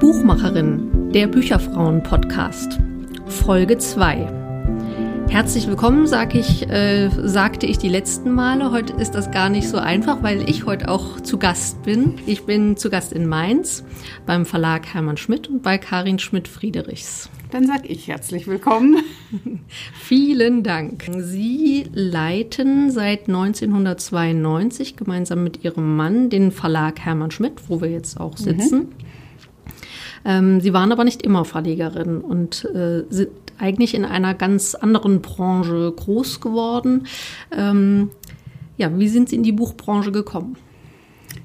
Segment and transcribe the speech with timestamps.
[0.00, 2.80] Buchmacherin, der Bücherfrauen-Podcast,
[3.26, 4.41] Folge 2.
[5.32, 8.70] Herzlich willkommen, sag ich, äh, sagte ich die letzten Male.
[8.70, 12.16] Heute ist das gar nicht so einfach, weil ich heute auch zu Gast bin.
[12.26, 13.82] Ich bin zu Gast in Mainz
[14.26, 17.30] beim Verlag Hermann Schmidt und bei Karin Schmidt-Friedrichs.
[17.50, 18.98] Dann sag ich herzlich willkommen.
[19.94, 21.04] Vielen Dank.
[21.16, 28.20] Sie leiten seit 1992 gemeinsam mit Ihrem Mann den Verlag Hermann Schmidt, wo wir jetzt
[28.20, 28.78] auch sitzen.
[28.80, 28.88] Mhm.
[30.24, 35.22] Ähm, sie waren aber nicht immer Verlegerin und äh, sind eigentlich in einer ganz anderen
[35.22, 37.06] Branche groß geworden.
[37.50, 38.10] Ähm,
[38.76, 40.56] ja, wie sind Sie in die Buchbranche gekommen?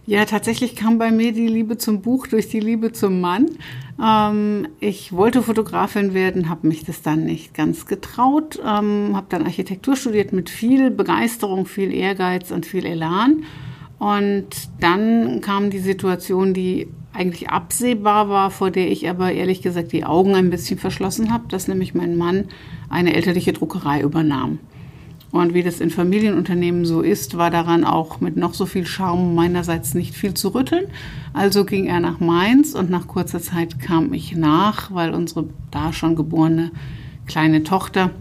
[0.06, 3.48] Ja, tatsächlich kam bei mir die Liebe zum Buch durch die Liebe zum Mann.
[4.02, 9.44] Ähm, ich wollte Fotografin werden, habe mich das dann nicht ganz getraut, ähm, habe dann
[9.44, 13.44] Architektur studiert mit viel Begeisterung, viel Ehrgeiz und viel Elan.
[14.00, 14.48] Und
[14.80, 16.88] dann kam die Situation, die
[17.18, 21.48] eigentlich absehbar war, vor der ich aber ehrlich gesagt die Augen ein bisschen verschlossen habe,
[21.50, 22.46] dass nämlich mein Mann
[22.90, 24.59] eine elterliche Druckerei übernahm.
[25.32, 29.36] Und wie das in Familienunternehmen so ist, war daran auch mit noch so viel Charme
[29.36, 30.86] meinerseits nicht viel zu rütteln.
[31.34, 35.92] Also ging er nach Mainz und nach kurzer Zeit kam ich nach, weil unsere da
[35.92, 36.72] schon geborene
[37.26, 38.12] kleine Tochter,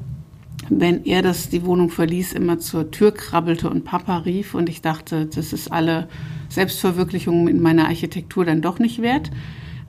[0.69, 4.55] wenn er das die Wohnung verließ, immer zur Tür krabbelte und Papa rief.
[4.55, 6.09] Und ich dachte, das ist alle
[6.57, 9.31] Selbstverwirklichung in meiner Architektur dann doch nicht wert.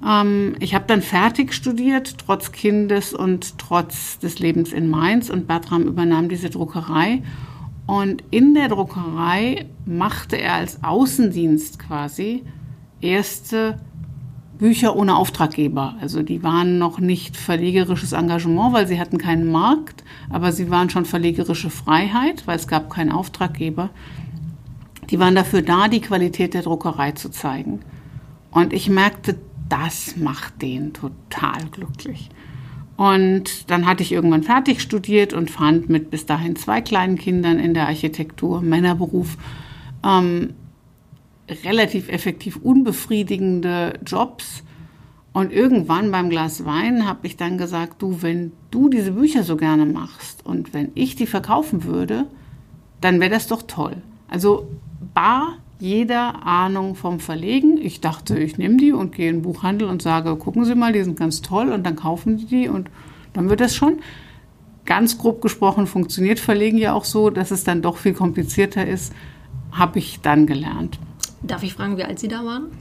[0.06, 5.30] Ähm, ich habe dann fertig studiert, trotz Kindes und trotz des Lebens in Mainz.
[5.30, 7.24] Und Bertram übernahm diese Druckerei.
[7.88, 12.44] Und in der Druckerei machte er als Außendienst quasi
[13.02, 13.80] erste
[14.58, 15.96] Bücher ohne Auftraggeber.
[16.02, 20.90] Also die waren noch nicht verlegerisches Engagement, weil sie hatten keinen Markt, aber sie waren
[20.90, 23.90] schon verlegerische Freiheit, weil es gab keinen Auftraggeber.
[25.10, 27.82] Die waren dafür da, die Qualität der Druckerei zu zeigen.
[28.52, 29.38] Und ich merkte,
[29.70, 32.30] das macht den total glücklich.
[32.98, 37.60] Und dann hatte ich irgendwann fertig studiert und fand mit bis dahin zwei kleinen Kindern
[37.60, 39.38] in der Architektur, Männerberuf,
[40.04, 40.56] ähm,
[41.64, 44.64] relativ effektiv unbefriedigende Jobs.
[45.32, 49.56] Und irgendwann beim Glas Wein habe ich dann gesagt, du, wenn du diese Bücher so
[49.56, 52.26] gerne machst und wenn ich die verkaufen würde,
[53.02, 53.98] dann wäre das doch toll.
[54.28, 54.68] Also
[55.14, 57.78] bar jeder Ahnung vom Verlegen.
[57.78, 60.94] Ich dachte, ich nehme die und gehe in den Buchhandel und sage, gucken Sie mal,
[60.94, 62.90] die sind ganz toll und dann kaufen die die und
[63.34, 64.00] dann wird das schon.
[64.86, 69.14] Ganz grob gesprochen funktioniert Verlegen ja auch so, dass es dann doch viel komplizierter ist,
[69.72, 70.98] habe ich dann gelernt.
[71.44, 72.72] Darf ich fragen, wie alt Sie da waren?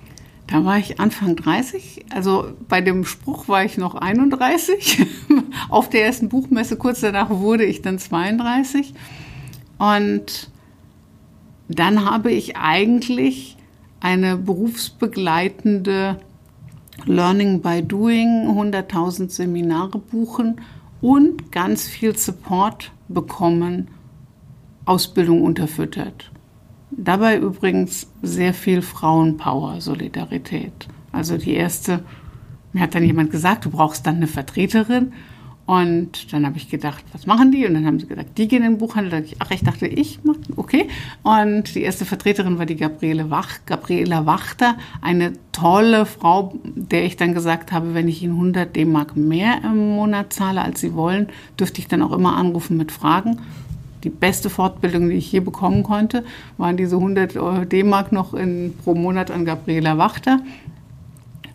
[0.47, 2.07] Da war ich Anfang 30.
[2.15, 5.05] Also bei dem Spruch war ich noch 31.
[5.69, 8.95] Auf der ersten Buchmesse kurz danach wurde ich dann 32.
[9.79, 10.49] Und
[11.69, 13.57] dann habe ich eigentlich
[14.01, 16.19] eine berufsbegleitende
[17.05, 20.61] Learning by Doing, 100.000 Seminare buchen
[21.01, 23.89] und ganz viel Support bekommen,
[24.85, 26.31] Ausbildung unterfüttert.
[26.91, 30.89] Dabei übrigens sehr viel Frauenpower, Solidarität.
[31.13, 32.05] Also die erste,
[32.73, 35.13] mir hat dann jemand gesagt, du brauchst dann eine Vertreterin.
[35.67, 37.67] Und dann habe ich gedacht, was machen die?
[37.67, 39.25] Und dann haben sie gesagt, die gehen in den Buchhandel.
[39.41, 40.87] ach, ich dachte, ich mache, okay.
[41.25, 47.17] Und die erste Vertreterin war die Gabriele Wach, Gabriela Wachter, eine tolle Frau, der ich
[47.17, 51.29] dann gesagt habe, wenn ich Ihnen 100 D-Mark mehr im Monat zahle, als Sie wollen,
[51.59, 53.41] dürfte ich dann auch immer anrufen mit Fragen.
[54.05, 56.25] Die beste Fortbildung, die ich je bekommen konnte,
[56.59, 60.43] waren diese 100 D-Mark noch in, pro Monat an Gabriela Wachter.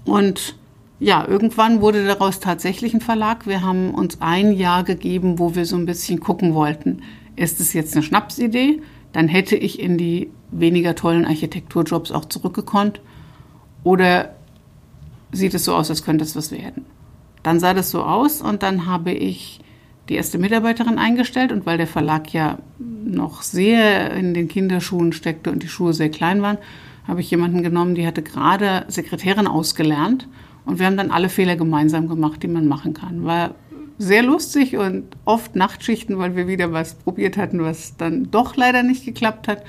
[0.04, 0.56] Und
[1.02, 3.48] ja, irgendwann wurde daraus tatsächlich ein Verlag.
[3.48, 7.02] Wir haben uns ein Jahr gegeben, wo wir so ein bisschen gucken wollten.
[7.36, 8.84] Ist es jetzt eine Schnapsidee?
[9.12, 13.02] Dann hätte ich in die weniger tollen Architekturjobs auch zurückgekonnt.
[13.84, 14.36] Oder
[15.32, 16.86] sieht es so aus, als könnte es was werden?
[17.42, 19.60] Dann sah das so aus und dann habe ich
[20.08, 25.52] die erste Mitarbeiterin eingestellt und weil der Verlag ja noch sehr in den Kinderschuhen steckte
[25.52, 26.60] und die Schuhe sehr klein waren,
[27.08, 30.28] habe ich jemanden genommen, die hatte gerade Sekretärin ausgelernt
[30.66, 33.26] und wir haben dann alle Fehler gemeinsam gemacht, die man machen kann.
[33.26, 33.56] War
[33.98, 38.84] sehr lustig und oft Nachtschichten, weil wir wieder was probiert hatten, was dann doch leider
[38.84, 39.64] nicht geklappt hat.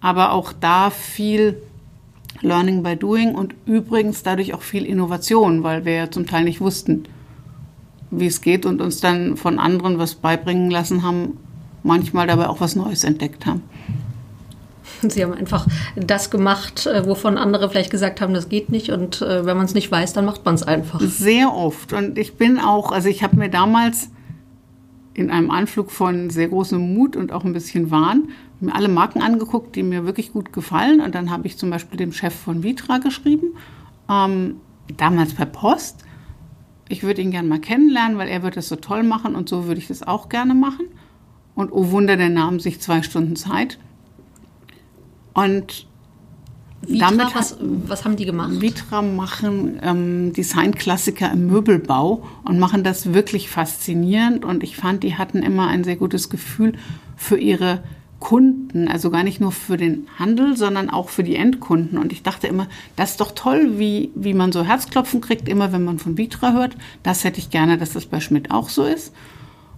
[0.00, 1.56] Aber auch da viel
[2.42, 6.60] Learning by Doing und übrigens dadurch auch viel Innovation, weil wir ja zum Teil nicht
[6.60, 7.04] wussten,
[8.10, 11.38] wie es geht und uns dann von anderen was beibringen lassen haben,
[11.82, 13.62] manchmal dabei auch was Neues entdeckt haben.
[15.08, 15.66] Sie haben einfach
[15.96, 18.90] das gemacht, äh, wovon andere vielleicht gesagt haben, das geht nicht.
[18.90, 21.00] Und äh, wenn man es nicht weiß, dann macht man es einfach.
[21.00, 21.92] Sehr oft.
[21.92, 24.10] Und ich bin auch, also ich habe mir damals
[25.14, 28.28] in einem Anflug von sehr großem Mut und auch ein bisschen Wahn
[28.60, 31.00] mir alle Marken angeguckt, die mir wirklich gut gefallen.
[31.00, 33.54] Und dann habe ich zum Beispiel dem Chef von Vitra geschrieben,
[34.10, 34.56] ähm,
[34.96, 36.04] damals per Post.
[36.88, 39.66] Ich würde ihn gerne mal kennenlernen, weil er wird das so toll machen und so
[39.66, 40.86] würde ich das auch gerne machen.
[41.54, 43.78] Und oh Wunder, der nahm sich zwei Stunden Zeit.
[45.36, 45.86] Und
[46.80, 48.62] Vitra, damit was, was haben die gemacht?
[48.62, 54.46] Vitra machen ähm, Designklassiker im Möbelbau und machen das wirklich faszinierend.
[54.46, 56.72] Und ich fand, die hatten immer ein sehr gutes Gefühl
[57.16, 57.82] für ihre
[58.18, 61.98] Kunden, also gar nicht nur für den Handel, sondern auch für die Endkunden.
[61.98, 62.66] Und ich dachte immer,
[62.96, 66.54] das ist doch toll, wie, wie man so Herzklopfen kriegt, immer wenn man von Vitra
[66.54, 66.78] hört.
[67.02, 69.12] Das hätte ich gerne, dass das bei Schmidt auch so ist.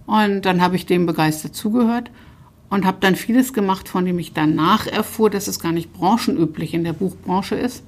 [0.05, 2.11] Und dann habe ich dem begeistert zugehört
[2.69, 6.73] und habe dann vieles gemacht, von dem ich danach erfuhr, dass es gar nicht branchenüblich
[6.73, 7.83] in der Buchbranche ist.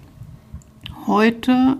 [1.07, 1.77] Heute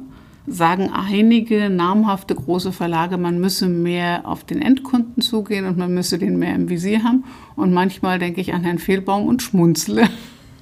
[0.48, 6.18] sagen einige namhafte große Verlage, man müsse mehr auf den Endkunden zugehen und man müsse
[6.18, 7.24] den mehr im Visier haben.
[7.56, 10.09] Und manchmal denke ich an Herrn Fehlbaum und schmunzle.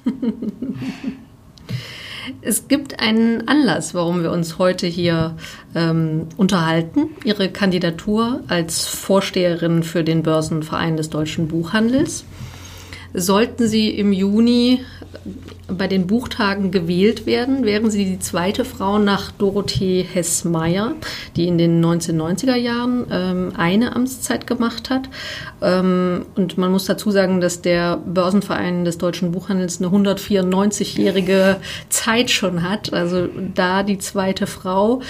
[2.42, 5.36] Es gibt einen Anlass, warum wir uns heute hier
[5.74, 7.10] ähm, unterhalten.
[7.24, 12.24] Ihre Kandidatur als Vorsteherin für den Börsenverein des deutschen Buchhandels.
[13.12, 14.80] Sollten Sie im Juni
[15.68, 20.94] bei den Buchtagen gewählt werden, wären Sie die zweite Frau nach Dorothee Hess-Meyer,
[21.36, 25.08] die in den 1990er Jahren ähm, eine Amtszeit gemacht hat.
[25.62, 31.56] Ähm, und man muss dazu sagen, dass der Börsenverein des deutschen Buchhandels eine 194-jährige
[31.88, 32.92] Zeit schon hat.
[32.92, 35.02] Also da die zweite Frau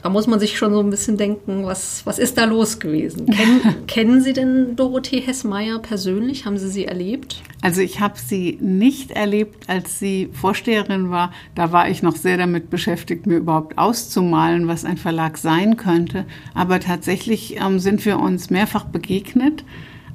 [0.00, 3.26] da muss man sich schon so ein bisschen denken, was, was ist da los gewesen?
[3.26, 6.46] Kennen, kennen Sie denn Dorothee Hessmeier persönlich?
[6.46, 7.42] Haben Sie sie erlebt?
[7.62, 11.32] Also ich habe sie nicht erlebt, als sie Vorsteherin war.
[11.56, 16.24] Da war ich noch sehr damit beschäftigt, mir überhaupt auszumalen, was ein Verlag sein könnte.
[16.54, 19.64] Aber tatsächlich ähm, sind wir uns mehrfach begegnet.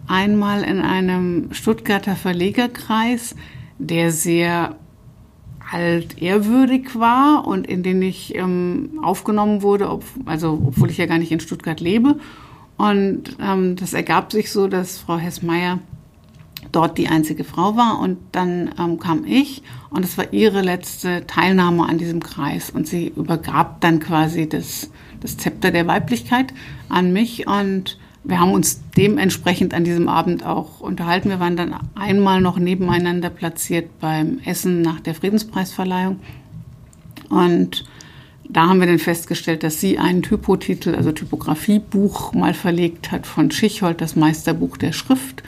[0.08, 3.36] Einmal in einem Stuttgarter Verlegerkreis,
[3.80, 4.78] der sehr
[5.74, 11.08] halt ehrwürdig war und in den ich ähm, aufgenommen wurde, ob, also obwohl ich ja
[11.08, 12.20] gar nicht in Stuttgart lebe.
[12.78, 15.80] Und ähm, das ergab sich so, dass Frau Hessmeier
[16.72, 21.28] dort die einzige Frau war und dann ähm, kam ich und es war ihre letzte
[21.28, 24.90] Teilnahme an diesem Kreis und sie übergab dann quasi das,
[25.20, 26.54] das Zepter der Weiblichkeit
[26.90, 31.30] an mich und wir haben uns dementsprechend an diesem Abend auch unterhalten.
[31.30, 36.20] Wir waren dann einmal noch nebeneinander platziert beim Essen nach der Friedenspreisverleihung.
[37.30, 37.84] Und
[38.48, 43.52] da haben wir dann festgestellt, dass sie einen Typotitel, also Typografiebuch, mal verlegt hat von
[43.52, 45.44] Schichhold, das Meisterbuch der Schrift.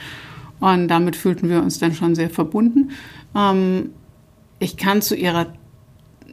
[0.60, 2.90] Und damit fühlten wir uns dann schon sehr verbunden.
[3.34, 3.90] Ähm,
[4.58, 5.46] ich kann zu ihrer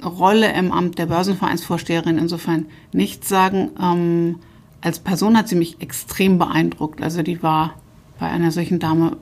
[0.03, 4.39] Rolle im Amt der Börsenvereinsvorsteherin insofern nichts sagen.
[4.83, 7.01] Als Person hat sie mich extrem beeindruckt.
[7.01, 7.75] Also die war
[8.19, 9.17] bei einer solchen Dame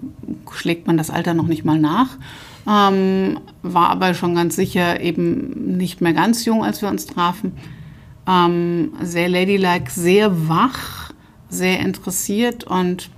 [0.51, 2.17] schlägt man das Alter noch nicht mal nach.
[2.67, 7.53] Ähm, war aber schon ganz sicher eben nicht mehr ganz jung, als wir uns trafen.
[8.27, 11.13] Ähm, sehr ladylike, sehr wach,
[11.49, 13.09] sehr interessiert und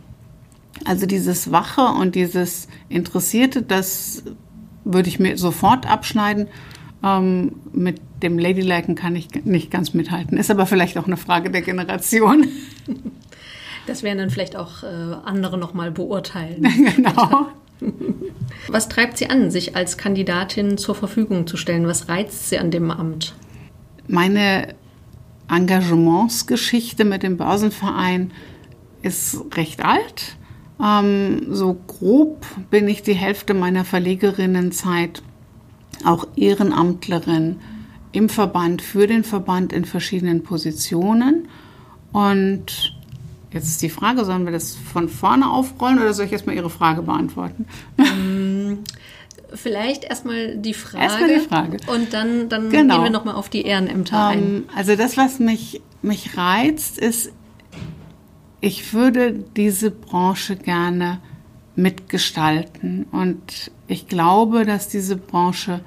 [0.85, 4.23] also dieses Wache und dieses Interessierte, das
[4.83, 6.47] würde ich mir sofort abschneiden.
[7.03, 10.37] Ähm, mit dem Ladyliken kann ich nicht ganz mithalten.
[10.37, 12.47] Ist aber vielleicht auch eine Frage der Generation.
[13.85, 14.85] Das werden dann vielleicht auch äh,
[15.25, 16.61] andere nochmal beurteilen.
[16.95, 17.47] genau.
[18.69, 21.85] Was treibt Sie an, sich als Kandidatin zur Verfügung zu stellen?
[21.85, 23.33] Was reizt Sie an dem Amt?
[24.07, 24.69] Meine
[25.49, 28.31] Engagementsgeschichte mit dem Börsenverein
[29.01, 30.37] ist recht alt.
[30.81, 35.21] Ähm, so grob bin ich die Hälfte meiner Verlegerinnenzeit
[36.05, 37.57] auch Ehrenamtlerin
[38.11, 41.47] im Verband, für den Verband in verschiedenen Positionen.
[42.11, 42.95] Und
[43.51, 46.69] jetzt ist die Frage, sollen wir das von vorne aufrollen oder soll ich erstmal Ihre
[46.69, 47.65] Frage beantworten?
[47.97, 48.79] Ähm,
[49.53, 51.03] vielleicht erstmal die Frage.
[51.03, 51.77] Erstmal die Frage.
[51.87, 52.95] Und dann, dann genau.
[52.95, 54.63] gehen wir nochmal auf die Ehrenämter ähm, ein.
[54.75, 57.31] Also das, was mich, mich reizt, ist,
[58.61, 61.19] ich würde diese Branche gerne
[61.75, 63.07] mitgestalten.
[63.11, 65.81] Und ich glaube, dass diese Branche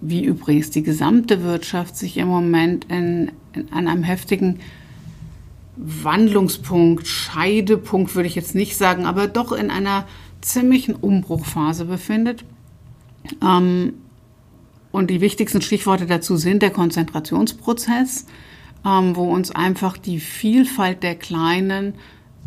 [0.00, 4.60] wie übrigens die gesamte Wirtschaft sich im Moment in, in, an einem heftigen
[5.76, 10.06] Wandlungspunkt, Scheidepunkt würde ich jetzt nicht sagen, aber doch in einer
[10.40, 12.44] ziemlichen Umbruchphase befindet.
[13.42, 13.94] Ähm,
[14.90, 18.26] und die wichtigsten Stichworte dazu sind der Konzentrationsprozess,
[18.84, 21.94] ähm, wo uns einfach die Vielfalt der kleinen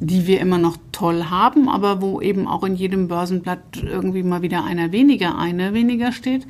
[0.02, 4.42] die wir immer noch toll haben, aber wo eben auch in jedem Börsenblatt irgendwie mal
[4.42, 6.48] wieder einer weniger, eine weniger steht,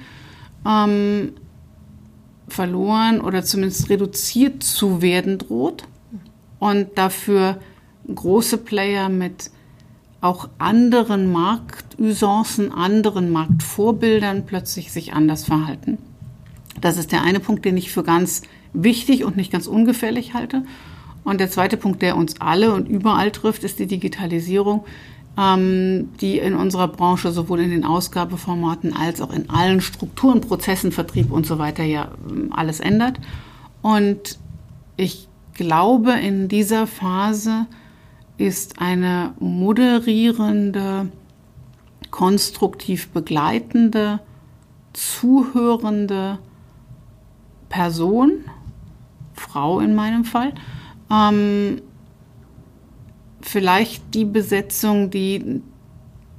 [0.65, 1.33] ähm,
[2.47, 5.83] verloren oder zumindest reduziert zu werden droht
[6.59, 7.59] und dafür
[8.13, 9.51] große Player mit
[10.21, 15.97] auch anderen Marktusancen, anderen Marktvorbildern plötzlich sich anders verhalten.
[16.79, 20.63] Das ist der eine Punkt, den ich für ganz wichtig und nicht ganz ungefährlich halte.
[21.23, 24.85] Und der zweite Punkt, der uns alle und überall trifft, ist die Digitalisierung,
[25.37, 30.91] ähm, die in unserer Branche sowohl in den Ausgabeformaten als auch in allen Strukturen, Prozessen,
[30.91, 33.19] Vertrieb und so weiter ja ähm, alles ändert.
[33.81, 34.39] Und
[34.97, 37.67] ich glaube, in dieser Phase
[38.37, 41.09] ist eine moderierende,
[42.09, 44.19] konstruktiv begleitende,
[44.93, 46.39] zuhörende
[47.69, 48.31] Person,
[49.33, 50.53] Frau in meinem Fall,
[51.11, 51.81] ähm,
[53.41, 55.61] vielleicht die Besetzung, die,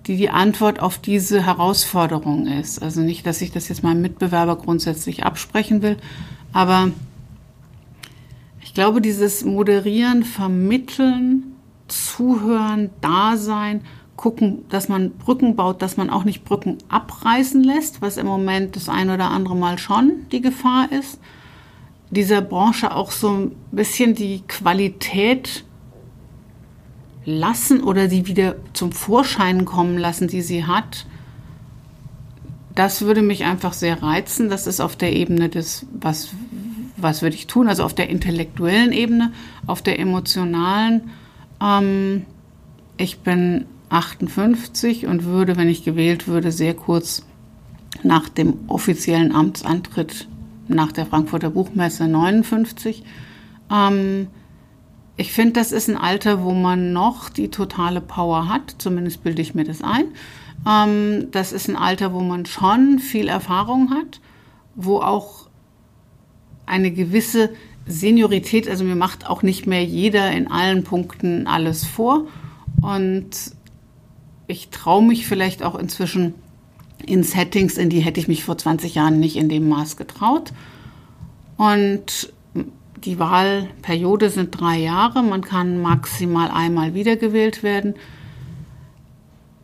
[0.07, 2.83] die die Antwort auf diese Herausforderung ist.
[2.83, 5.97] Also nicht, dass ich das jetzt meinem Mitbewerber grundsätzlich absprechen will,
[6.53, 6.91] aber
[8.63, 11.57] ich glaube, dieses Moderieren, Vermitteln,
[11.89, 13.83] Zuhören, Dasein,
[14.17, 18.77] gucken, dass man Brücken baut, dass man auch nicht Brücken abreißen lässt, was im Moment
[18.77, 21.19] das ein oder andere Mal schon die Gefahr ist.
[22.13, 25.65] Dieser Branche auch so ein bisschen die Qualität
[27.25, 31.07] lassen oder sie wieder zum Vorschein kommen lassen, die sie hat.
[32.75, 34.51] Das würde mich einfach sehr reizen.
[34.51, 36.35] Das ist auf der Ebene des, was,
[36.97, 37.67] was würde ich tun?
[37.67, 39.33] Also auf der intellektuellen Ebene,
[39.67, 41.11] auf der emotionalen.
[41.63, 42.27] Ähm,
[42.99, 47.25] ich bin 58 und würde, wenn ich gewählt würde, sehr kurz
[48.03, 50.29] nach dem offiziellen Amtsantritt
[50.69, 53.03] nach der Frankfurter Buchmesse 59.
[53.71, 54.29] Ähm,
[55.17, 59.43] ich finde, das ist ein Alter, wo man noch die totale Power hat, zumindest bilde
[59.43, 60.07] ich mir das ein.
[60.67, 64.21] Ähm, das ist ein Alter, wo man schon viel Erfahrung hat,
[64.75, 65.49] wo auch
[66.67, 67.51] eine gewisse
[67.87, 72.27] Seniorität, also mir macht auch nicht mehr jeder in allen Punkten alles vor.
[72.81, 73.31] Und
[74.47, 76.35] ich traue mich vielleicht auch inzwischen
[77.07, 80.53] in Settings, in die hätte ich mich vor 20 Jahren nicht in dem Maß getraut.
[81.57, 82.33] Und
[83.05, 85.23] die Wahlperiode sind drei Jahre.
[85.23, 87.95] Man kann maximal einmal wiedergewählt werden.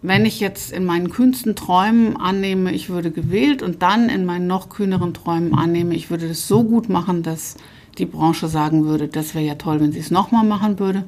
[0.00, 4.46] Wenn ich jetzt in meinen kühnsten Träumen annehme, ich würde gewählt und dann in meinen
[4.46, 7.56] noch kühneren Träumen annehme, ich würde das so gut machen, dass
[7.98, 11.04] die Branche sagen würde, das wäre ja toll, wenn sie es nochmal machen würde,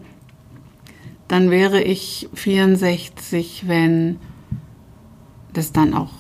[1.29, 4.19] dann wäre ich 64, wenn
[5.53, 6.11] das dann auch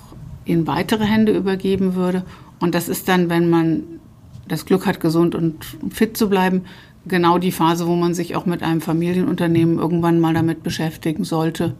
[0.44, 2.24] in weitere Hände übergeben würde.
[2.60, 3.82] Und das ist dann, wenn man
[4.48, 6.62] das Glück hat, gesund und fit zu bleiben,
[7.06, 11.74] genau die Phase, wo man sich auch mit einem Familienunternehmen irgendwann mal damit beschäftigen sollte.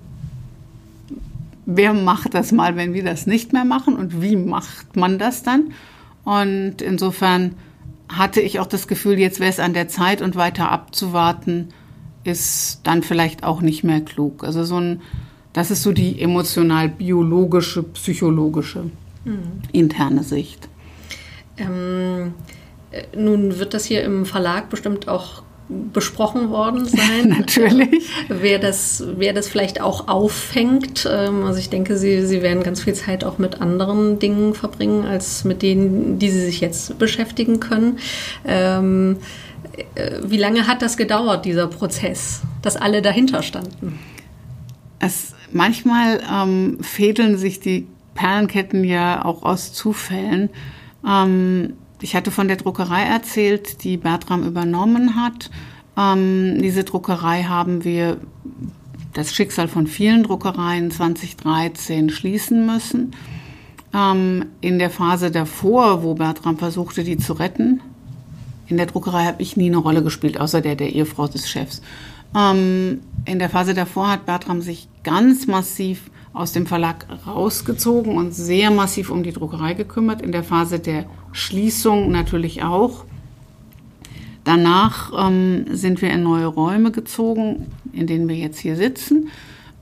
[1.67, 5.43] Wer macht das mal, wenn wir das nicht mehr machen und wie macht man das
[5.43, 5.73] dann?
[6.25, 7.55] Und insofern
[8.09, 11.69] hatte ich auch das Gefühl, jetzt wäre es an der Zeit und weiter abzuwarten,
[12.25, 14.45] ist dann vielleicht auch nicht mehr klug.
[14.45, 15.01] Also so ein,
[15.53, 18.85] das ist so die emotional-biologische, psychologische
[19.25, 19.63] mhm.
[19.73, 20.69] interne Sicht.
[21.59, 22.35] Ähm,
[22.91, 25.43] äh, nun wird das hier im Verlag bestimmt auch
[25.93, 27.29] besprochen worden sein.
[27.29, 28.09] Natürlich.
[28.29, 31.09] Wer das, wer das vielleicht auch auffängt.
[31.11, 35.05] Ähm, also ich denke, Sie, Sie werden ganz viel Zeit auch mit anderen Dingen verbringen,
[35.05, 37.99] als mit denen, die Sie sich jetzt beschäftigen können.
[38.45, 39.19] Ähm,
[39.95, 43.99] äh, wie lange hat das gedauert, dieser Prozess, dass alle dahinter standen?
[45.01, 50.51] Es, manchmal ähm, fädeln sich die Perlenketten ja auch aus Zufällen.
[51.07, 55.51] Ähm, ich hatte von der Druckerei erzählt, die Bertram übernommen hat.
[55.97, 58.19] Ähm, diese Druckerei haben wir
[59.13, 63.13] das Schicksal von vielen Druckereien 2013 schließen müssen.
[63.93, 67.81] Ähm, in der Phase davor, wo Bertram versuchte, die zu retten,
[68.69, 71.83] in der Druckerei habe ich nie eine Rolle gespielt, außer der der Ehefrau des Chefs.
[72.37, 78.33] Ähm, in der Phase davor hat Bertram sich ganz massiv aus dem Verlag rausgezogen und
[78.33, 80.23] sehr massiv um die Druckerei gekümmert.
[80.23, 83.05] In der Phase der Schließung natürlich auch.
[84.45, 89.29] Danach ähm, sind wir in neue Räume gezogen, in denen wir jetzt hier sitzen.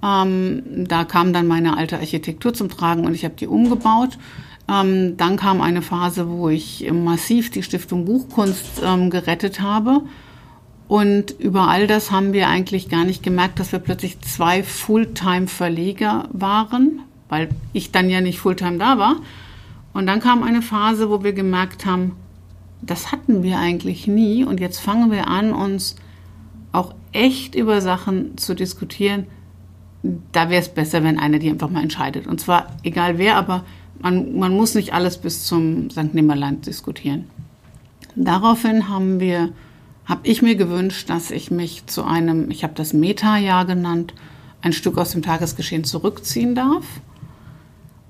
[0.02, 4.18] Ähm, da kam dann meine alte Architektur zum Tragen und ich habe die umgebaut.
[4.70, 10.02] Ähm, dann kam eine Phase, wo ich massiv die Stiftung Buchkunst ähm, gerettet habe
[10.88, 16.28] und über all das haben wir eigentlich gar nicht gemerkt, dass wir plötzlich zwei Fulltime-Verleger
[16.32, 19.16] waren, weil ich dann ja nicht Fulltime da war.
[19.92, 22.12] Und dann kam eine Phase, wo wir gemerkt haben,
[22.80, 24.44] das hatten wir eigentlich nie.
[24.44, 25.96] Und jetzt fangen wir an, uns
[26.72, 29.26] auch echt über Sachen zu diskutieren,
[30.32, 32.26] da wäre es besser, wenn einer die einfach mal entscheidet.
[32.26, 33.64] Und zwar egal wer, aber
[34.00, 36.14] man, man muss nicht alles bis zum St.
[36.14, 37.24] Nimmerland diskutieren.
[38.14, 39.50] Daraufhin haben wir,
[40.08, 44.14] habe ich mir gewünscht, dass ich mich zu einem, ich habe das Meta-Jahr genannt,
[44.62, 46.84] ein Stück aus dem Tagesgeschehen zurückziehen darf.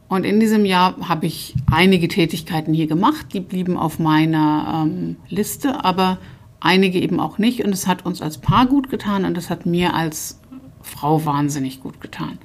[0.09, 5.17] Und in diesem Jahr habe ich einige Tätigkeiten hier gemacht, die blieben auf meiner ähm,
[5.29, 6.19] Liste, aber
[6.61, 7.65] einige eben auch nicht.
[7.65, 10.41] Und es hat uns als Paar gut getan und es hat mir als
[10.81, 12.39] Frau wahnsinnig gut getan.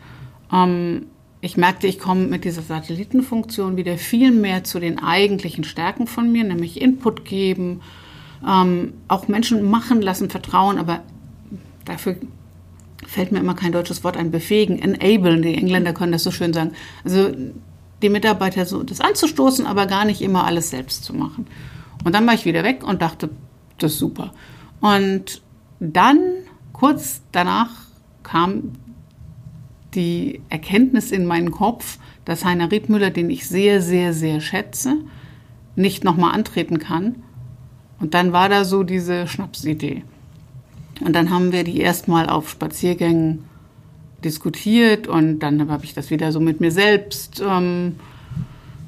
[0.51, 1.05] Ähm,
[1.39, 6.31] ich merkte, ich komme mit dieser Satellitenfunktion wieder viel mehr zu den eigentlichen Stärken von
[6.31, 7.81] mir, nämlich Input geben,
[8.47, 11.01] ähm, auch Menschen machen lassen, vertrauen, aber
[11.85, 12.17] dafür
[13.05, 16.53] fällt mir immer kein deutsches Wort ein, befähigen, enablen, die Engländer können das so schön
[16.53, 16.71] sagen.
[17.03, 17.31] Also
[18.01, 21.47] die Mitarbeiter so das anzustoßen, aber gar nicht immer alles selbst zu machen.
[22.03, 23.29] Und dann war ich wieder weg und dachte,
[23.77, 24.33] das ist super.
[24.81, 25.41] Und
[25.79, 26.19] dann,
[26.73, 27.69] kurz danach,
[28.23, 28.73] kam
[29.95, 34.97] die Erkenntnis in meinen Kopf, dass Heiner Riedmüller, den ich sehr, sehr, sehr schätze,
[35.75, 37.23] nicht nochmal antreten kann.
[38.03, 40.03] Und dann war da so diese Schnapsidee.
[40.99, 43.45] Und dann haben wir die erstmal auf Spaziergängen
[44.25, 47.41] diskutiert und dann habe ich das wieder so mit mir selbst.
[47.41, 47.95] Ähm,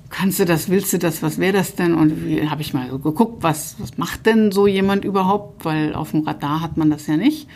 [0.10, 1.94] kannst du das, willst du das, was wäre das denn?
[1.94, 2.12] Und
[2.52, 5.64] habe ich mal so geguckt, was, was macht denn so jemand überhaupt?
[5.64, 7.48] Weil auf dem Radar hat man das ja nicht.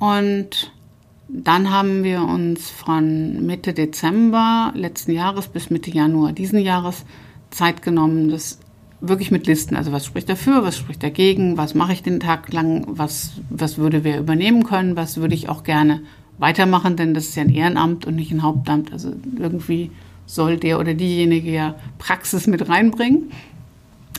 [0.00, 0.72] Und
[1.28, 7.04] dann haben wir uns von Mitte Dezember letzten Jahres bis Mitte Januar diesen Jahres
[7.50, 8.58] Zeit genommen, das
[9.00, 12.52] wirklich mit Listen, also was spricht dafür, was spricht dagegen, was mache ich den Tag
[12.52, 16.02] lang, was, was würde wer übernehmen können, was würde ich auch gerne
[16.38, 18.92] weitermachen, denn das ist ja ein Ehrenamt und nicht ein Hauptamt.
[18.92, 19.90] Also irgendwie
[20.26, 23.30] soll der oder diejenige ja Praxis mit reinbringen.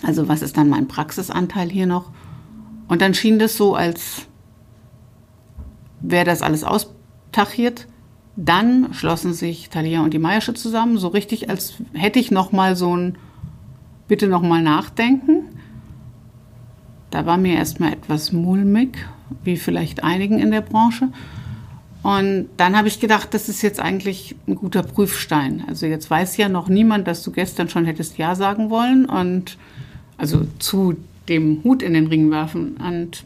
[0.03, 2.11] Also was ist dann mein Praxisanteil hier noch?
[2.87, 4.27] Und dann schien das so, als
[6.01, 6.91] wäre das alles aus
[7.31, 7.87] tachiert.
[8.35, 12.75] Dann schlossen sich Thalia und die Meiersche zusammen, so richtig, als hätte ich noch mal
[12.75, 13.17] so ein
[14.11, 15.45] Bitte noch mal nachdenken.
[17.11, 18.97] Da war mir erstmal etwas mulmig,
[19.45, 21.07] wie vielleicht einigen in der Branche.
[22.03, 25.63] Und dann habe ich gedacht, das ist jetzt eigentlich ein guter Prüfstein.
[25.65, 29.57] Also jetzt weiß ja noch niemand, dass du gestern schon hättest Ja sagen wollen und
[30.17, 30.97] also zu
[31.29, 32.75] dem Hut in den Ring werfen.
[32.85, 33.23] Und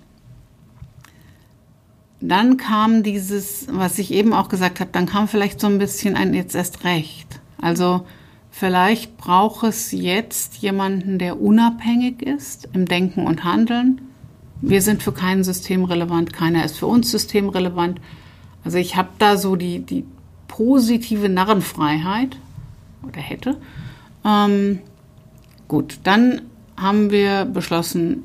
[2.21, 6.15] dann kam dieses, was ich eben auch gesagt habe, dann kam vielleicht so ein bisschen
[6.15, 7.39] ein jetzt erst recht.
[7.59, 8.05] Also
[8.57, 14.01] vielleicht braucht es jetzt jemanden, der unabhängig ist im Denken und Handeln.
[14.61, 17.99] Wir sind für kein System relevant, keiner ist für uns systemrelevant.
[18.63, 20.05] Also ich habe da so die, die
[20.47, 22.37] positive Narrenfreiheit
[23.05, 23.57] oder hätte.
[24.23, 24.79] Ähm,
[25.67, 26.43] gut, dann
[26.77, 28.23] haben wir beschlossen,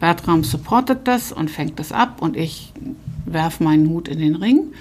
[0.00, 2.72] Bertram supportet das und fängt das ab und ich
[3.26, 4.72] werfe meinen Hut in den Ring.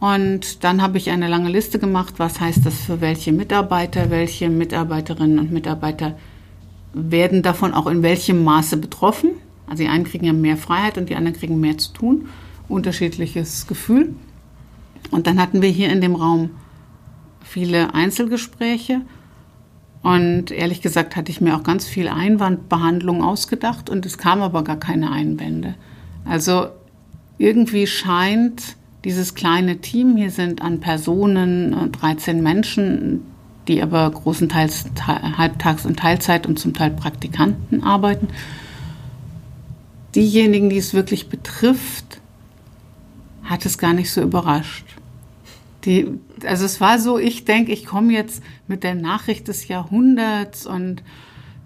[0.00, 4.48] Und dann habe ich eine lange Liste gemacht, was heißt das für welche Mitarbeiter, welche
[4.48, 6.16] Mitarbeiterinnen und Mitarbeiter
[6.92, 9.30] werden davon auch in welchem Maße betroffen.
[9.66, 12.28] Also die einen kriegen ja mehr Freiheit und die anderen kriegen mehr zu tun.
[12.68, 14.14] Unterschiedliches Gefühl.
[15.10, 16.50] Und dann hatten wir hier in dem Raum
[17.42, 19.02] viele Einzelgespräche
[20.02, 24.62] und ehrlich gesagt hatte ich mir auch ganz viel Einwandbehandlung ausgedacht und es kam aber
[24.64, 25.74] gar keine Einwände.
[26.24, 26.68] Also
[27.36, 28.76] irgendwie scheint
[29.08, 33.22] dieses kleine Team, hier sind an Personen 13 Menschen,
[33.66, 38.28] die aber großenteils halbtags und Teilzeit und zum Teil Praktikanten arbeiten.
[40.14, 42.20] Diejenigen, die es wirklich betrifft,
[43.44, 44.84] hat es gar nicht so überrascht.
[45.86, 46.08] Die,
[46.44, 51.02] also es war so, ich denke, ich komme jetzt mit der Nachricht des Jahrhunderts und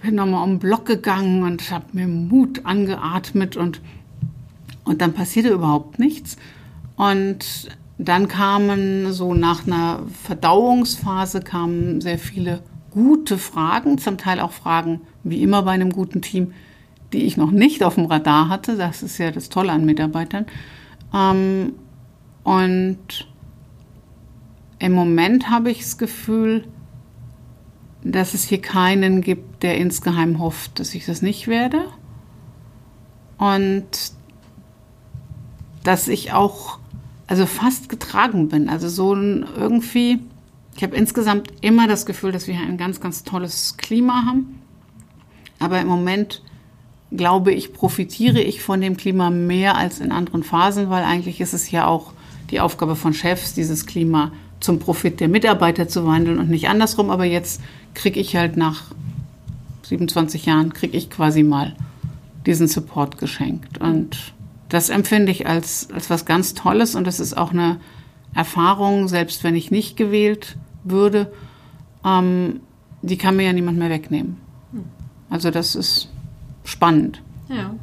[0.01, 3.81] bin nochmal um den Block gegangen und habe mir Mut angeatmet und,
[4.85, 6.37] und dann passierte überhaupt nichts.
[7.03, 12.63] Und dann kamen so nach einer Verdauungsphase kamen sehr viele
[12.93, 16.53] gute Fragen, zum Teil auch Fragen, wie immer bei einem guten Team,
[17.13, 18.77] die ich noch nicht auf dem Radar hatte.
[18.77, 20.47] Das ist ja das Tolle an Mitarbeitern.
[21.13, 21.73] Ähm,
[22.45, 23.27] und
[24.79, 26.69] im Moment habe ich das Gefühl,
[28.05, 31.85] dass es hier keinen gibt, der insgeheim hofft, dass ich das nicht werde.
[33.39, 34.13] Und
[35.83, 36.79] dass ich auch,
[37.33, 38.69] also fast getragen bin.
[38.69, 40.19] Also so ein irgendwie,
[40.77, 44.59] ich habe insgesamt immer das Gefühl, dass wir ein ganz, ganz tolles Klima haben.
[45.59, 46.43] Aber im Moment
[47.11, 51.55] glaube ich, profitiere ich von dem Klima mehr als in anderen Phasen, weil eigentlich ist
[51.55, 52.13] es ja auch
[52.51, 57.09] die Aufgabe von Chefs, dieses Klima zum Profit der Mitarbeiter zu wandeln und nicht andersrum.
[57.09, 57.63] Aber jetzt
[57.95, 58.93] kriege ich halt nach
[59.85, 61.77] 27 Jahren, kriege ich quasi mal
[62.45, 63.79] diesen Support geschenkt.
[63.79, 64.35] Und
[64.73, 67.79] das empfinde ich als, als was ganz Tolles und das ist auch eine
[68.35, 71.31] Erfahrung, selbst wenn ich nicht gewählt würde,
[72.07, 72.61] ähm,
[73.03, 74.39] die kann mir ja niemand mehr wegnehmen.
[75.29, 76.09] Also das ist
[76.65, 77.21] spannend.
[77.51, 77.75] Ja.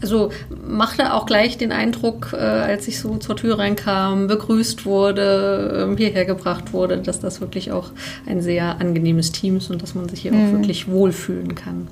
[0.00, 0.30] Also
[0.66, 5.96] machte auch gleich den Eindruck, äh, als ich so zur Tür reinkam, begrüßt wurde, äh,
[5.96, 7.92] hierher gebracht wurde, dass das wirklich auch
[8.26, 10.48] ein sehr angenehmes Team ist und dass man sich hier mhm.
[10.48, 11.86] auch wirklich wohlfühlen kann.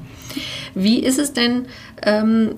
[0.74, 1.66] Wie ist es denn,
[2.04, 2.56] ähm,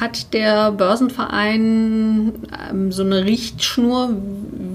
[0.00, 2.32] hat der Börsenverein
[2.70, 4.10] ähm, so eine Richtschnur,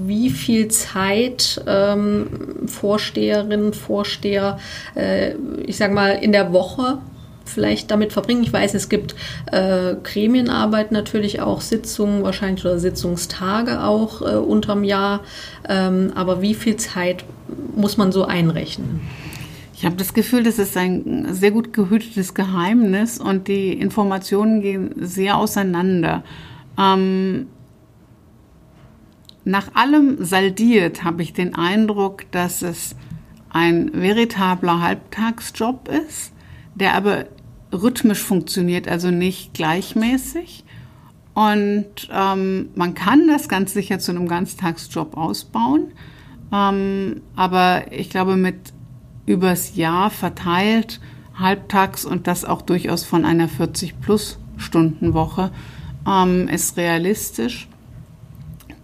[0.06, 2.26] wie viel Zeit ähm,
[2.66, 4.58] Vorsteherinnen, Vorsteher,
[4.94, 5.34] äh,
[5.66, 6.98] ich sag mal, in der Woche
[7.44, 8.42] vielleicht damit verbringen.
[8.42, 9.14] Ich weiß, es gibt
[9.52, 15.20] äh, Gremienarbeit natürlich auch, Sitzungen wahrscheinlich oder Sitzungstage auch äh, unterm Jahr.
[15.68, 17.24] Ähm, aber wie viel Zeit
[17.76, 19.00] muss man so einrechnen?
[19.84, 24.94] Ich habe das Gefühl, das ist ein sehr gut gehütetes Geheimnis und die Informationen gehen
[24.96, 26.24] sehr auseinander.
[26.78, 27.48] Ähm,
[29.44, 32.96] nach allem saldiert habe ich den Eindruck, dass es
[33.50, 36.32] ein veritabler Halbtagsjob ist,
[36.74, 37.26] der aber
[37.70, 40.64] rhythmisch funktioniert, also nicht gleichmäßig.
[41.34, 45.88] Und ähm, man kann das ganz sicher zu einem Ganztagsjob ausbauen.
[46.50, 48.73] Ähm, aber ich glaube, mit
[49.26, 51.00] übers Jahr verteilt,
[51.38, 55.52] halbtags und das auch durchaus von einer 40-plus-Stunden-Woche,
[56.06, 57.68] ähm, ist realistisch.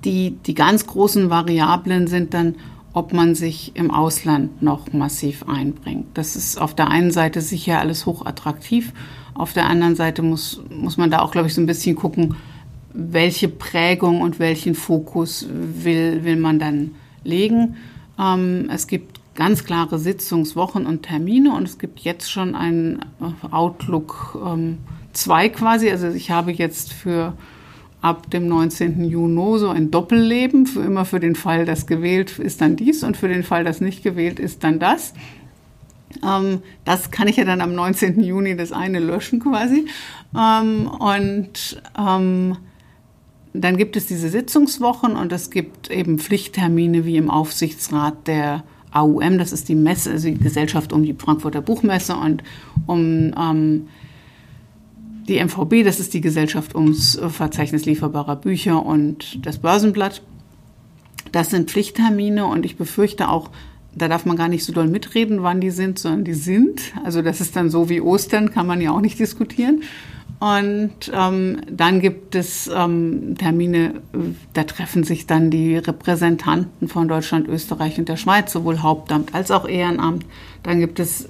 [0.05, 2.55] Die, die ganz großen Variablen sind dann
[2.93, 6.07] ob man sich im Ausland noch massiv einbringt.
[6.15, 8.93] Das ist auf der einen Seite sicher alles hochattraktiv,
[9.35, 12.35] auf der anderen Seite muss, muss man da auch, glaube ich, so ein bisschen gucken,
[12.93, 16.91] welche Prägung und welchen Fokus will, will man dann
[17.23, 17.77] legen.
[18.19, 23.01] Ähm, es gibt ganz klare Sitzungswochen und Termine und es gibt jetzt schon einen
[23.51, 24.39] Outlook
[25.15, 25.91] 2 ähm, quasi.
[25.91, 27.33] Also ich habe jetzt für
[28.03, 29.03] ab dem 19.
[29.03, 30.67] Juni so ein Doppelleben.
[30.67, 33.81] Für immer für den Fall, dass gewählt ist dann dies und für den Fall, dass
[33.81, 35.15] nicht gewählt ist dann das.
[36.23, 38.23] Ähm, das kann ich ja dann am 19.
[38.23, 39.87] Juni das eine löschen quasi.
[40.39, 42.59] Ähm, und ähm,
[43.55, 49.39] dann gibt es diese Sitzungswochen und es gibt eben Pflichttermine wie im Aufsichtsrat der AUM,
[49.39, 52.43] das ist die Messe, also die Gesellschaft um die Frankfurter Buchmesse und
[52.87, 53.89] um ähm,
[55.29, 60.23] die MVB, das ist die Gesellschaft ums Verzeichnis lieferbarer Bücher und das Börsenblatt.
[61.33, 63.51] Das sind Pflichttermine und ich befürchte auch,
[63.95, 66.81] da darf man gar nicht so doll mitreden, wann die sind, sondern die sind.
[67.05, 69.83] Also das ist dann so wie Ostern, kann man ja auch nicht diskutieren.
[70.41, 74.01] Und ähm, dann gibt es ähm, Termine,
[74.55, 79.51] da treffen sich dann die Repräsentanten von Deutschland, Österreich und der Schweiz, sowohl Hauptamt als
[79.51, 80.25] auch Ehrenamt.
[80.63, 81.29] Dann gibt es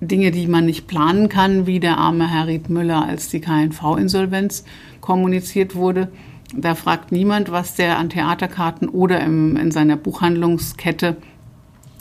[0.00, 4.64] Dinge, die man nicht planen kann, wie der arme Herr Ried Müller, als die KNV-Insolvenz
[5.02, 6.08] kommuniziert wurde.
[6.56, 11.18] Da fragt niemand, was der an Theaterkarten oder im, in seiner Buchhandlungskette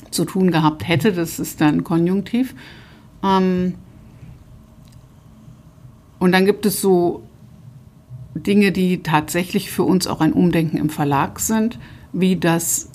[0.10, 1.12] zu tun gehabt hätte.
[1.12, 2.56] Das ist dann konjunktiv.
[3.22, 3.74] Ähm
[6.26, 7.22] und dann gibt es so
[8.34, 11.78] Dinge, die tatsächlich für uns auch ein Umdenken im Verlag sind,
[12.14, 12.90] wie dass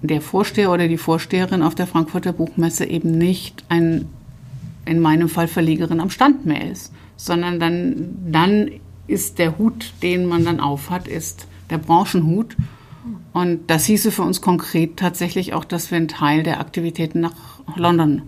[0.00, 4.06] der Vorsteher oder die Vorsteherin auf der Frankfurter Buchmesse eben nicht ein
[4.84, 8.70] in meinem Fall Verlegerin am Stand mehr ist, sondern dann, dann
[9.08, 12.54] ist der Hut, den man dann aufhat, ist der Branchenhut.
[13.32, 17.34] Und das hieße für uns konkret tatsächlich auch, dass wir einen Teil der Aktivitäten nach
[17.74, 18.22] London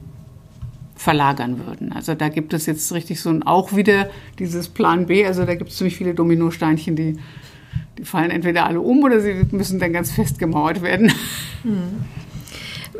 [1.04, 1.92] verlagern würden.
[1.92, 5.26] Also da gibt es jetzt richtig so ein, auch wieder dieses Plan B.
[5.26, 7.18] Also da gibt es ziemlich viele Dominosteinchen, die,
[7.98, 11.12] die fallen entweder alle um oder sie müssen dann ganz fest gemauert werden.
[11.62, 12.23] Mhm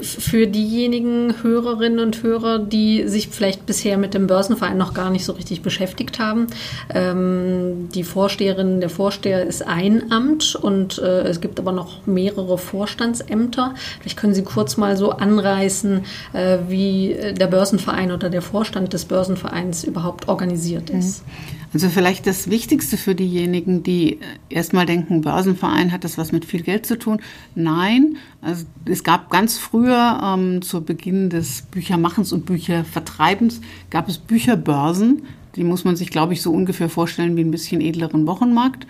[0.05, 5.25] für diejenigen Hörerinnen und Hörer, die sich vielleicht bisher mit dem Börsenverein noch gar nicht
[5.25, 6.47] so richtig beschäftigt haben.
[6.93, 12.59] Ähm, die Vorsteherin, der Vorsteher ist ein Amt und äh, es gibt aber noch mehrere
[12.59, 13.75] Vorstandsämter.
[14.01, 19.05] Vielleicht können Sie kurz mal so anreißen, äh, wie der Börsenverein oder der Vorstand des
[19.05, 21.27] Börsenvereins überhaupt organisiert ist.
[21.27, 21.63] Mhm.
[21.75, 26.63] Also vielleicht das Wichtigste für diejenigen, die erstmal denken, Börsenverein hat das was mit viel
[26.63, 27.21] Geld zu tun.
[27.57, 33.61] Nein, also es gab ganz früher ähm, zu Beginn des Büchermachens und Büchervertreibens
[33.91, 35.23] gab es Bücherbörsen.
[35.57, 38.87] Die muss man sich, glaube ich, so ungefähr vorstellen wie ein bisschen edleren Wochenmarkt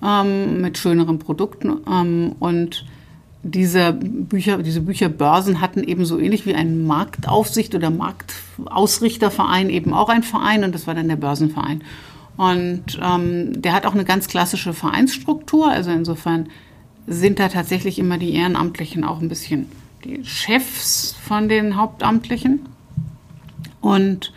[0.00, 2.86] ähm, mit schöneren Produkten ähm, und
[3.42, 10.08] diese Bücher, diese Bücherbörsen hatten eben so ähnlich wie ein Marktaufsicht oder Marktausrichterverein eben auch
[10.08, 11.82] ein Verein und das war dann der Börsenverein.
[12.38, 15.68] Und ähm, der hat auch eine ganz klassische Vereinsstruktur.
[15.70, 16.48] Also insofern
[17.06, 19.66] sind da tatsächlich immer die Ehrenamtlichen auch ein bisschen
[20.04, 22.60] die Chefs von den Hauptamtlichen.
[23.80, 24.32] Und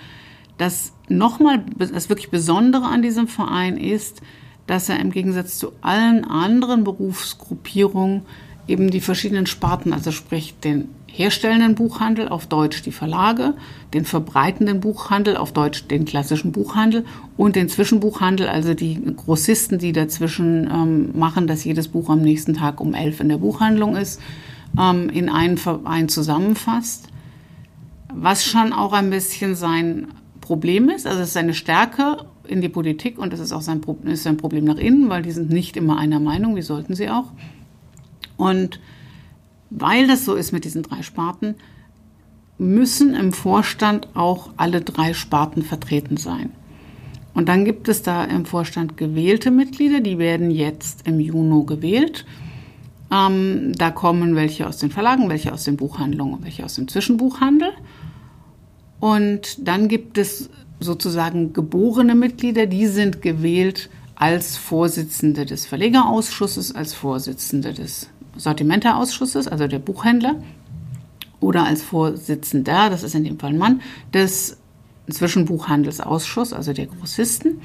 [0.57, 4.21] das nochmal, das wirklich Besondere an diesem Verein ist,
[4.65, 8.23] dass er im Gegensatz zu allen anderen Berufsgruppierungen
[8.67, 13.53] eben die verschiedenen Sparten, also sprich den herstellenden Buchhandel, auf Deutsch die Verlage,
[13.93, 17.05] den verbreitenden Buchhandel, auf Deutsch den klassischen Buchhandel
[17.37, 22.53] und den Zwischenbuchhandel, also die Grossisten, die dazwischen ähm, machen, dass jedes Buch am nächsten
[22.53, 24.21] Tag um elf in der Buchhandlung ist,
[24.79, 27.07] ähm, in einen Verein zusammenfasst.
[28.13, 30.07] Was schon auch ein bisschen sein
[30.39, 33.81] Problem ist, also es ist seine Stärke in die Politik und das ist auch sein,
[34.05, 37.09] ist sein Problem nach innen, weil die sind nicht immer einer Meinung, wie sollten sie
[37.09, 37.31] auch.
[38.37, 38.79] Und
[39.71, 41.55] weil das so ist mit diesen drei Sparten,
[42.59, 46.51] müssen im Vorstand auch alle drei Sparten vertreten sein.
[47.33, 52.25] Und dann gibt es da im Vorstand gewählte Mitglieder, die werden jetzt im Juni gewählt.
[53.09, 57.71] Ähm, da kommen welche aus den Verlagen, welche aus den Buchhandlungen, welche aus dem Zwischenbuchhandel.
[58.99, 66.93] Und dann gibt es sozusagen geborene Mitglieder, die sind gewählt als Vorsitzende des Verlegerausschusses, als
[66.93, 70.35] Vorsitzende des Sortimenterausschusses, also der Buchhändler,
[71.39, 73.81] oder als Vorsitzender, das ist in dem Fall ein Mann,
[74.13, 74.57] des
[75.09, 77.59] Zwischenbuchhandelsausschusses, also der Grossisten.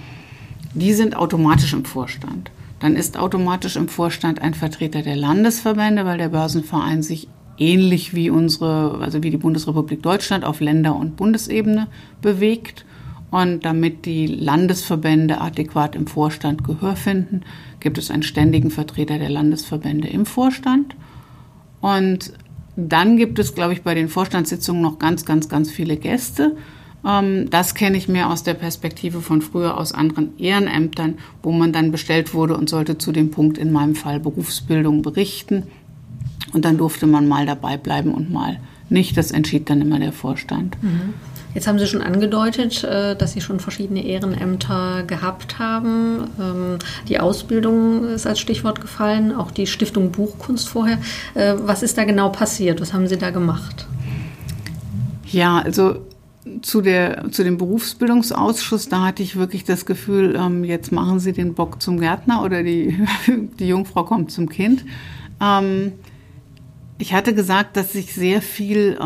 [0.74, 2.50] Die sind automatisch im Vorstand.
[2.80, 8.30] Dann ist automatisch im Vorstand ein Vertreter der Landesverbände, weil der Börsenverein sich ähnlich wie
[8.30, 11.88] unsere, also wie die Bundesrepublik Deutschland auf Länder- und Bundesebene
[12.20, 12.84] bewegt.
[13.30, 17.42] Und damit die Landesverbände adäquat im Vorstand Gehör finden,
[17.86, 20.96] gibt es einen ständigen Vertreter der Landesverbände im Vorstand.
[21.80, 22.32] Und
[22.74, 26.56] dann gibt es, glaube ich, bei den Vorstandssitzungen noch ganz, ganz, ganz viele Gäste.
[27.06, 31.72] Ähm, das kenne ich mehr aus der Perspektive von früher aus anderen Ehrenämtern, wo man
[31.72, 35.68] dann bestellt wurde und sollte zu dem Punkt in meinem Fall Berufsbildung berichten.
[36.52, 39.16] Und dann durfte man mal dabei bleiben und mal nicht.
[39.16, 40.82] Das entschied dann immer der Vorstand.
[40.82, 41.14] Mhm.
[41.56, 46.24] Jetzt haben Sie schon angedeutet, äh, dass Sie schon verschiedene Ehrenämter gehabt haben.
[46.38, 50.98] Ähm, die Ausbildung ist als Stichwort gefallen, auch die Stiftung Buchkunst vorher.
[51.32, 52.82] Äh, was ist da genau passiert?
[52.82, 53.86] Was haben Sie da gemacht?
[55.32, 56.02] Ja, also
[56.60, 61.32] zu, der, zu dem Berufsbildungsausschuss, da hatte ich wirklich das Gefühl, ähm, jetzt machen Sie
[61.32, 62.98] den Bock zum Gärtner oder die,
[63.58, 64.84] die Jungfrau kommt zum Kind.
[66.96, 68.98] Ähm, ich hatte gesagt, dass ich sehr viel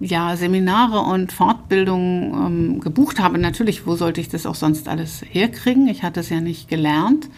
[0.00, 3.38] ja, Seminare und Fortbildungen ähm, gebucht habe.
[3.38, 5.88] Natürlich, wo sollte ich das auch sonst alles herkriegen?
[5.88, 7.28] Ich hatte es ja nicht gelernt.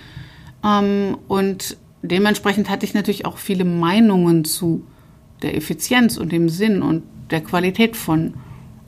[0.65, 4.85] Ähm, und dementsprechend hatte ich natürlich auch viele Meinungen zu
[5.43, 8.35] der Effizienz und dem Sinn und der Qualität von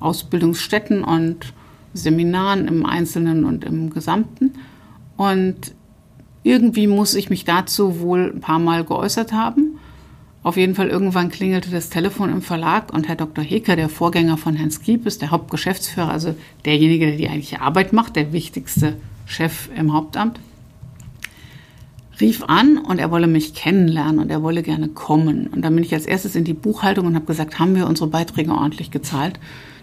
[0.00, 1.52] Ausbildungsstätten und
[1.92, 4.54] Seminaren im Einzelnen und im Gesamten.
[5.16, 5.74] Und
[6.42, 9.78] irgendwie muss ich mich dazu wohl ein paar Mal geäußert haben.
[10.42, 13.44] Auf jeden Fall irgendwann klingelte das Telefon im Verlag und Herr Dr.
[13.44, 18.16] Heker, der Vorgänger von Herrn Skiepes, der Hauptgeschäftsführer, also derjenige, der die eigentliche Arbeit macht,
[18.16, 20.40] der wichtigste Chef im Hauptamt,
[22.20, 25.46] rief an und er wolle mich kennenlernen und er wolle gerne kommen.
[25.46, 28.08] Und dann bin ich als erstes in die Buchhaltung und habe gesagt, haben wir unsere
[28.08, 29.38] Beiträge ordentlich gezahlt?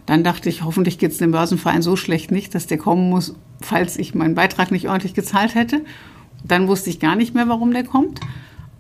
[0.07, 3.35] Dann dachte ich, hoffentlich geht es dem Börsenverein so schlecht nicht, dass der kommen muss,
[3.61, 5.81] falls ich meinen Beitrag nicht ordentlich gezahlt hätte.
[6.43, 8.21] Dann wusste ich gar nicht mehr, warum der kommt.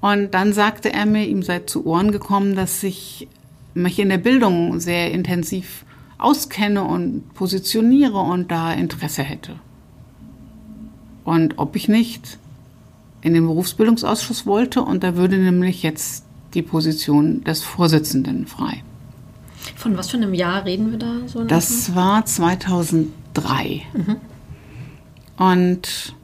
[0.01, 3.27] Und dann sagte er mir, ihm sei zu Ohren gekommen, dass ich
[3.73, 5.85] mich in der Bildung sehr intensiv
[6.17, 9.59] auskenne und positioniere und da Interesse hätte.
[11.23, 12.39] Und ob ich nicht
[13.21, 18.83] in den Berufsbildungsausschuss wollte und da würde nämlich jetzt die Position des Vorsitzenden frei.
[19.75, 21.43] Von was für einem Jahr reden wir da so?
[21.43, 23.81] Das war 2003.
[23.93, 24.15] Mhm.
[25.37, 26.15] Und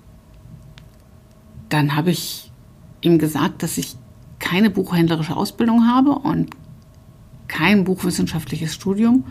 [1.69, 2.51] dann habe ich
[3.03, 3.95] ihm gesagt, dass ich
[4.39, 6.51] keine buchhändlerische Ausbildung habe und
[7.47, 9.23] kein buchwissenschaftliches Studium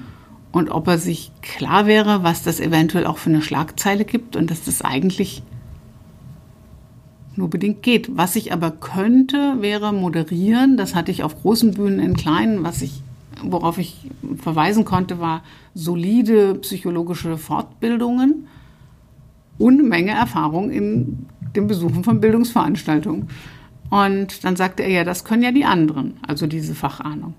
[0.52, 4.50] und ob er sich klar wäre, was das eventuell auch für eine Schlagzeile gibt und
[4.50, 5.42] dass das eigentlich
[7.36, 8.16] nur bedingt geht.
[8.16, 10.76] Was ich aber könnte, wäre moderieren.
[10.76, 12.62] Das hatte ich auf großen Bühnen in kleinen.
[12.62, 13.02] Was ich,
[13.42, 15.42] worauf ich verweisen konnte, war
[15.74, 18.46] solide psychologische Fortbildungen
[19.58, 23.28] und eine Menge Erfahrung in dem Besuchen von Bildungsveranstaltungen.
[23.92, 27.34] Und dann sagte er, ja, das können ja die anderen, also diese Fachahnung.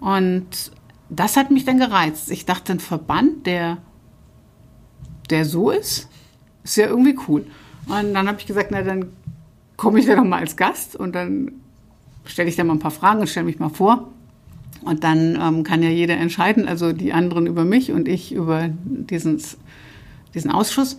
[0.00, 0.72] Und
[1.10, 2.30] das hat mich dann gereizt.
[2.30, 3.76] Ich dachte, ein Verband, der,
[5.28, 6.08] der so ist,
[6.64, 7.44] ist ja irgendwie cool.
[7.88, 9.10] Und dann habe ich gesagt, na, dann
[9.76, 11.52] komme ich da doch mal als Gast und dann
[12.24, 14.08] stelle ich da mal ein paar Fragen und stelle mich mal vor.
[14.80, 18.70] Und dann ähm, kann ja jeder entscheiden, also die anderen über mich und ich über
[18.82, 19.42] diesen,
[20.32, 20.98] diesen Ausschuss.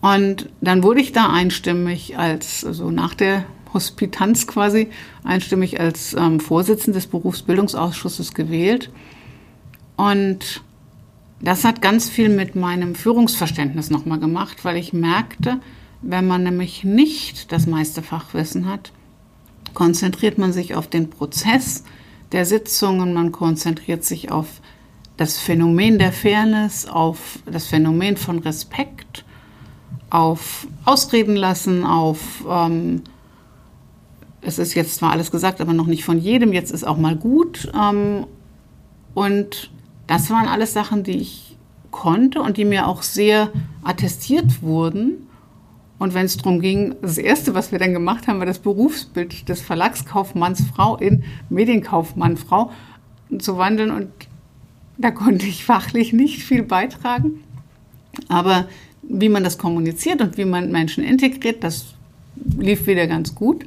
[0.00, 4.88] Und dann wurde ich da einstimmig als, also nach der Hospitanz quasi
[5.24, 8.90] einstimmig als ähm, Vorsitzende des Berufsbildungsausschusses gewählt.
[9.96, 10.62] Und
[11.40, 15.60] das hat ganz viel mit meinem Führungsverständnis nochmal gemacht, weil ich merkte,
[16.00, 18.92] Wenn man nämlich nicht das meiste Fachwissen hat,
[19.74, 21.84] konzentriert man sich auf den Prozess
[22.32, 24.46] der Sitzungen, man konzentriert sich auf
[25.16, 29.24] das Phänomen der Fairness, auf das Phänomen von Respekt,
[30.10, 33.02] auf Ausreden lassen, auf ähm,
[34.40, 37.16] es ist jetzt zwar alles gesagt, aber noch nicht von jedem, jetzt ist auch mal
[37.16, 37.70] gut.
[37.78, 38.26] Ähm,
[39.14, 39.70] und
[40.06, 41.56] das waren alles Sachen, die ich
[41.90, 43.50] konnte und die mir auch sehr
[43.82, 45.26] attestiert wurden.
[45.98, 49.48] Und wenn es darum ging, das Erste, was wir dann gemacht haben, war das Berufsbild
[49.48, 52.70] des Verlagskaufmannsfrau in Medienkaufmannfrau
[53.38, 53.90] zu wandeln.
[53.90, 54.08] Und
[54.96, 57.42] da konnte ich fachlich nicht viel beitragen.
[58.28, 58.68] Aber
[59.02, 61.94] wie man das kommuniziert und wie man Menschen integriert, das
[62.56, 63.64] lief wieder ganz gut.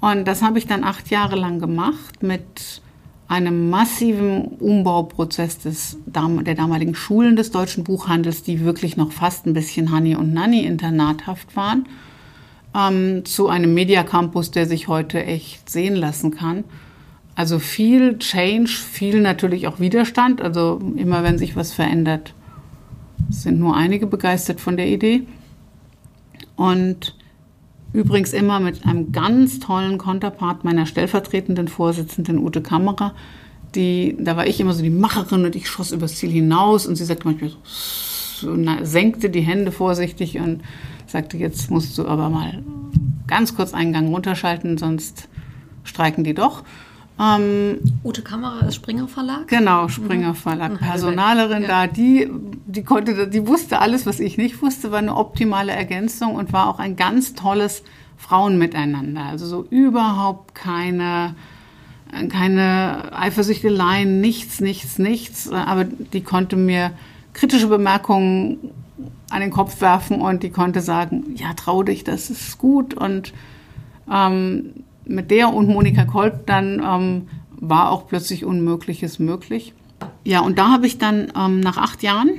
[0.00, 2.82] Und das habe ich dann acht Jahre lang gemacht mit
[3.28, 9.52] einem massiven Umbauprozess des, der damaligen Schulen des deutschen Buchhandels, die wirklich noch fast ein
[9.52, 11.88] bisschen Honey und Nanny internathaft waren,
[12.74, 16.64] ähm, zu einem Mediacampus, der sich heute echt sehen lassen kann.
[17.34, 20.40] Also viel Change, viel natürlich auch Widerstand.
[20.40, 22.32] Also immer wenn sich was verändert,
[23.28, 25.26] sind nur einige begeistert von der Idee.
[26.54, 27.15] Und
[27.96, 33.14] Übrigens immer mit einem ganz tollen Konterpart meiner stellvertretenden Vorsitzenden Ute Kammerer.
[33.74, 36.96] Die, da war ich immer so die Macherin und ich schoss übers Ziel hinaus und
[36.96, 40.60] sie sagte manchmal so, senkte die Hände vorsichtig und
[41.06, 42.62] sagte, jetzt musst du aber mal
[43.26, 45.30] ganz kurz einen Gang runterschalten, sonst
[45.82, 46.64] streiken die doch.
[47.18, 49.48] Ähm, Ute Kamera ist Springer Verlag?
[49.48, 50.34] Genau, Springer mhm.
[50.34, 50.72] Verlag.
[50.72, 50.78] Mhm.
[50.78, 51.68] Personalerin ja.
[51.68, 52.30] da, die,
[52.66, 56.68] die konnte, die wusste alles, was ich nicht wusste, war eine optimale Ergänzung und war
[56.68, 57.82] auch ein ganz tolles
[58.18, 59.22] Frauenmiteinander.
[59.22, 61.34] Also so überhaupt keine,
[62.28, 65.50] keine Eifersüchteleien, nichts, nichts, nichts.
[65.50, 66.92] Aber die konnte mir
[67.32, 68.58] kritische Bemerkungen
[69.30, 73.32] an den Kopf werfen und die konnte sagen, ja, trau dich, das ist gut und
[74.10, 79.72] ähm, mit der und Monika Kolb dann ähm, war auch plötzlich Unmögliches möglich.
[80.24, 82.30] Ja, und da habe ich dann ähm, nach acht Jahren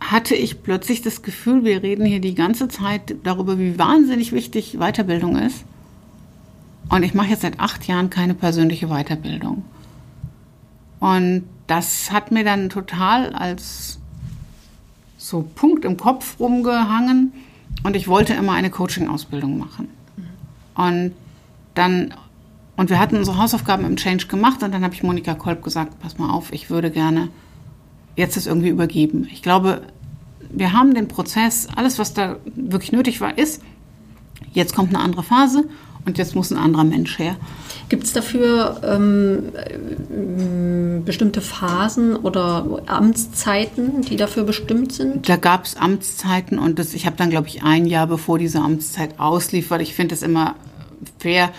[0.00, 4.78] hatte ich plötzlich das Gefühl, wir reden hier die ganze Zeit darüber, wie wahnsinnig wichtig
[4.78, 5.64] Weiterbildung ist.
[6.88, 9.64] Und ich mache jetzt seit acht Jahren keine persönliche Weiterbildung.
[10.98, 14.00] Und das hat mir dann total als
[15.16, 17.32] so Punkt im Kopf rumgehangen.
[17.82, 19.88] Und ich wollte immer eine Coaching-Ausbildung machen.
[20.74, 21.12] Und
[21.74, 22.14] dann,
[22.76, 25.98] und wir hatten unsere Hausaufgaben im Change gemacht und dann habe ich Monika Kolb gesagt,
[26.00, 27.28] pass mal auf, ich würde gerne
[28.16, 29.28] jetzt das irgendwie übergeben.
[29.32, 29.82] Ich glaube,
[30.50, 33.62] wir haben den Prozess, alles, was da wirklich nötig war, ist,
[34.52, 35.64] jetzt kommt eine andere Phase
[36.04, 37.36] und jetzt muss ein anderer Mensch her.
[37.88, 45.28] Gibt es dafür ähm, äh, bestimmte Phasen oder Amtszeiten, die dafür bestimmt sind?
[45.28, 48.60] Da gab es Amtszeiten und das, ich habe dann, glaube ich, ein Jahr bevor diese
[48.60, 50.56] Amtszeit auslief, weil ich finde es immer
[51.18, 51.50] fair.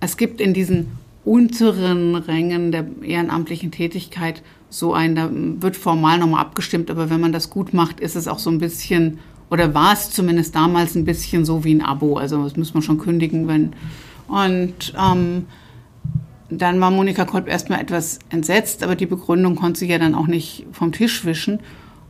[0.00, 6.40] Es gibt in diesen unteren Rängen der ehrenamtlichen Tätigkeit so ein, da wird formal nochmal
[6.40, 9.18] abgestimmt, aber wenn man das gut macht, ist es auch so ein bisschen,
[9.50, 12.16] oder war es zumindest damals ein bisschen so wie ein Abo.
[12.16, 13.72] Also das muss man schon kündigen, wenn.
[14.26, 15.46] Und ähm,
[16.50, 20.26] dann war Monika Kolb erstmal etwas entsetzt, aber die Begründung konnte sie ja dann auch
[20.26, 21.60] nicht vom Tisch wischen.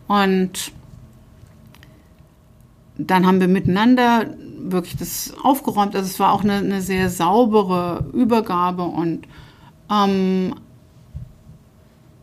[0.06, 0.72] Und
[2.96, 4.26] dann haben wir miteinander
[4.58, 5.94] wirklich das aufgeräumt.
[5.94, 9.26] Also es war auch eine, eine sehr saubere Übergabe und
[9.90, 10.54] ähm,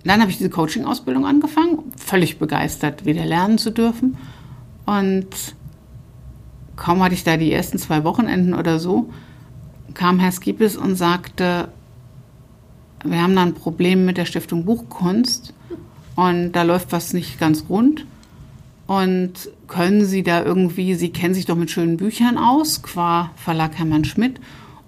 [0.04, 4.18] dann habe ich diese Coaching-Ausbildung angefangen, völlig begeistert, wieder lernen zu dürfen.
[4.86, 5.28] Und
[6.76, 9.10] kaum hatte ich da die ersten zwei Wochenenden oder so,
[9.94, 11.70] kam Herr Skipis und sagte,
[13.04, 15.54] wir haben da ein Problem mit der Stiftung Buchkunst
[16.16, 18.06] und da läuft was nicht ganz rund.
[18.88, 23.78] Und können Sie da irgendwie, Sie kennen sich doch mit schönen Büchern aus, qua Verlag
[23.78, 24.40] Hermann Schmidt.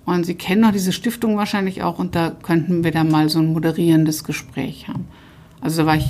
[0.05, 3.39] Und Sie kennen doch diese Stiftung wahrscheinlich auch und da könnten wir da mal so
[3.39, 5.07] ein moderierendes Gespräch haben.
[5.61, 6.07] Also da war ich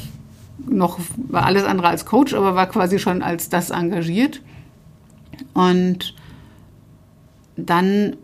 [0.65, 4.41] noch, war alles andere als Coach, aber war quasi schon als das engagiert.
[5.53, 6.15] Und
[7.55, 8.15] dann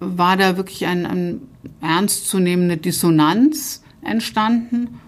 [0.00, 1.40] war da wirklich eine ein
[1.80, 5.00] ernstzunehmende Dissonanz entstanden.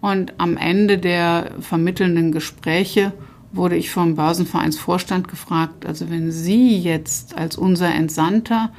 [0.00, 3.12] Und am Ende der vermittelnden Gespräche
[3.52, 8.70] wurde ich vom Börsenvereinsvorstand gefragt, also wenn Sie jetzt als unser Entsandter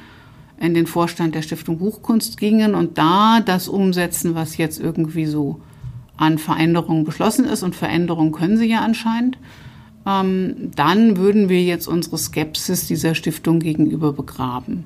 [0.58, 5.60] in den Vorstand der Stiftung Buchkunst gingen und da das umsetzen, was jetzt irgendwie so
[6.16, 9.38] an Veränderungen beschlossen ist, und Veränderungen können Sie ja anscheinend,
[10.06, 14.84] ähm, dann würden wir jetzt unsere Skepsis dieser Stiftung gegenüber begraben.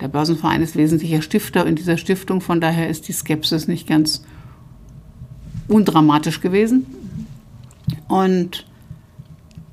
[0.00, 4.24] Der Börsenverein ist wesentlicher Stifter in dieser Stiftung, von daher ist die Skepsis nicht ganz
[5.68, 6.86] undramatisch gewesen.
[8.08, 8.66] Und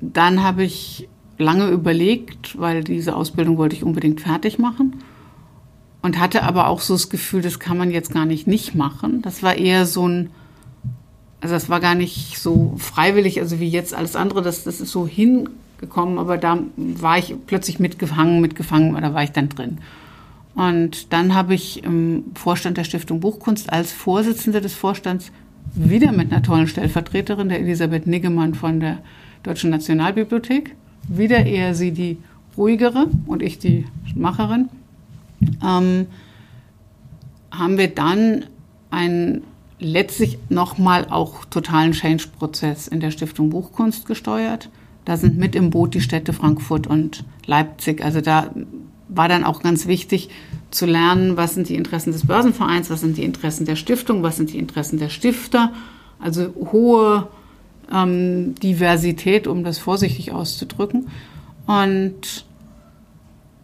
[0.00, 4.96] dann habe ich lange überlegt, weil diese Ausbildung wollte ich unbedingt fertig machen
[6.02, 9.22] und hatte aber auch so das Gefühl, das kann man jetzt gar nicht nicht machen.
[9.22, 10.30] Das war eher so ein,
[11.40, 14.90] also das war gar nicht so freiwillig, also wie jetzt alles andere, das, das ist
[14.90, 19.78] so hingekommen, aber da war ich plötzlich mitgefangen, mitgefangen, da war ich dann drin.
[20.54, 25.32] Und dann habe ich im Vorstand der Stiftung Buchkunst als Vorsitzende des Vorstands
[25.74, 28.98] wieder mit einer tollen Stellvertreterin, der Elisabeth Niggemann von der
[29.42, 30.74] Deutschen Nationalbibliothek,
[31.08, 32.18] wieder eher sie die
[32.56, 34.68] ruhigere und ich die Macherin,
[35.64, 36.06] ähm,
[37.50, 38.44] haben wir dann
[38.90, 39.42] einen
[39.80, 44.68] letztlich nochmal auch totalen Change-Prozess in der Stiftung Buchkunst gesteuert.
[45.04, 48.04] Da sind mit im Boot die Städte Frankfurt und Leipzig.
[48.04, 48.50] Also da
[49.08, 50.28] war dann auch ganz wichtig
[50.70, 54.36] zu lernen, was sind die Interessen des Börsenvereins, was sind die Interessen der Stiftung, was
[54.36, 55.72] sind die Interessen der Stifter.
[56.20, 57.28] Also hohe
[57.92, 61.08] ähm, Diversität, um das vorsichtig auszudrücken.
[61.66, 62.44] Und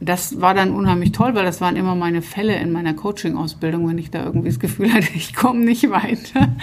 [0.01, 3.99] das war dann unheimlich toll, weil das waren immer meine Fälle in meiner Coaching-Ausbildung, wenn
[3.99, 6.55] ich da irgendwie das Gefühl hatte, ich komme nicht weiter.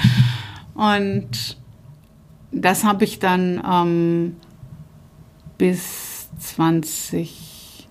[0.76, 1.58] Und
[2.52, 4.36] das habe ich dann ähm,
[5.58, 7.88] bis 20,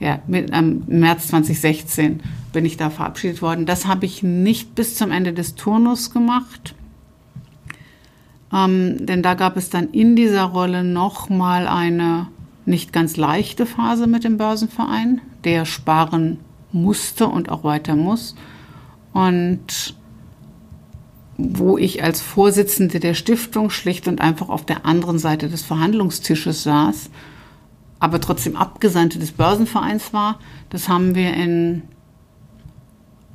[0.00, 3.66] ja, mit, ähm, März 2016 bin ich da verabschiedet worden.
[3.66, 6.74] Das habe ich nicht bis zum Ende des Turnus gemacht.
[8.52, 12.28] Ähm, denn da gab es dann in dieser Rolle nochmal eine
[12.66, 16.40] nicht ganz leichte Phase mit dem Börsenverein, der sparen
[16.72, 18.34] musste und auch weiter muss.
[19.12, 19.94] Und
[21.38, 26.62] wo ich als Vorsitzende der Stiftung schlicht und einfach auf der anderen Seite des Verhandlungstisches
[26.62, 27.10] saß,
[27.98, 30.38] aber trotzdem Abgesandte des Börsenvereins war.
[30.70, 31.82] Das haben wir in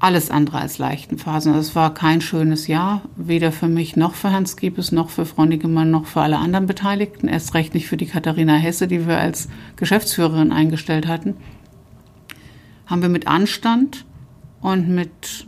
[0.02, 1.54] alles andere als leichten Phasen.
[1.54, 5.46] Es war kein schönes Jahr, weder für mich noch für Hans Giepes, noch für Frau
[5.46, 7.28] Niggemann, noch für alle anderen Beteiligten.
[7.28, 11.38] Erst recht nicht für die Katharina Hesse, die wir als Geschäftsführerin eingestellt hatten.
[12.88, 14.06] Haben wir mit Anstand
[14.60, 15.46] und mit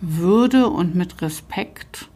[0.00, 2.08] Würde und mit Respekt,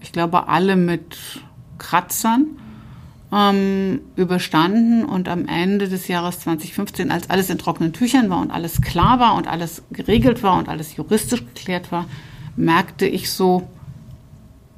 [0.00, 1.42] ich glaube alle mit
[1.78, 2.58] Kratzern,
[3.32, 8.50] ähm, überstanden und am Ende des Jahres 2015, als alles in trockenen Tüchern war und
[8.50, 12.06] alles klar war und alles geregelt war und alles juristisch geklärt war,
[12.56, 13.68] merkte ich so,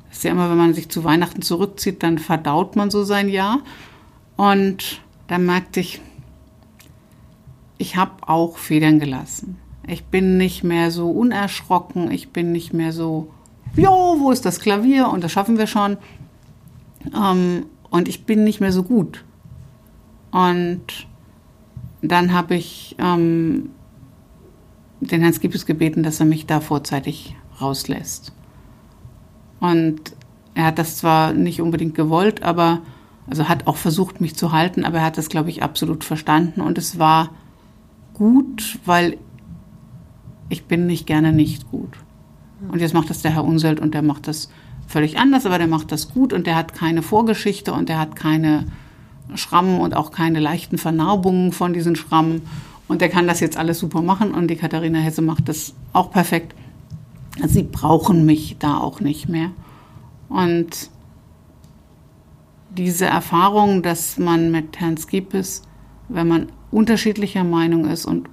[0.09, 3.29] das ist ja immer, wenn man sich zu Weihnachten zurückzieht, dann verdaut man so sein
[3.29, 3.61] Jahr.
[4.37, 6.01] Und da merkte ich,
[7.79, 9.59] ich habe auch Federn gelassen.
[9.87, 13.33] Ich bin nicht mehr so unerschrocken, ich bin nicht mehr so,
[13.77, 15.97] jo, wo ist das Klavier und das schaffen wir schon.
[17.15, 19.25] Ähm, und ich bin nicht mehr so gut.
[20.31, 21.07] Und
[22.03, 23.71] dann habe ich ähm,
[25.01, 28.33] den Hans Giepes gebeten, dass er mich da vorzeitig rauslässt.
[29.59, 30.01] Und
[30.55, 32.81] er hat das zwar nicht unbedingt gewollt, aber
[33.29, 36.61] also hat auch versucht, mich zu halten, aber er hat das, glaube ich, absolut verstanden.
[36.61, 37.31] Und es war
[38.15, 39.19] gut, weil
[40.49, 41.97] ich bin nicht gerne nicht gut.
[42.69, 44.51] Und jetzt macht das der Herr Unselt und der macht das
[44.91, 48.17] völlig anders, aber der macht das gut und der hat keine Vorgeschichte und der hat
[48.17, 48.67] keine
[49.37, 52.43] Schrammen und auch keine leichten Vernarbungen von diesen Schrammen.
[52.89, 56.11] Und der kann das jetzt alles super machen und die Katharina Hesse macht das auch
[56.11, 56.57] perfekt.
[57.47, 59.53] Sie brauchen mich da auch nicht mehr.
[60.29, 60.91] Und
[62.77, 65.63] diese Erfahrung, dass man mit Herrn Skipis,
[66.09, 68.29] wenn man unterschiedlicher Meinung ist und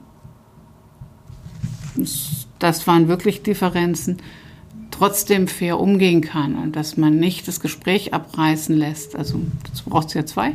[2.58, 4.18] das waren wirklich Differenzen,
[4.98, 9.16] trotzdem fair umgehen kann und dass man nicht das Gespräch abreißen lässt.
[9.16, 10.54] Also dazu braucht es ja zwei.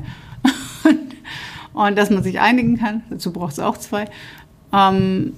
[1.73, 4.07] und dass man sich einigen kann, dazu braucht es auch zwei.
[4.73, 5.35] Ähm,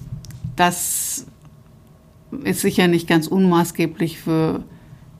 [0.56, 1.26] das
[2.44, 4.64] ist sicher nicht ganz unmaßgeblich für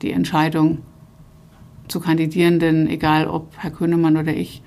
[0.01, 0.79] die Entscheidung
[1.87, 4.63] zu kandidieren, denn egal ob Herr Könemann oder ich,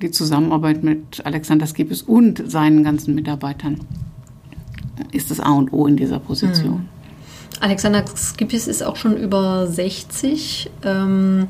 [0.00, 3.80] die Zusammenarbeit mit Alexander Skipis und seinen ganzen Mitarbeitern
[5.12, 6.78] ist das A und O in dieser Position.
[6.78, 6.99] Mhm.
[7.60, 10.70] Alexander Skipis ist auch schon über 60.
[10.82, 11.48] Ähm,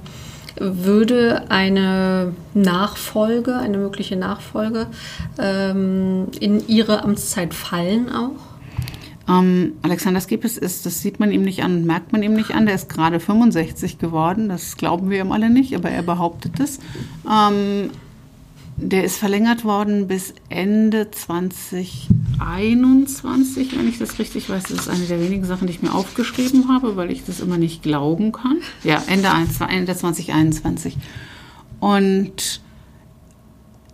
[0.56, 4.88] würde eine Nachfolge, eine mögliche Nachfolge
[5.38, 8.50] ähm, in Ihre Amtszeit fallen auch?
[9.28, 12.66] Ähm, Alexander Skipis ist, das sieht man ihm nicht an, merkt man ihm nicht an,
[12.66, 16.80] der ist gerade 65 geworden, das glauben wir ihm alle nicht, aber er behauptet es.
[17.30, 17.90] Ähm,
[18.80, 24.62] der ist verlängert worden bis Ende 2021, wenn ich das richtig weiß.
[24.64, 27.58] Das ist eine der wenigen Sachen, die ich mir aufgeschrieben habe, weil ich das immer
[27.58, 28.56] nicht glauben kann.
[28.82, 29.28] Ja, Ende,
[29.68, 30.96] Ende 2021.
[31.78, 32.62] Und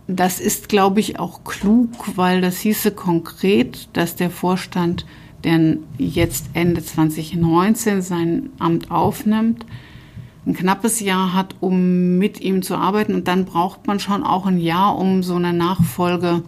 [0.07, 5.05] das ist, glaube ich, auch klug, weil das hieße konkret, dass der Vorstand,
[5.43, 9.65] der jetzt Ende 2019 sein Amt aufnimmt,
[10.47, 13.13] ein knappes Jahr hat, um mit ihm zu arbeiten.
[13.13, 16.41] Und dann braucht man schon auch ein Jahr, um so eine Nachfolge,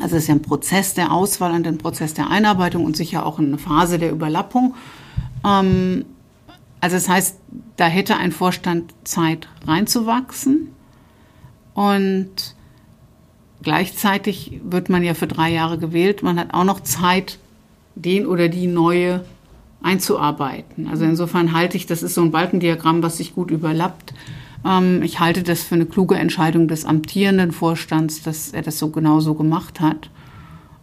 [0.00, 3.26] also es ist ja ein Prozess der Auswahl und ein Prozess der Einarbeitung und sicher
[3.26, 4.74] auch eine Phase der Überlappung.
[5.44, 6.06] Ähm,
[6.80, 7.38] also das heißt,
[7.76, 10.68] da hätte ein Vorstand Zeit reinzuwachsen
[11.74, 12.54] und
[13.62, 16.22] gleichzeitig wird man ja für drei Jahre gewählt.
[16.22, 17.38] Man hat auch noch Zeit,
[17.94, 19.24] den oder die neue
[19.82, 20.88] einzuarbeiten.
[20.88, 24.12] Also insofern halte ich, das ist so ein Balkendiagramm, was sich gut überlappt.
[24.64, 28.90] Ähm, ich halte das für eine kluge Entscheidung des amtierenden Vorstands, dass er das so
[28.90, 30.10] genau so gemacht hat.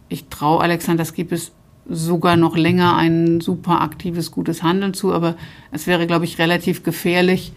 [0.08, 1.52] Ich traue Alexander Skipis
[1.88, 5.36] sogar noch länger ein super aktives, gutes Handeln zu, aber
[5.70, 7.52] es wäre, glaube ich, relativ gefährlich,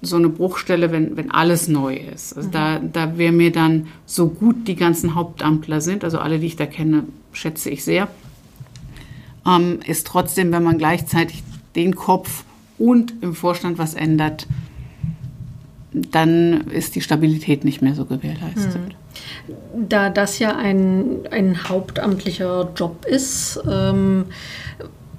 [0.00, 2.36] so eine Bruchstelle, wenn, wenn alles neu ist.
[2.36, 2.52] Also mhm.
[2.52, 6.56] da, da wäre mir dann, so gut die ganzen Hauptamtler sind, also alle, die ich
[6.56, 8.08] da kenne, schätze ich sehr,
[9.46, 11.42] ähm, ist trotzdem, wenn man gleichzeitig
[11.74, 12.44] den Kopf
[12.78, 14.46] und im Vorstand was ändert,
[15.92, 18.74] dann ist die Stabilität nicht mehr so gewährleistet.
[18.74, 19.88] Hm.
[19.88, 24.26] Da das ja ein, ein hauptamtlicher Job ist, ähm,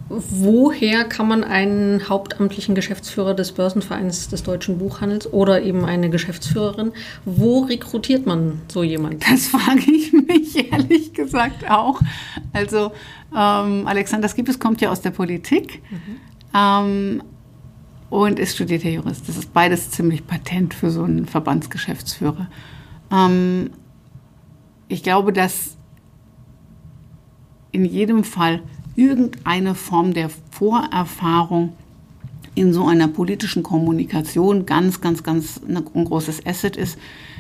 [0.10, 6.92] woher kann man einen hauptamtlichen Geschäftsführer des Börsenvereins des deutschen Buchhandels oder eben eine Geschäftsführerin,
[7.26, 9.20] wo rekrutiert man so jemanden?
[9.30, 12.02] Das frage ich mich ehrlich gesagt auch.
[12.54, 12.92] Also
[13.36, 15.82] ähm, Alexander Skipis kommt ja aus der Politik.
[15.92, 16.16] Mhm.
[16.56, 17.24] Ähm,
[18.10, 19.30] und ist studierter Jurist.
[19.30, 22.48] Das ist beides ziemlich patent für so einen Verbandsgeschäftsführer.
[23.12, 23.70] Ähm,
[24.88, 25.78] ich glaube, dass
[27.72, 28.64] in jedem Fall
[28.96, 31.74] irgendeine Form der Vorerfahrung
[32.56, 36.98] in so einer politischen Kommunikation ganz, ganz, ganz ein großes Asset ist.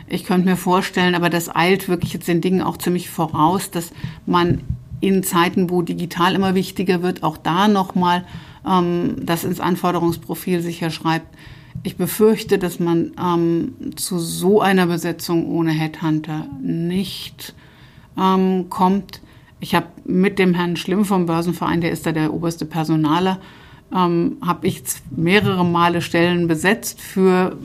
[0.07, 3.91] Ich könnte mir vorstellen, aber das eilt wirklich jetzt den Dingen auch ziemlich voraus, dass
[4.25, 4.61] man
[5.01, 8.25] in Zeiten, wo digital immer wichtiger wird, auch da nochmal
[8.67, 11.27] ähm, das ins Anforderungsprofil sicher schreibt.
[11.83, 17.53] Ich befürchte, dass man ähm, zu so einer Besetzung ohne Headhunter nicht
[18.17, 19.21] ähm, kommt.
[19.59, 23.39] Ich habe mit dem Herrn Schlimm vom Börsenverein, der ist da der oberste Personaler,
[23.93, 27.57] ähm, habe ich mehrere Male Stellen besetzt für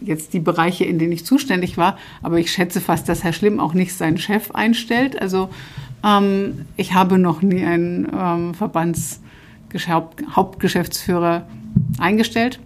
[0.00, 1.98] jetzt die Bereiche, in denen ich zuständig war.
[2.22, 5.20] Aber ich schätze fast, dass Herr Schlimm auch nicht seinen Chef einstellt.
[5.20, 5.50] Also
[6.04, 11.46] ähm, ich habe noch nie einen ähm, Verbandshauptgeschäftsführer
[11.98, 12.60] eingestellt.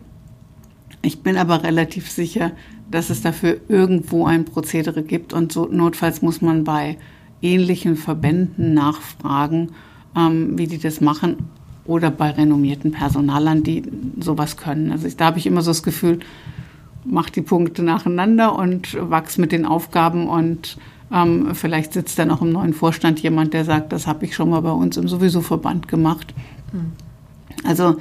[1.03, 2.53] Ich bin aber relativ sicher,
[2.91, 6.99] dass es dafür irgendwo ein Prozedere gibt und so notfalls muss man bei
[7.47, 9.73] ähnlichen Verbänden nachfragen,
[10.17, 11.37] ähm, wie die das machen
[11.85, 13.83] oder bei renommierten Personalern, die
[14.19, 14.91] sowas können.
[14.91, 16.19] Also ich, da habe ich immer so das Gefühl,
[17.05, 20.79] mach die Punkte nacheinander und wachs mit den Aufgaben und
[21.13, 24.51] ähm, vielleicht sitzt dann auch im neuen Vorstand jemand, der sagt, das habe ich schon
[24.51, 26.35] mal bei uns im sowieso Verband gemacht.
[26.73, 26.93] Mhm.
[27.65, 27.97] Also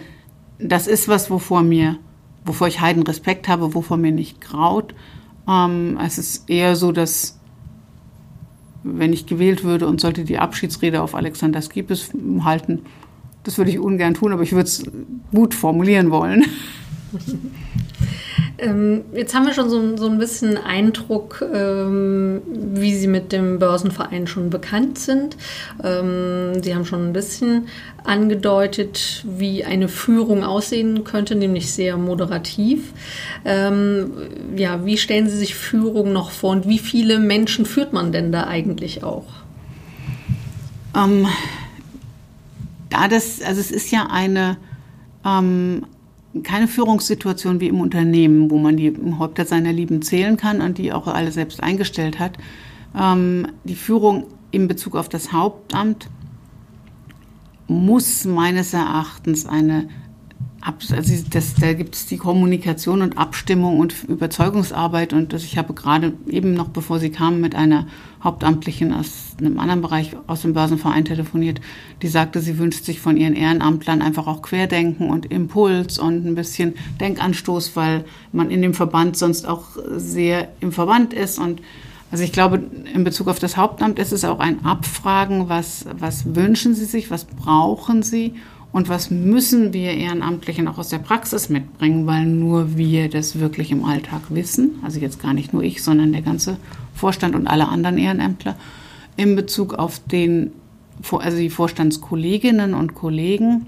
[0.58, 1.98] das ist was, wovor mir,
[2.46, 4.96] wovor ich heiden Respekt habe, wovor mir nicht graut.
[5.48, 7.40] Ähm, es ist eher so, dass
[8.86, 12.12] wenn ich gewählt würde und sollte die Abschiedsrede auf Alexander Skipis
[12.44, 12.82] halten,
[13.44, 14.84] das würde ich ungern tun, aber ich würde es
[15.34, 16.46] gut formulieren wollen.
[18.58, 23.60] Ähm, jetzt haben wir schon so, so ein bisschen Eindruck, ähm, wie Sie mit dem
[23.60, 25.36] Börsenverein schon bekannt sind.
[25.84, 27.68] Ähm, Sie haben schon ein bisschen
[28.04, 32.94] angedeutet, wie eine Führung aussehen könnte, nämlich sehr moderativ.
[33.44, 34.12] Ähm,
[34.56, 38.32] ja, wie stellen Sie sich Führung noch vor und wie viele Menschen führt man denn
[38.32, 39.26] da eigentlich auch?
[40.96, 41.28] Ähm,
[42.90, 44.58] da das, also es ist ja eine
[45.26, 45.86] ähm,
[46.44, 50.92] keine Führungssituation wie im Unternehmen, wo man die Häupter seiner Lieben zählen kann und die
[50.92, 52.38] auch alle selbst eingestellt hat.
[52.98, 56.10] Ähm, die Führung in Bezug auf das Hauptamt
[57.68, 59.90] muss meines Erachtens eine
[60.66, 60.96] also
[61.30, 66.14] das, da gibt es die Kommunikation und Abstimmung und Überzeugungsarbeit und das, ich habe gerade
[66.28, 67.86] eben noch, bevor Sie kamen, mit einer
[68.24, 71.62] Hauptamtlichen aus einem anderen Bereich aus dem Börsenverein telefoniert,
[72.02, 76.34] die sagte, sie wünscht sich von ihren Ehrenamtlern einfach auch Querdenken und Impuls und ein
[76.34, 81.38] bisschen Denkanstoß, weil man in dem Verband sonst auch sehr im Verband ist.
[81.38, 81.62] Und
[82.10, 86.34] also ich glaube, in Bezug auf das Hauptamt ist es auch ein Abfragen, was, was
[86.34, 88.34] wünschen Sie sich, was brauchen Sie
[88.76, 93.72] und was müssen wir Ehrenamtlichen auch aus der Praxis mitbringen, weil nur wir das wirklich
[93.72, 96.58] im Alltag wissen, also jetzt gar nicht nur ich, sondern der ganze
[96.94, 98.58] Vorstand und alle anderen Ehrenämtler,
[99.16, 100.52] in Bezug auf den,
[101.10, 103.66] also die Vorstandskolleginnen und Kollegen,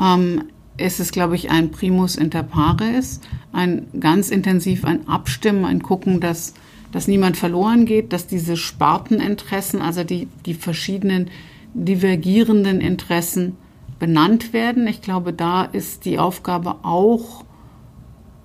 [0.00, 0.44] ähm,
[0.76, 3.20] ist es, glaube ich, ein Primus inter pares,
[3.52, 6.54] ein ganz intensiv ein Abstimmen, ein Gucken, dass,
[6.92, 11.30] dass niemand verloren geht, dass diese Sparteninteressen, also die, die verschiedenen
[11.84, 13.56] divergierenden Interessen
[13.98, 14.86] benannt werden.
[14.86, 17.44] Ich glaube, da ist die Aufgabe auch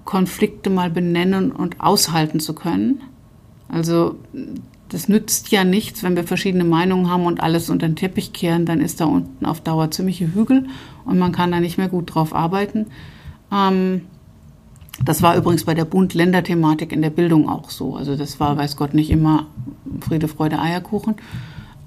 [0.06, 3.02] Konflikte mal benennen und aushalten zu können.
[3.70, 4.16] Also
[4.90, 8.66] das nützt ja nichts, wenn wir verschiedene Meinungen haben und alles unter den Teppich kehren,
[8.66, 10.68] dann ist da unten auf Dauer ziemliche Hügel
[11.06, 12.88] und man kann da nicht mehr gut drauf arbeiten.
[13.52, 14.02] Ähm,
[15.04, 17.96] das war übrigens bei der Bund-Länder-Thematik in der Bildung auch so.
[17.96, 19.48] Also das war, weiß Gott, nicht immer
[20.02, 21.16] Friede, Freude, Eierkuchen.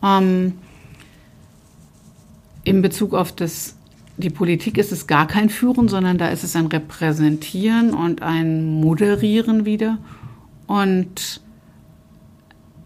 [0.02, 0.54] Ähm,
[2.64, 3.76] in Bezug auf das,
[4.16, 8.80] die Politik ist es gar kein Führen, sondern da ist es ein Repräsentieren und ein
[8.80, 9.98] Moderieren wieder.
[10.66, 11.40] Und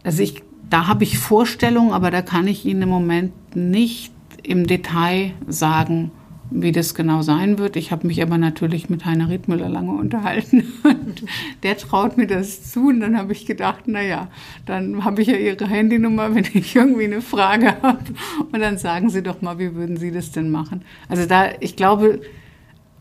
[0.02, 4.12] also ich, da habe ich Vorstellungen, aber da kann ich Ihnen im Moment nicht
[4.42, 6.10] im Detail sagen,
[6.50, 7.76] wie das genau sein wird.
[7.76, 11.22] Ich habe mich aber natürlich mit Heiner Riedmüller lange unterhalten und
[11.62, 12.88] der traut mir das zu.
[12.88, 14.28] Und dann habe ich gedacht, naja,
[14.66, 18.04] dann habe ich ja Ihre Handynummer, wenn ich irgendwie eine Frage habe.
[18.50, 20.82] Und dann sagen Sie doch mal, wie würden Sie das denn machen?
[21.08, 22.20] Also da, ich glaube,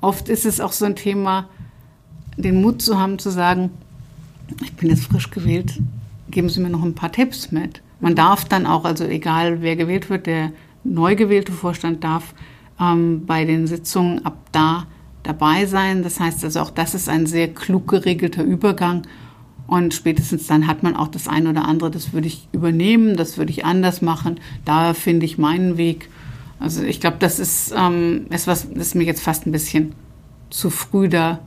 [0.02, 1.48] oft ist es auch so ein Thema,
[2.36, 3.72] den Mut zu haben, zu sagen,
[4.62, 5.80] ich bin jetzt frisch gewählt,
[6.30, 7.82] geben Sie mir noch ein paar Tipps mit.
[8.00, 10.52] Man darf dann auch, also egal wer gewählt wird, der
[10.84, 12.34] neu gewählte Vorstand darf
[12.80, 14.86] ähm, bei den Sitzungen ab da
[15.24, 16.04] dabei sein.
[16.04, 19.04] Das heißt also auch das ist ein sehr klug geregelter Übergang.
[19.68, 23.38] Und spätestens dann hat man auch das eine oder andere, das würde ich übernehmen, das
[23.38, 24.40] würde ich anders machen.
[24.64, 26.10] Da finde ich meinen Weg.
[26.60, 29.94] Also ich glaube, das ist ähm, etwas, das ist mir jetzt fast ein bisschen
[30.50, 31.40] zu früh da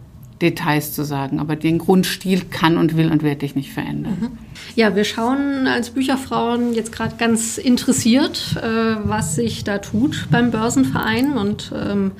[0.43, 1.39] Details zu sagen.
[1.41, 4.17] Aber den Grundstil kann und will und werde ich nicht verändern.
[4.21, 4.29] Mhm.
[4.75, 10.51] Ja, wir schauen als Bücherfrauen jetzt gerade ganz interessiert, äh, was sich da tut beim
[10.51, 12.13] Börsenverein und ähm,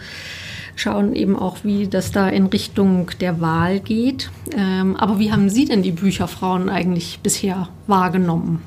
[0.77, 4.31] schauen eben auch, wie das da in Richtung der Wahl geht.
[4.57, 8.63] Ähm, aber wie haben Sie denn die Bücherfrauen eigentlich bisher wahrgenommen?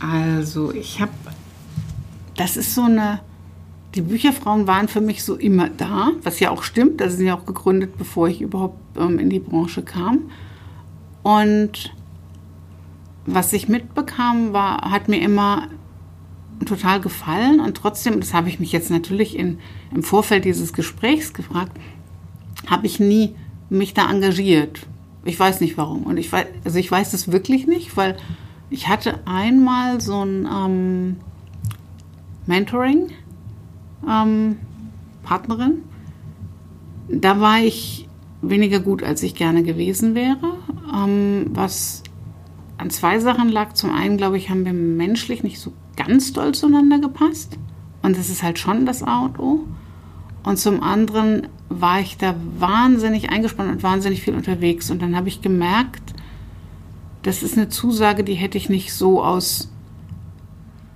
[0.00, 1.12] Also ich habe,
[2.36, 3.20] das ist so eine
[3.94, 7.02] die Bücherfrauen waren für mich so immer da, was ja auch stimmt.
[7.02, 10.30] Also sind ja auch gegründet, bevor ich überhaupt ähm, in die Branche kam.
[11.22, 11.92] Und
[13.26, 15.68] was ich mitbekam, war, hat mir immer
[16.64, 17.60] total gefallen.
[17.60, 19.58] Und trotzdem, das habe ich mich jetzt natürlich in,
[19.92, 21.76] im Vorfeld dieses Gesprächs gefragt,
[22.68, 23.34] habe ich nie
[23.70, 24.80] mich da engagiert.
[25.24, 26.04] Ich weiß nicht warum.
[26.04, 28.16] Und ich weiß, also ich weiß es wirklich nicht, weil
[28.70, 31.16] ich hatte einmal so ein ähm,
[32.46, 33.08] Mentoring
[34.08, 34.56] ähm,
[35.22, 35.82] Partnerin.
[37.08, 38.08] Da war ich
[38.42, 40.56] weniger gut, als ich gerne gewesen wäre.
[40.94, 42.02] Ähm, was
[42.78, 43.74] an zwei Sachen lag.
[43.74, 47.58] Zum einen, glaube ich, haben wir menschlich nicht so ganz doll zueinander gepasst.
[48.02, 49.66] Und das ist halt schon das Auto.
[50.42, 54.90] Und zum anderen war ich da wahnsinnig eingespannt und wahnsinnig viel unterwegs.
[54.90, 56.14] Und dann habe ich gemerkt,
[57.22, 59.70] das ist eine Zusage, die hätte ich nicht so aus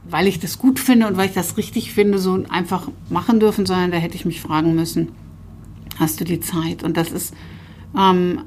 [0.08, 3.66] weil ich das gut finde und weil ich das richtig finde, so einfach machen dürfen,
[3.66, 5.12] sondern da hätte ich mich fragen müssen,
[5.98, 6.82] hast du die Zeit?
[6.82, 7.34] Und das ist,
[7.98, 8.42] ähm,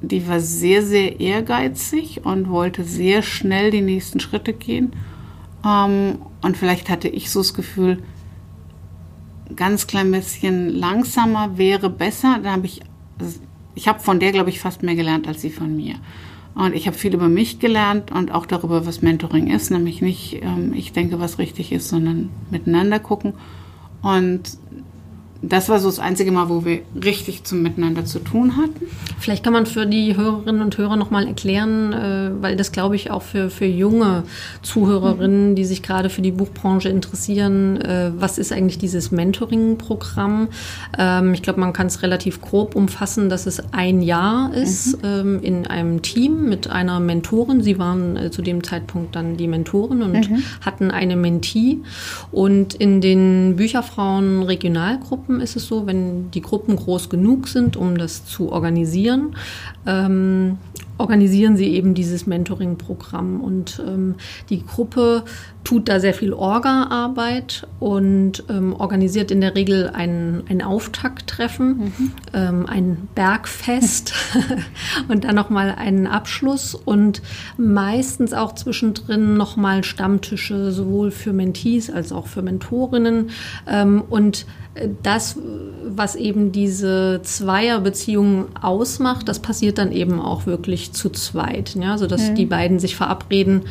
[0.00, 4.92] die war sehr, sehr ehrgeizig und wollte sehr schnell die nächsten Schritte gehen.
[5.64, 8.02] Ähm, und vielleicht hatte ich so das Gefühl,
[9.56, 12.40] ganz klein bisschen langsamer wäre besser.
[12.42, 12.80] Da habe ich,
[13.74, 15.96] ich habe von der, glaube ich, fast mehr gelernt als sie von mir.
[16.54, 20.40] Und ich habe viel über mich gelernt und auch darüber, was Mentoring ist, nämlich nicht,
[20.42, 23.34] ähm, ich denke, was richtig ist, sondern miteinander gucken.
[24.02, 24.58] Und
[25.42, 28.86] das war so das einzige Mal, wo wir richtig zum Miteinander zu tun hatten.
[29.18, 33.10] Vielleicht kann man für die Hörerinnen und Hörer nochmal erklären, äh, weil das glaube ich
[33.10, 34.24] auch für, für junge
[34.62, 40.48] Zuhörerinnen, die sich gerade für die Buchbranche interessieren, äh, was ist eigentlich dieses Mentoring-Programm?
[40.98, 45.08] Ähm, ich glaube, man kann es relativ grob umfassen, dass es ein Jahr ist mhm.
[45.08, 47.62] ähm, in einem Team mit einer Mentorin.
[47.62, 50.42] Sie waren äh, zu dem Zeitpunkt dann die Mentorin und mhm.
[50.60, 51.78] hatten eine Mentee.
[52.30, 57.76] Und in den Bücherfrauen Regionalgruppen Gruppen ist es so, wenn die Gruppen groß genug sind,
[57.76, 59.36] um das zu organisieren,
[59.86, 60.58] ähm,
[60.98, 63.40] organisieren sie eben dieses Mentoring-Programm.
[63.40, 64.16] Und ähm,
[64.48, 65.24] die Gruppe
[65.62, 72.12] tut da sehr viel Orga-Arbeit und ähm, organisiert in der Regel ein, ein Auftakttreffen, mhm.
[72.34, 74.12] ähm, ein Bergfest
[75.08, 77.22] und dann nochmal einen Abschluss und
[77.56, 83.30] meistens auch zwischendrin nochmal Stammtische, sowohl für Mentees als auch für Mentorinnen.
[83.68, 84.44] Ähm, und
[85.02, 85.36] das,
[85.84, 91.74] was eben diese Zweierbeziehung ausmacht, das passiert dann eben auch wirklich zu zweit.
[91.74, 91.92] Ja?
[91.92, 92.34] Also dass mhm.
[92.36, 93.62] die beiden sich verabreden,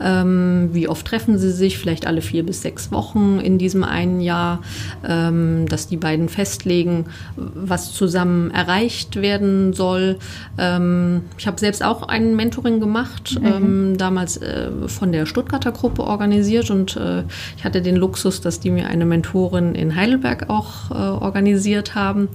[0.00, 4.20] ähm, wie oft treffen sie sich, vielleicht alle vier bis sechs Wochen in diesem einen
[4.20, 4.60] Jahr,
[5.06, 10.18] ähm, dass die beiden festlegen, was zusammen erreicht werden soll.
[10.56, 13.44] Ähm, ich habe selbst auch ein Mentoring gemacht, mhm.
[13.44, 17.24] Ähm, damals äh, von der Stuttgarter Gruppe organisiert und äh,
[17.56, 22.28] ich hatte den Luxus, dass die mir eine Mentorin in Heidelberg auch äh, organisiert haben.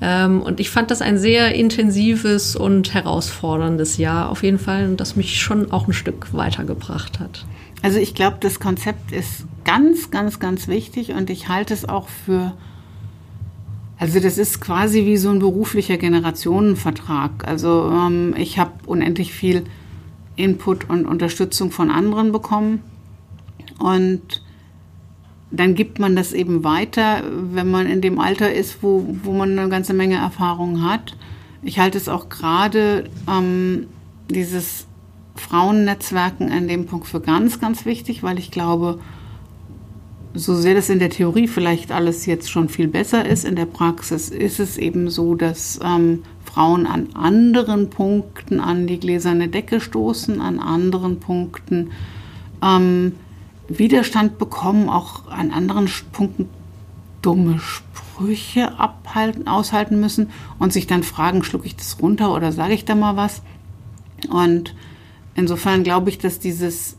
[0.00, 5.16] Ähm, und ich fand das ein sehr intensives und herausforderndes Jahr auf jeden Fall das
[5.16, 7.44] mich schon auch ein Stück weitergebracht hat.
[7.82, 12.08] Also ich glaube, das Konzept ist ganz, ganz, ganz wichtig und ich halte es auch
[12.08, 12.52] für,
[13.98, 17.46] also das ist quasi wie so ein beruflicher Generationenvertrag.
[17.46, 19.64] Also ähm, ich habe unendlich viel
[20.36, 22.82] Input und Unterstützung von anderen bekommen
[23.78, 24.42] und
[25.50, 27.22] dann gibt man das eben weiter,
[27.52, 31.16] wenn man in dem Alter ist, wo, wo man eine ganze Menge Erfahrung hat.
[31.62, 33.88] Ich halte es auch gerade ähm,
[34.30, 34.86] dieses
[35.34, 39.00] Frauennetzwerken an dem Punkt für ganz, ganz wichtig, weil ich glaube,
[40.34, 43.66] so sehr das in der Theorie vielleicht alles jetzt schon viel besser ist, in der
[43.66, 49.80] Praxis ist es eben so, dass ähm, Frauen an anderen Punkten an die gläserne Decke
[49.80, 51.90] stoßen, an anderen Punkten
[52.62, 53.12] ähm,
[53.70, 56.48] Widerstand bekommen, auch an anderen Punkten
[57.22, 62.74] dumme Sprüche abhalten, aushalten müssen und sich dann fragen, schlucke ich das runter oder sage
[62.74, 63.42] ich da mal was?
[64.28, 64.74] Und
[65.34, 66.96] insofern glaube ich, dass dieses,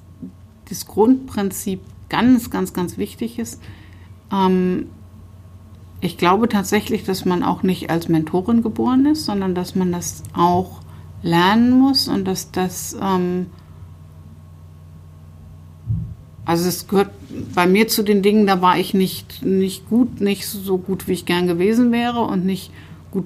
[0.70, 3.62] dieses Grundprinzip ganz, ganz, ganz wichtig ist.
[4.32, 4.88] Ähm,
[6.02, 10.24] ich glaube tatsächlich, dass man auch nicht als Mentorin geboren ist, sondern dass man das
[10.34, 10.82] auch
[11.22, 13.48] lernen muss und dass das ähm,
[16.46, 17.12] also es gehört
[17.54, 21.14] bei mir zu den Dingen, da war ich nicht, nicht gut, nicht so gut, wie
[21.14, 22.72] ich gern gewesen wäre und nicht
[23.12, 23.26] gut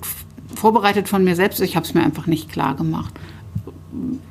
[0.53, 1.61] vorbereitet von mir selbst.
[1.61, 3.13] Ich habe es mir einfach nicht klar gemacht.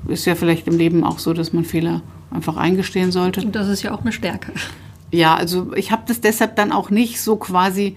[0.08, 3.40] Ist ja vielleicht im Leben auch so, dass man Fehler einfach eingestehen sollte.
[3.40, 4.52] Und das ist ja auch eine Stärke.
[5.10, 7.96] Ja, also ich habe das deshalb dann auch nicht so quasi,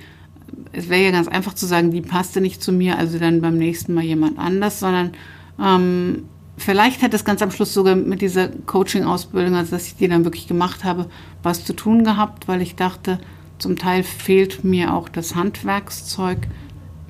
[0.71, 3.57] es wäre ja ganz einfach zu sagen, die passte nicht zu mir, also dann beim
[3.57, 5.11] nächsten Mal jemand anders, sondern
[5.59, 6.23] ähm,
[6.57, 10.25] vielleicht hat es ganz am Schluss sogar mit dieser Coaching-Ausbildung, also dass ich die dann
[10.25, 11.05] wirklich gemacht habe,
[11.43, 13.19] was zu tun gehabt, weil ich dachte,
[13.59, 16.39] zum Teil fehlt mir auch das Handwerkszeug.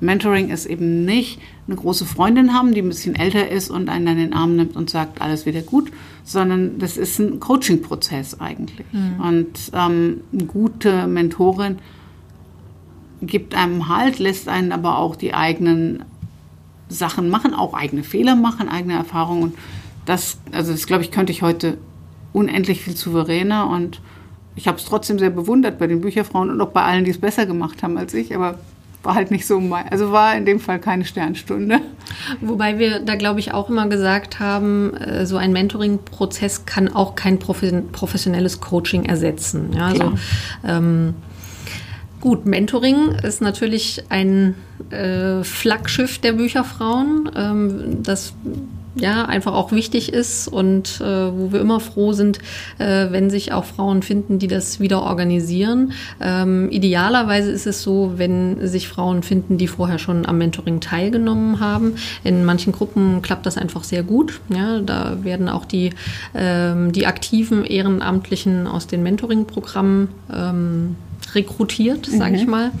[0.00, 4.06] Mentoring ist eben nicht eine große Freundin haben, die ein bisschen älter ist und einen
[4.06, 5.90] dann in den Arm nimmt und sagt, alles wieder gut,
[6.24, 8.86] sondern das ist ein Coaching-Prozess eigentlich.
[8.92, 9.20] Mhm.
[9.20, 11.78] Und ähm, eine gute Mentorin
[13.20, 16.04] gibt einem Halt, lässt einen aber auch die eigenen
[16.88, 19.54] Sachen machen, auch eigene Fehler machen, eigene Erfahrungen.
[20.06, 21.78] Das, also das glaube ich, könnte ich heute
[22.32, 24.00] unendlich viel souveräner und
[24.56, 27.18] ich habe es trotzdem sehr bewundert bei den Bücherfrauen und auch bei allen, die es
[27.18, 28.58] besser gemacht haben als ich, aber
[29.02, 31.80] war halt nicht so mein, also war in dem Fall keine Sternstunde.
[32.40, 37.14] Wobei wir da, glaube ich, auch immer gesagt haben, äh, so ein Mentoring-Prozess kann auch
[37.14, 39.72] kein professionelles Coaching ersetzen.
[39.72, 40.12] Ja, also,
[40.64, 41.14] ähm,
[42.20, 44.54] Gut, Mentoring ist natürlich ein
[44.90, 48.34] äh, Flaggschiff der Bücherfrauen, ähm, das
[49.00, 52.38] ja einfach auch wichtig ist und äh, wo wir immer froh sind,
[52.78, 55.92] äh, wenn sich auch Frauen finden, die das wieder organisieren.
[56.20, 61.60] Ähm, idealerweise ist es so, wenn sich Frauen finden, die vorher schon am Mentoring teilgenommen
[61.60, 61.94] haben.
[62.24, 64.40] In manchen Gruppen klappt das einfach sehr gut.
[64.48, 65.90] Ja, da werden auch die,
[66.34, 70.08] ähm, die aktiven Ehrenamtlichen aus den Mentoring-Programmen
[71.38, 72.18] rekrutiert, mhm.
[72.18, 72.72] sage ich mal.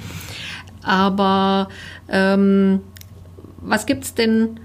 [0.82, 1.68] Aber
[2.08, 2.80] ähm,
[3.60, 4.60] was es denn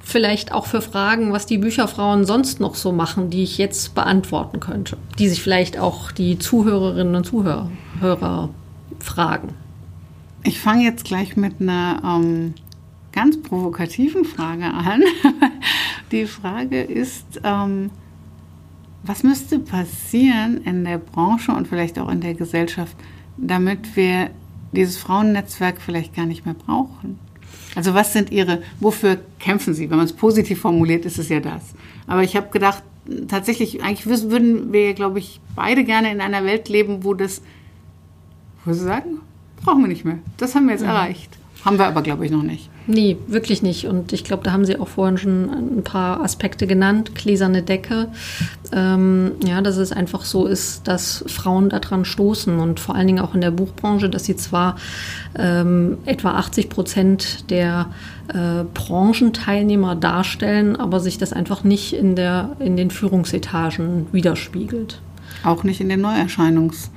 [0.00, 4.60] vielleicht auch für Fragen, was die Bücherfrauen sonst noch so machen, die ich jetzt beantworten
[4.60, 8.50] könnte, die sich vielleicht auch die Zuhörerinnen und Zuhörer Hörer
[9.00, 9.54] fragen?
[10.44, 12.54] Ich fange jetzt gleich mit einer ähm,
[13.12, 15.02] ganz provokativen Frage an.
[16.12, 17.90] die Frage ist, ähm,
[19.06, 22.96] was müsste passieren in der Branche und vielleicht auch in der Gesellschaft,
[23.36, 24.30] damit wir
[24.72, 27.18] dieses Frauennetzwerk vielleicht gar nicht mehr brauchen?
[27.74, 29.90] Also was sind Ihre, wofür kämpfen Sie?
[29.90, 31.74] Wenn man es positiv formuliert, ist es ja das.
[32.06, 32.82] Aber ich habe gedacht,
[33.28, 37.42] tatsächlich, eigentlich würden wir, glaube ich, beide gerne in einer Welt leben, wo das,
[38.64, 39.20] wo Sie sagen,
[39.62, 40.18] brauchen wir nicht mehr.
[40.38, 40.88] Das haben wir jetzt ja.
[40.88, 41.36] erreicht.
[41.66, 42.70] Haben wir aber, glaube ich, noch nicht.
[42.86, 43.88] Nee, wirklich nicht.
[43.88, 47.16] Und ich glaube, da haben Sie auch vorhin schon ein paar Aspekte genannt.
[47.16, 48.06] Gläserne Decke.
[48.70, 53.18] Ähm, ja, dass es einfach so ist, dass Frauen daran stoßen und vor allen Dingen
[53.18, 54.76] auch in der Buchbranche, dass sie zwar
[55.36, 57.90] ähm, etwa 80 Prozent der
[58.28, 65.00] äh, Branchenteilnehmer darstellen, aber sich das einfach nicht in, der, in den Führungsetagen widerspiegelt.
[65.42, 66.90] Auch nicht in den Neuerscheinungs-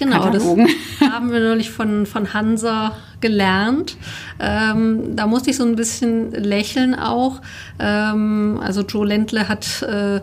[0.00, 0.66] Genau, Katalogen.
[0.98, 3.98] das haben wir neulich von, von Hansa gelernt.
[4.40, 7.42] Ähm, da musste ich so ein bisschen lächeln auch.
[7.78, 10.22] Ähm, also Joe Ländle hat äh,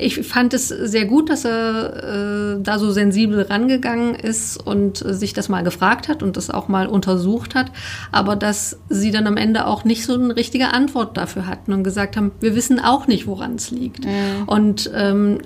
[0.00, 5.14] ich fand es sehr gut, dass er äh, da so sensibel rangegangen ist und äh,
[5.14, 7.70] sich das mal gefragt hat und das auch mal untersucht hat,
[8.12, 11.84] aber dass sie dann am Ende auch nicht so eine richtige Antwort dafür hatten und
[11.84, 14.04] gesagt haben, wir wissen auch nicht, woran es liegt.
[14.04, 14.44] Mhm.
[14.46, 15.38] Und ähm,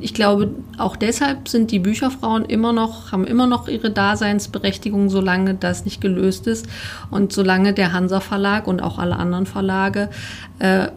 [0.00, 5.54] ich glaube, auch deshalb sind die Bücherfrauen immer noch, haben immer noch ihre Daseinsberechtigung, solange
[5.54, 6.66] das nicht gelöst ist
[7.10, 10.08] und solange der Hansa Verlag und auch alle anderen Verlage
[10.58, 10.88] äh,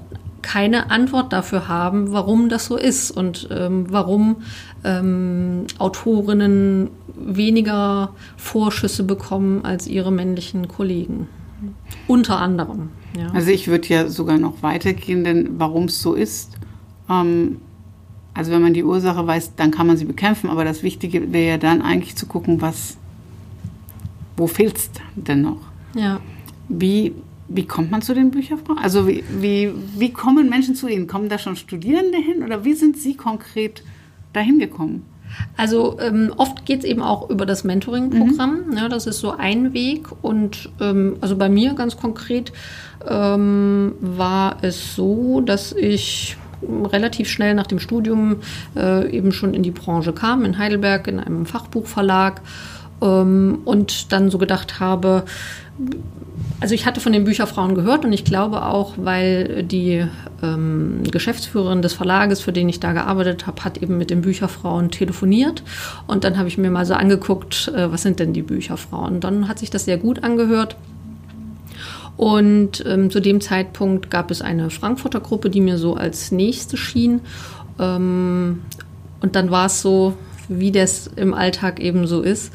[0.41, 4.37] keine Antwort dafür haben, warum das so ist und ähm, warum
[4.83, 11.27] ähm, Autorinnen weniger Vorschüsse bekommen als ihre männlichen Kollegen.
[12.07, 12.89] Unter anderem.
[13.17, 13.29] Ja.
[13.33, 16.57] Also ich würde ja sogar noch weitergehen, denn warum es so ist,
[17.09, 17.57] ähm,
[18.33, 21.49] also wenn man die Ursache weiß, dann kann man sie bekämpfen, aber das Wichtige wäre
[21.49, 22.97] ja dann eigentlich zu gucken, was,
[24.37, 25.59] wo fehlt es denn noch?
[25.93, 26.19] Ja.
[26.69, 27.13] Wie,
[27.53, 28.79] wie kommt man zu den Bücherfrauen?
[28.79, 31.07] Also wie, wie, wie kommen Menschen zu Ihnen?
[31.07, 33.83] Kommen da schon Studierende hin oder wie sind Sie konkret
[34.33, 35.05] dahin gekommen?
[35.57, 38.69] Also ähm, oft geht es eben auch über das Mentoring-Programm.
[38.69, 38.77] Mhm.
[38.77, 40.07] Ja, das ist so ein Weg.
[40.21, 42.51] Und ähm, also bei mir ganz konkret
[43.07, 48.37] ähm, war es so, dass ich relativ schnell nach dem Studium
[48.75, 52.41] äh, eben schon in die Branche kam, in Heidelberg, in einem Fachbuchverlag.
[53.01, 55.23] Ähm, und dann so gedacht habe,
[56.61, 60.05] also ich hatte von den Bücherfrauen gehört und ich glaube auch, weil die
[60.43, 64.91] ähm, Geschäftsführerin des Verlages, für den ich da gearbeitet habe, hat eben mit den Bücherfrauen
[64.91, 65.63] telefoniert.
[66.05, 69.19] Und dann habe ich mir mal so angeguckt, äh, was sind denn die Bücherfrauen?
[69.21, 70.75] Dann hat sich das sehr gut angehört.
[72.15, 76.77] Und ähm, zu dem Zeitpunkt gab es eine Frankfurter Gruppe, die mir so als nächste
[76.77, 77.21] schien.
[77.79, 78.61] Ähm,
[79.19, 80.13] und dann war es so,
[80.59, 82.53] wie das im Alltag eben so ist.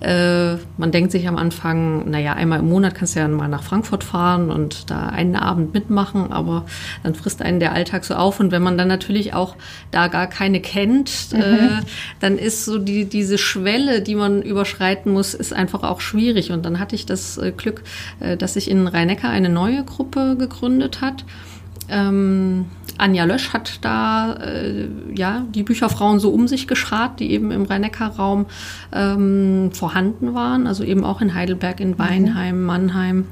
[0.00, 3.62] Äh, man denkt sich am Anfang, naja, einmal im Monat kannst du ja mal nach
[3.62, 6.66] Frankfurt fahren und da einen Abend mitmachen, aber
[7.02, 8.38] dann frisst einen der Alltag so auf.
[8.38, 9.56] Und wenn man dann natürlich auch
[9.90, 11.42] da gar keine kennt, äh, mhm.
[11.42, 11.82] äh,
[12.20, 16.52] dann ist so die, diese Schwelle, die man überschreiten muss, ist einfach auch schwierig.
[16.52, 17.82] Und dann hatte ich das äh, Glück,
[18.20, 21.24] äh, dass sich in Rhein-Neckar eine neue Gruppe gegründet hat.
[21.88, 22.66] Ähm,
[22.98, 27.64] Anja Lösch hat da äh, ja die Bücherfrauen so um sich geschart, die eben im
[27.64, 28.46] Rhein-Neckar-Raum
[28.92, 31.98] ähm, vorhanden waren, also eben auch in Heidelberg, in mhm.
[31.98, 33.26] Weinheim, Mannheim.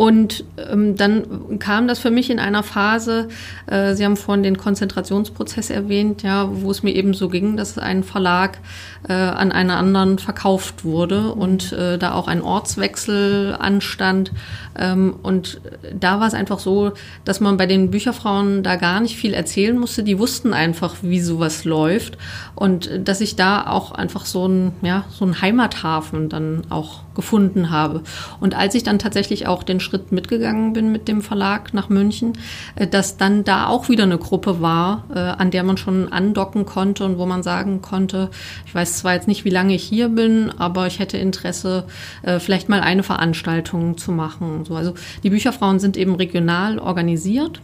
[0.00, 3.28] Und ähm, dann kam das für mich in einer Phase,
[3.66, 7.76] äh, Sie haben vorhin den Konzentrationsprozess erwähnt, ja, wo es mir eben so ging, dass
[7.76, 8.60] ein Verlag
[9.06, 14.32] äh, an einen anderen verkauft wurde und äh, da auch ein Ortswechsel anstand.
[14.78, 15.60] Ähm, und
[15.98, 16.92] da war es einfach so,
[17.24, 20.02] dass man bei den Bücherfrauen da gar nicht viel erzählen musste.
[20.02, 22.18] Die wussten einfach, wie sowas läuft
[22.54, 27.70] und dass ich da auch einfach so ein, ja, so ein Heimathafen dann auch gefunden
[27.70, 28.02] habe.
[28.40, 32.34] Und als ich dann tatsächlich auch den Schritt mitgegangen bin mit dem Verlag nach München,
[32.76, 36.64] äh, dass dann da auch wieder eine Gruppe war, äh, an der man schon andocken
[36.66, 38.30] konnte und wo man sagen konnte,
[38.66, 41.84] ich weiß zwar jetzt nicht, wie lange ich hier bin, aber ich hätte Interesse,
[42.22, 44.64] äh, vielleicht mal eine Veranstaltung zu machen.
[44.76, 47.60] Also die Bücherfrauen sind eben regional organisiert.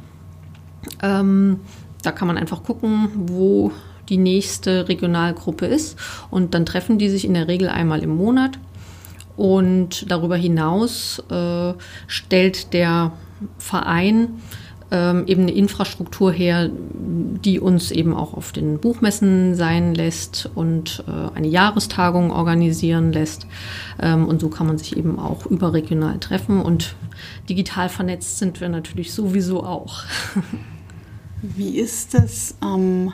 [1.03, 1.61] Ähm,
[2.03, 3.73] da kann man einfach gucken, wo
[4.09, 5.99] die nächste Regionalgruppe ist.
[6.31, 8.59] Und dann treffen die sich in der Regel einmal im Monat.
[9.37, 11.75] Und darüber hinaus äh,
[12.07, 13.13] stellt der
[13.59, 14.41] Verein
[14.91, 21.05] ähm, eben eine Infrastruktur her, die uns eben auch auf den Buchmessen sein lässt und
[21.09, 23.47] äh, eine Jahrestagung organisieren lässt.
[24.01, 26.61] Ähm, und so kann man sich eben auch überregional treffen.
[26.61, 26.95] Und
[27.49, 30.05] digital vernetzt sind wir natürlich sowieso auch.
[31.43, 32.57] Wie ist das?
[32.63, 33.13] Ähm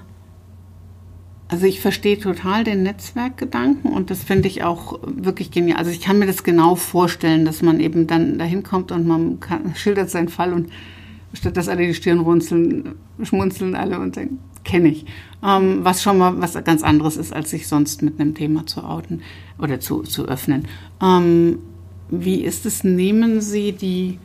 [1.52, 5.76] also ich verstehe total den Netzwerkgedanken und das finde ich auch wirklich genial.
[5.76, 9.38] Also ich kann mir das genau vorstellen, dass man eben dann dahin kommt und man
[9.38, 10.70] kann, schildert seinen Fall und
[11.34, 15.06] statt dass alle die Stirn runzeln, schmunzeln alle und sagen, kenne ich.
[15.44, 18.84] Ähm, was schon mal was ganz anderes ist, als sich sonst mit einem Thema zu
[18.84, 19.22] outen
[19.58, 20.68] oder zu, zu öffnen.
[21.02, 21.58] Ähm,
[22.10, 24.18] wie ist es, nehmen Sie die,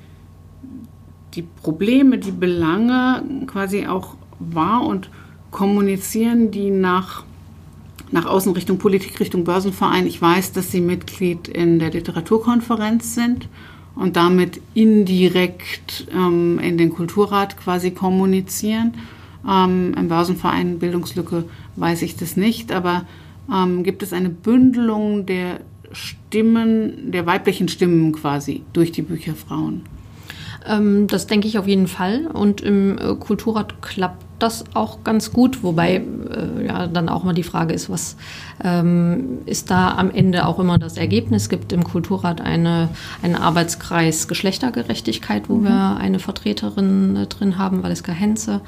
[1.34, 5.10] die Probleme, die Belange quasi auch wahr und
[5.51, 7.24] kommunizieren die nach,
[8.12, 10.05] nach außen Richtung Politik, Richtung Börsenverein.
[10.05, 13.47] Ich weiß, dass Sie Mitglied in der Literaturkonferenz sind
[13.98, 18.93] und damit indirekt ähm, in den Kulturrat quasi kommunizieren.
[19.48, 21.45] Ähm, Im Börsenverein Bildungslücke
[21.76, 23.06] weiß ich das nicht, aber
[23.52, 29.84] ähm, gibt es eine Bündelung der Stimmen, der weiblichen Stimmen quasi durch die Bücherfrauen?
[30.68, 32.28] Ähm, das denke ich auf jeden Fall.
[32.28, 37.34] Und im äh, Kulturrat klappt das auch ganz gut, wobei äh, ja dann auch mal
[37.34, 38.16] die Frage ist, was
[38.64, 41.44] ähm, ist da am Ende auch immer das Ergebnis?
[41.44, 42.90] Es gibt im Kulturrat eine,
[43.22, 45.64] einen Arbeitskreis Geschlechtergerechtigkeit, wo mhm.
[45.64, 48.62] wir eine Vertreterin äh, drin haben, Valeska Henze,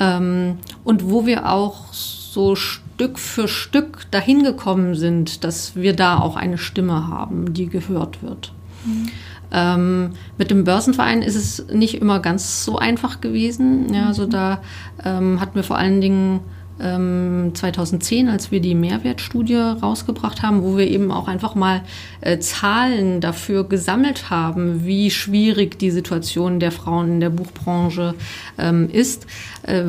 [0.00, 6.18] ähm, und wo wir auch so Stück für Stück dahin gekommen sind, dass wir da
[6.18, 8.52] auch eine Stimme haben, die gehört wird.
[8.84, 9.10] Mhm.
[9.54, 13.94] Ähm, mit dem Börsenverein ist es nicht immer ganz so einfach gewesen.
[13.94, 14.60] Ja, also da
[15.04, 16.40] ähm, hatten wir vor allen Dingen
[16.76, 21.82] 2010, ähm, als wir die Mehrwertstudie rausgebracht haben, wo wir eben auch einfach mal
[22.20, 28.14] äh, Zahlen dafür gesammelt haben, wie schwierig die Situation der Frauen in der Buchbranche
[28.58, 29.26] ähm, ist.
[29.62, 29.84] Äh,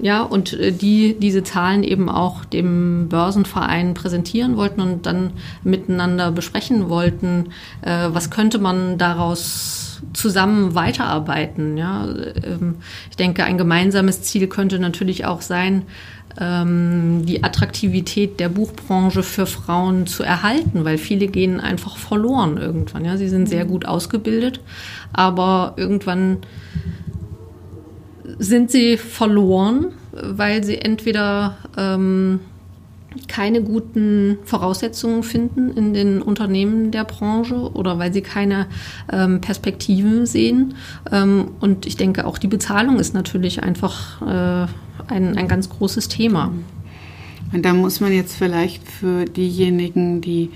[0.00, 5.30] ja, und äh, die diese Zahlen eben auch dem Börsenverein präsentieren wollten und dann
[5.62, 7.46] miteinander besprechen wollten,
[7.80, 9.83] äh, was könnte man daraus
[10.14, 11.76] zusammen weiterarbeiten.
[11.76, 12.06] Ja?
[12.06, 12.76] Ähm,
[13.10, 15.82] ich denke, ein gemeinsames Ziel könnte natürlich auch sein,
[16.40, 23.04] ähm, die Attraktivität der Buchbranche für Frauen zu erhalten, weil viele gehen einfach verloren irgendwann.
[23.04, 23.16] Ja?
[23.16, 23.68] Sie sind sehr mhm.
[23.68, 24.60] gut ausgebildet,
[25.12, 26.38] aber irgendwann
[28.38, 32.40] sind sie verloren, weil sie entweder ähm,
[33.28, 38.66] keine guten Voraussetzungen finden in den Unternehmen der Branche oder weil sie keine
[39.12, 40.74] ähm, Perspektiven sehen.
[41.10, 44.66] Ähm, und ich denke, auch die Bezahlung ist natürlich einfach äh,
[45.08, 46.52] ein, ein ganz großes Thema.
[47.52, 50.50] Und da muss man jetzt vielleicht für diejenigen, die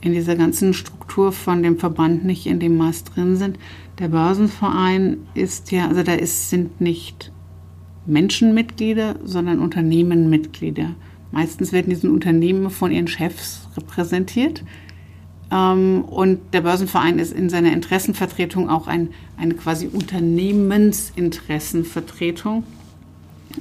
[0.00, 3.58] in dieser ganzen Struktur von dem Verband nicht in dem Maß drin sind,
[3.98, 7.32] der Börsenverein ist ja, also da ist, sind nicht
[8.06, 10.94] Menschenmitglieder, sondern Unternehmenmitglieder.
[11.34, 14.62] Meistens werden diese Unternehmen von ihren Chefs repräsentiert.
[15.50, 22.62] Ähm, und der Börsenverein ist in seiner Interessenvertretung auch ein, eine quasi Unternehmensinteressenvertretung.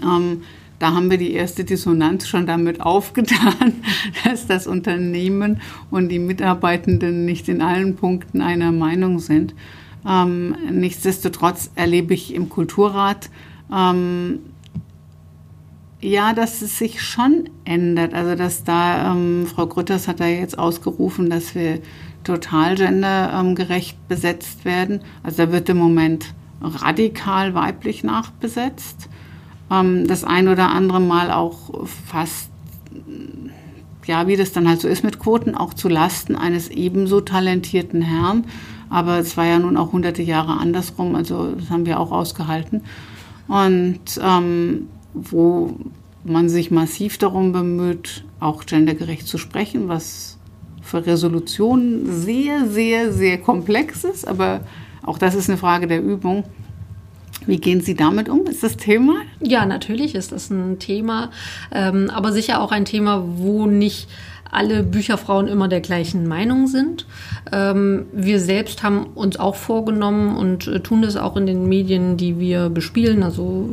[0.04, 0.44] Ähm,
[0.78, 3.82] da haben wir die erste Dissonanz schon damit aufgetan,
[4.24, 5.60] dass das Unternehmen
[5.90, 9.56] und die Mitarbeitenden nicht in allen Punkten einer Meinung sind.
[10.08, 13.32] Ähm, nichtsdestotrotz erlebe ich im Kulturrat
[13.74, 14.42] ähm,
[16.04, 18.14] ja, dass es sich schon ändert.
[18.14, 21.80] Also, dass da, ähm, Frau Grütters hat da jetzt ausgerufen, dass wir
[22.24, 25.02] total gendergerecht besetzt werden.
[25.24, 29.08] Also, da wird im Moment radikal weiblich nachbesetzt.
[29.72, 32.50] Ähm, das ein oder andere Mal auch fast,
[34.06, 38.02] ja, wie das dann halt so ist mit Quoten, auch zu Lasten eines ebenso talentierten
[38.02, 38.44] Herrn.
[38.90, 42.84] Aber es war ja nun auch hunderte Jahre andersrum, also das haben wir auch ausgehalten.
[43.48, 45.76] Und ähm, wo
[46.24, 50.38] man sich massiv darum bemüht, auch gendergerecht zu sprechen, was
[50.82, 54.28] für Resolutionen sehr, sehr, sehr komplex ist.
[54.28, 54.62] Aber
[55.04, 56.44] auch das ist eine Frage der Übung.
[57.46, 58.46] Wie gehen Sie damit um?
[58.48, 59.14] Ist das Thema?
[59.42, 61.32] Ja, natürlich ist das ein Thema,
[61.72, 64.08] ähm, aber sicher auch ein Thema, wo nicht
[64.54, 67.06] alle Bücherfrauen immer der gleichen Meinung sind.
[67.52, 72.18] Ähm, wir selbst haben uns auch vorgenommen und äh, tun das auch in den Medien,
[72.18, 73.24] die wir bespielen.
[73.24, 73.70] Also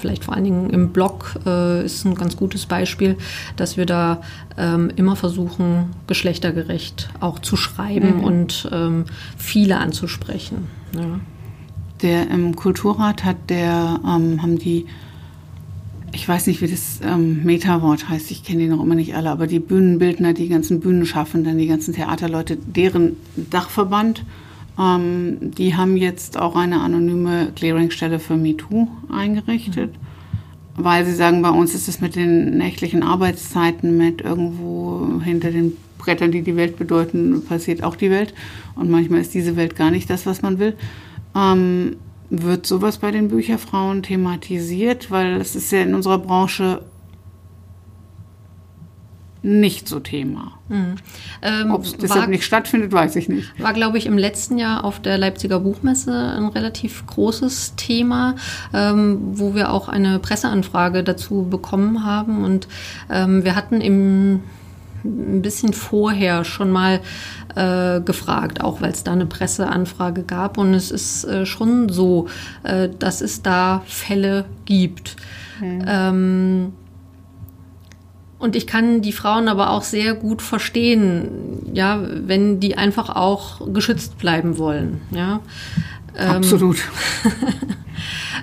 [0.00, 3.16] vielleicht vor allen Dingen im Blog äh, ist ein ganz gutes Beispiel,
[3.56, 4.22] dass wir da
[4.56, 8.24] ähm, immer versuchen, geschlechtergerecht auch zu schreiben mhm.
[8.24, 9.04] und ähm,
[9.36, 10.68] viele anzusprechen.
[10.96, 11.20] Ja.
[12.02, 14.86] Der im Kulturrat hat der ähm, haben die
[16.14, 19.30] ich weiß nicht, wie das ähm, Meta-Wort heißt, ich kenne die noch immer nicht alle,
[19.30, 24.24] aber die Bühnenbildner, die ganzen Bühnenschaffenden, die ganzen Theaterleute, deren Dachverband,
[24.78, 30.84] ähm, die haben jetzt auch eine anonyme Clearingstelle für MeToo eingerichtet, mhm.
[30.84, 35.76] weil sie sagen, bei uns ist es mit den nächtlichen Arbeitszeiten, mit irgendwo hinter den
[35.98, 38.34] Brettern, die die Welt bedeuten, passiert auch die Welt.
[38.74, 40.74] Und manchmal ist diese Welt gar nicht das, was man will.
[41.34, 41.96] Ähm,
[42.30, 45.10] wird sowas bei den Bücherfrauen thematisiert?
[45.10, 46.82] Weil es ist ja in unserer Branche
[49.42, 50.52] nicht so Thema.
[50.68, 50.94] Mhm.
[51.42, 53.52] Ähm, Ob es deshalb nicht stattfindet, weiß ich nicht.
[53.60, 58.36] War, glaube ich, im letzten Jahr auf der Leipziger Buchmesse ein relativ großes Thema,
[58.72, 62.44] ähm, wo wir auch eine Presseanfrage dazu bekommen haben.
[62.44, 62.68] Und
[63.10, 64.40] ähm, wir hatten im
[65.04, 67.00] ein bisschen vorher schon mal
[67.54, 70.58] äh, gefragt, auch weil es da eine Presseanfrage gab.
[70.58, 72.28] Und es ist äh, schon so,
[72.62, 75.16] äh, dass es da Fälle gibt.
[75.60, 75.84] Mhm.
[75.86, 76.72] Ähm,
[78.38, 83.72] und ich kann die Frauen aber auch sehr gut verstehen, ja, wenn die einfach auch
[83.72, 85.40] geschützt bleiben wollen, ja.
[86.16, 86.78] Ähm, Absolut.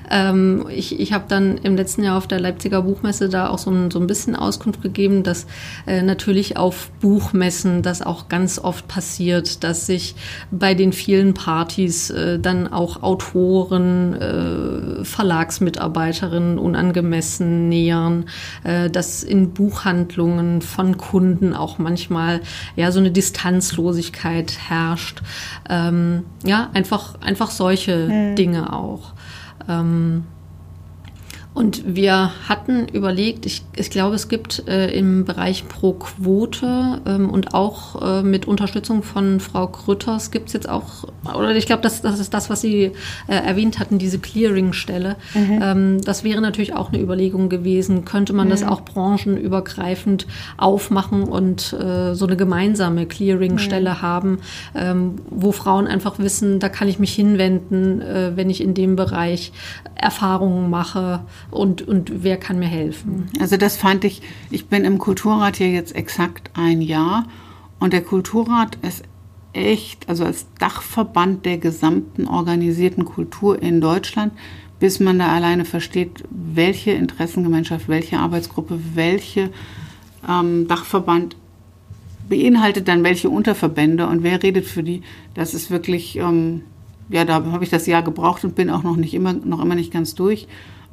[0.09, 3.71] ähm, ich ich habe dann im letzten Jahr auf der Leipziger Buchmesse da auch so
[3.71, 5.47] ein, so ein bisschen Auskunft gegeben, dass
[5.87, 10.15] äh, natürlich auf Buchmessen das auch ganz oft passiert, dass sich
[10.51, 18.25] bei den vielen Partys äh, dann auch Autoren, äh, Verlagsmitarbeiterinnen unangemessen nähern,
[18.63, 22.41] äh, dass in Buchhandlungen von Kunden auch manchmal
[22.75, 25.21] ja so eine Distanzlosigkeit herrscht.
[25.69, 28.35] Ähm, ja, einfach, einfach solche mhm.
[28.35, 29.13] Dinge auch.
[29.69, 30.38] Ähm,
[31.59, 37.29] Und wir hatten überlegt, ich, ich glaube, es gibt äh, im Bereich Pro Quote ähm,
[37.29, 41.81] und auch äh, mit Unterstützung von Frau Krütters gibt es jetzt auch, oder ich glaube,
[41.81, 42.91] das, das ist das, was Sie äh,
[43.27, 45.17] erwähnt hatten, diese Clearing-Stelle.
[45.33, 45.59] Mhm.
[45.61, 48.05] Ähm, das wäre natürlich auch eine Überlegung gewesen.
[48.05, 48.51] Könnte man mhm.
[48.51, 54.01] das auch branchenübergreifend aufmachen und äh, so eine gemeinsame Clearing-Stelle mhm.
[54.01, 54.39] haben,
[54.75, 58.95] ähm, wo Frauen einfach wissen, da kann ich mich hinwenden, äh, wenn ich in dem
[58.95, 59.51] Bereich
[59.95, 61.19] Erfahrungen mache
[61.51, 63.29] und, und wer kann mir helfen.
[63.39, 64.21] Also das fand ich,
[64.51, 67.25] ich bin im Kulturrat hier jetzt exakt ein Jahr
[67.79, 69.03] und der Kulturrat ist
[69.53, 74.33] echt, also als Dachverband der gesamten organisierten Kultur in Deutschland,
[74.79, 79.49] bis man da alleine versteht, welche Interessengemeinschaft, welche Arbeitsgruppe, welche
[80.27, 81.35] ähm, Dachverband
[82.29, 85.01] beinhaltet dann welche Unterverbände und wer redet für die.
[85.33, 86.61] Das ist wirklich, ähm,
[87.09, 89.75] ja, da habe ich das Jahr gebraucht und bin auch noch nicht immer, noch immer
[89.75, 90.47] nicht ganz durch.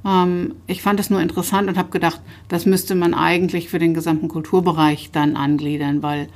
[0.05, 3.94] Ähm, ich fand es nur interessant und habe gedacht, das müsste man eigentlich für den
[3.94, 6.28] gesamten Kulturbereich dann angliedern, weil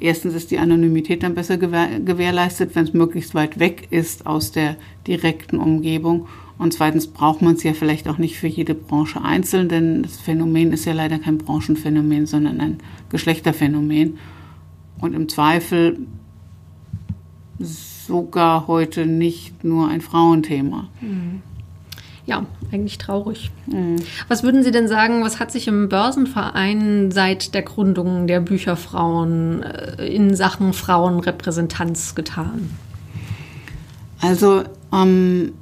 [0.00, 4.52] erstens ist die Anonymität dann besser gewähr gewährleistet, wenn es möglichst weit weg ist aus
[4.52, 6.26] der direkten Umgebung.
[6.56, 10.18] Und zweitens braucht man es ja vielleicht auch nicht für jede Branche einzeln, denn das
[10.18, 14.18] Phänomen ist ja leider kein Branchenphänomen, sondern ein Geschlechterphänomen.
[15.00, 15.98] Und im Zweifel
[17.58, 20.88] sogar heute nicht nur ein Frauenthema.
[21.00, 21.42] Mhm
[22.26, 23.50] ja, eigentlich traurig.
[23.66, 23.96] Mhm.
[24.28, 29.62] Was würden Sie denn sagen, was hat sich im Börsenverein seit der Gründung der Bücherfrauen
[29.62, 32.70] äh, in Sachen Frauenrepräsentanz getan?
[34.20, 35.52] Also, ähm,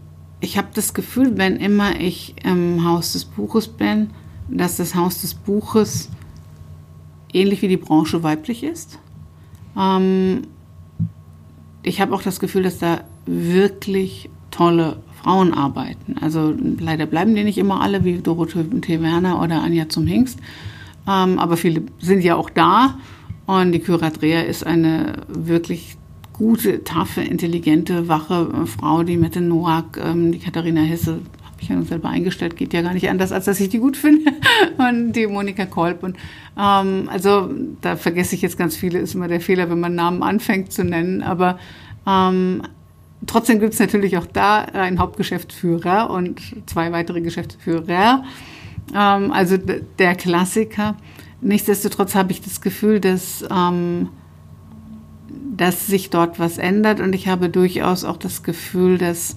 [0.41, 4.11] ich habe das Gefühl, wenn immer ich im Haus des Buches bin,
[4.49, 6.11] dass das Haus des Buches
[7.33, 8.99] ähnlich wie die Branche weiblich ist.
[9.77, 10.43] Ähm,
[11.83, 16.16] ich habe auch das Gefühl, dass da wirklich tolle Frauen arbeiten.
[16.20, 19.01] Also leider bleiben die nicht immer alle, wie Dorothee T.
[19.01, 20.39] Werner oder Anja zum Hingst.
[21.09, 22.99] Ähm, aber viele sind ja auch da.
[23.47, 25.97] Und die Curatrea ist eine wirklich
[26.33, 31.12] gute, taffe, intelligente, wache Frau, die Mette Noack, ähm, die Katharina Hesse,
[31.45, 33.79] habe ich ja noch selber eingestellt, geht ja gar nicht anders, als dass ich die
[33.79, 34.33] gut finde.
[34.79, 36.03] und die Monika Kolb.
[36.03, 36.16] Und,
[36.59, 37.51] ähm, also
[37.81, 40.85] da vergesse ich jetzt ganz viele, ist immer der Fehler, wenn man Namen anfängt zu
[40.85, 41.23] nennen.
[41.23, 41.59] Aber
[42.07, 42.62] ähm,
[43.27, 48.25] Trotzdem gibt es natürlich auch da einen Hauptgeschäftsführer und zwei weitere Geschäftsführer.
[48.95, 50.97] Ähm, also der Klassiker.
[51.41, 54.09] Nichtsdestotrotz habe ich das Gefühl, dass, ähm,
[55.57, 59.37] dass sich dort was ändert und ich habe durchaus auch das Gefühl, dass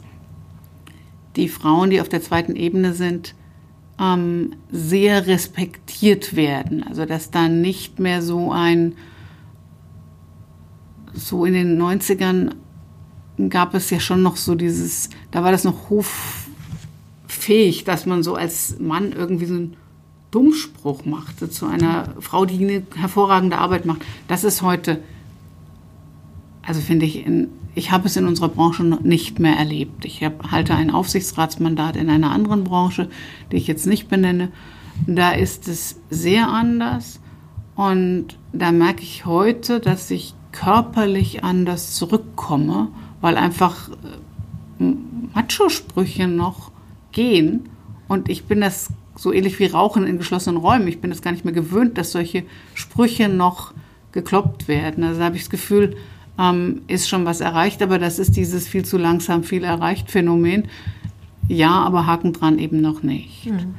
[1.35, 3.35] die Frauen, die auf der zweiten Ebene sind,
[3.99, 6.83] ähm, sehr respektiert werden.
[6.83, 8.93] Also dass da nicht mehr so ein,
[11.13, 12.51] so in den 90ern
[13.49, 18.35] gab es ja schon noch so dieses, da war das noch hoffähig, dass man so
[18.35, 19.77] als Mann irgendwie so einen
[20.31, 24.01] Dummspruch machte zu einer Frau, die eine hervorragende Arbeit macht.
[24.27, 25.01] Das ist heute,
[26.61, 30.05] also finde ich, in, ich habe es in unserer Branche nicht mehr erlebt.
[30.05, 33.09] Ich hab, halte ein Aufsichtsratsmandat in einer anderen Branche,
[33.51, 34.51] die ich jetzt nicht benenne.
[35.07, 37.19] Da ist es sehr anders.
[37.75, 42.87] Und da merke ich heute, dass ich körperlich anders zurückkomme
[43.25, 44.85] weil einfach äh,
[45.33, 46.69] Macho-Sprüche noch
[47.11, 47.69] gehen.
[48.07, 50.87] Und ich bin das so ähnlich wie Rauchen in geschlossenen Räumen.
[50.87, 52.43] Ich bin das gar nicht mehr gewöhnt, dass solche
[52.75, 53.73] Sprüche noch
[54.11, 55.03] gekloppt werden.
[55.03, 55.97] Also habe ich das Gefühl,
[56.37, 60.67] ähm, ist schon was erreicht, aber das ist dieses viel zu langsam, viel erreicht Phänomen.
[61.47, 63.47] Ja, aber Haken dran eben noch nicht.
[63.47, 63.73] Mhm.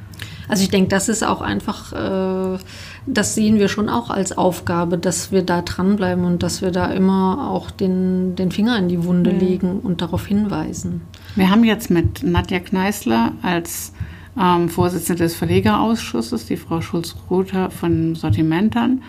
[0.49, 2.59] Also ich denke, das ist auch einfach, äh,
[3.07, 6.87] das sehen wir schon auch als Aufgabe, dass wir da dranbleiben und dass wir da
[6.87, 9.39] immer auch den, den Finger in die Wunde mhm.
[9.39, 11.01] legen und darauf hinweisen.
[11.35, 13.93] Wir haben jetzt mit Nadja Kneißler als
[14.37, 19.01] ähm, Vorsitzende des Verlegerausschusses, die Frau Schulz-Rother von Sortimentern,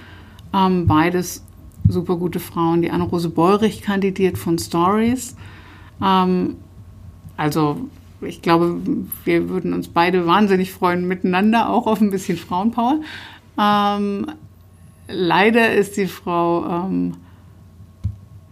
[0.54, 1.44] ähm, beides
[1.88, 2.82] super gute Frauen.
[2.82, 5.36] Die Anne-Rose Beurich kandidiert von Stories.
[6.02, 6.56] Ähm,
[7.36, 7.88] also
[8.20, 8.80] ich glaube,
[9.24, 13.00] wir würden uns beide wahnsinnig freuen, miteinander auch auf ein bisschen Frauenpower.
[13.58, 14.26] Ähm,
[15.08, 17.14] leider ist die Frau, ähm,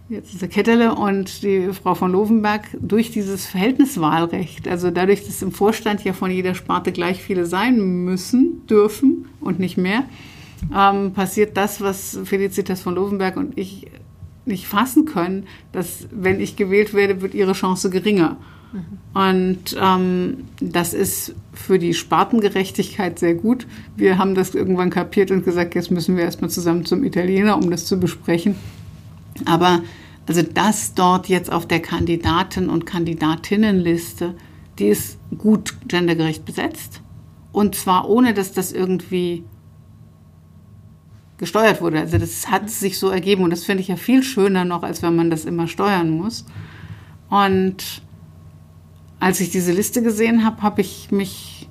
[0.09, 5.41] jetzt ist der Kettele und die Frau von Lovenberg durch dieses Verhältniswahlrecht, also dadurch, dass
[5.41, 10.03] im Vorstand ja von jeder Sparte gleich viele sein müssen, dürfen und nicht mehr,
[10.75, 13.87] ähm, passiert das, was Felicitas von Lovenberg und ich
[14.45, 18.37] nicht fassen können, dass wenn ich gewählt werde, wird ihre Chance geringer.
[19.13, 23.65] Und ähm, das ist für die Spartengerechtigkeit sehr gut.
[23.95, 27.71] Wir haben das irgendwann kapiert und gesagt, jetzt müssen wir erstmal zusammen zum Italiener, um
[27.71, 28.55] das zu besprechen.
[29.45, 29.81] Aber
[30.27, 34.35] also das dort jetzt auf der Kandidaten- und Kandidatinnenliste,
[34.77, 37.01] die ist gut gendergerecht besetzt.
[37.51, 39.43] Und zwar ohne, dass das irgendwie
[41.37, 41.99] gesteuert wurde.
[41.99, 45.01] Also das hat sich so ergeben und das finde ich ja viel schöner noch, als
[45.01, 46.45] wenn man das immer steuern muss.
[47.29, 48.01] Und
[49.19, 51.67] als ich diese Liste gesehen habe, habe ich mich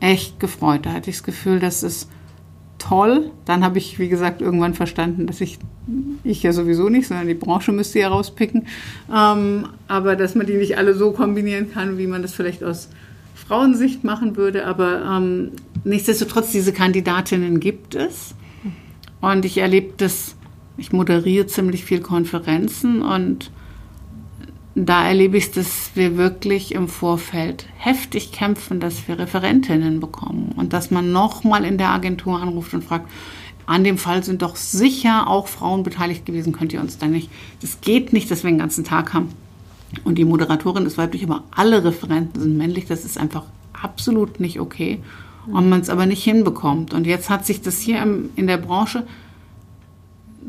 [0.00, 0.80] echt gefreut.
[0.84, 2.08] Da hatte ich das Gefühl, das ist
[2.78, 3.30] toll.
[3.44, 5.58] Dann habe ich, wie gesagt, irgendwann verstanden, dass ich,
[6.24, 8.66] ich ja sowieso nicht, sondern die Branche müsste ja rauspicken.
[9.14, 12.88] Ähm, aber dass man die nicht alle so kombinieren kann, wie man das vielleicht aus
[13.34, 14.66] Frauensicht machen würde.
[14.66, 15.52] Aber ähm,
[15.84, 18.34] nichtsdestotrotz, diese Kandidatinnen gibt es.
[19.20, 20.34] Und ich erlebe das,
[20.76, 23.52] ich moderiere ziemlich viel Konferenzen und
[24.74, 30.72] da erlebe ich, dass wir wirklich im Vorfeld heftig kämpfen, dass wir Referentinnen bekommen und
[30.72, 33.08] dass man nochmal in der Agentur anruft und fragt,
[33.66, 37.30] an dem Fall sind doch sicher auch Frauen beteiligt gewesen, könnt ihr uns da nicht.
[37.60, 39.28] Das geht nicht, dass wir den ganzen Tag haben.
[40.04, 42.86] Und die Moderatorin ist weiblich, aber alle Referenten sind männlich.
[42.86, 45.00] Das ist einfach absolut nicht okay.
[45.46, 46.94] Und man es aber nicht hinbekommt.
[46.94, 49.06] Und jetzt hat sich das hier im, in der Branche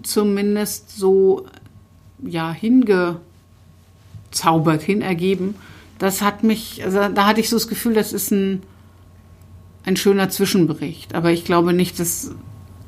[0.01, 1.45] zumindest so
[2.23, 3.19] ja, hinge
[4.34, 5.55] zaubert, hin ergeben.
[5.99, 8.61] Das hat mich, also da hatte ich so das Gefühl, das ist ein,
[9.85, 11.15] ein schöner Zwischenbericht.
[11.15, 12.31] Aber ich glaube nicht, dass,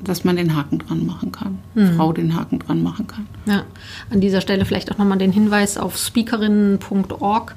[0.02, 1.96] dass man den Haken dran machen kann, mhm.
[1.96, 3.26] Frau den Haken dran machen kann.
[3.46, 3.64] Ja,
[4.10, 7.54] an dieser Stelle vielleicht auch nochmal den Hinweis auf speakerinnen.org,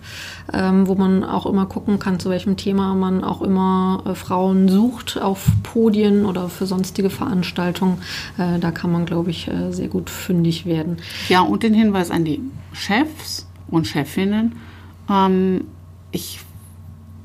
[0.53, 4.69] ähm, wo man auch immer gucken kann, zu welchem Thema man auch immer äh, Frauen
[4.69, 7.97] sucht auf Podien oder für sonstige Veranstaltungen.
[8.37, 10.97] Äh, da kann man, glaube ich, äh, sehr gut fündig werden.
[11.27, 12.39] Ja, und den Hinweis an die
[12.71, 14.55] Chefs und Chefinnen.
[15.09, 15.65] Ähm,
[16.11, 16.39] ich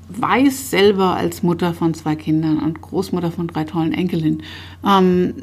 [0.09, 4.43] weiß selber als Mutter von zwei Kindern und Großmutter von drei tollen Enkelinnen,
[4.87, 5.35] ähm,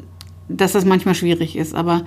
[0.48, 1.74] dass das manchmal schwierig ist.
[1.74, 2.04] Aber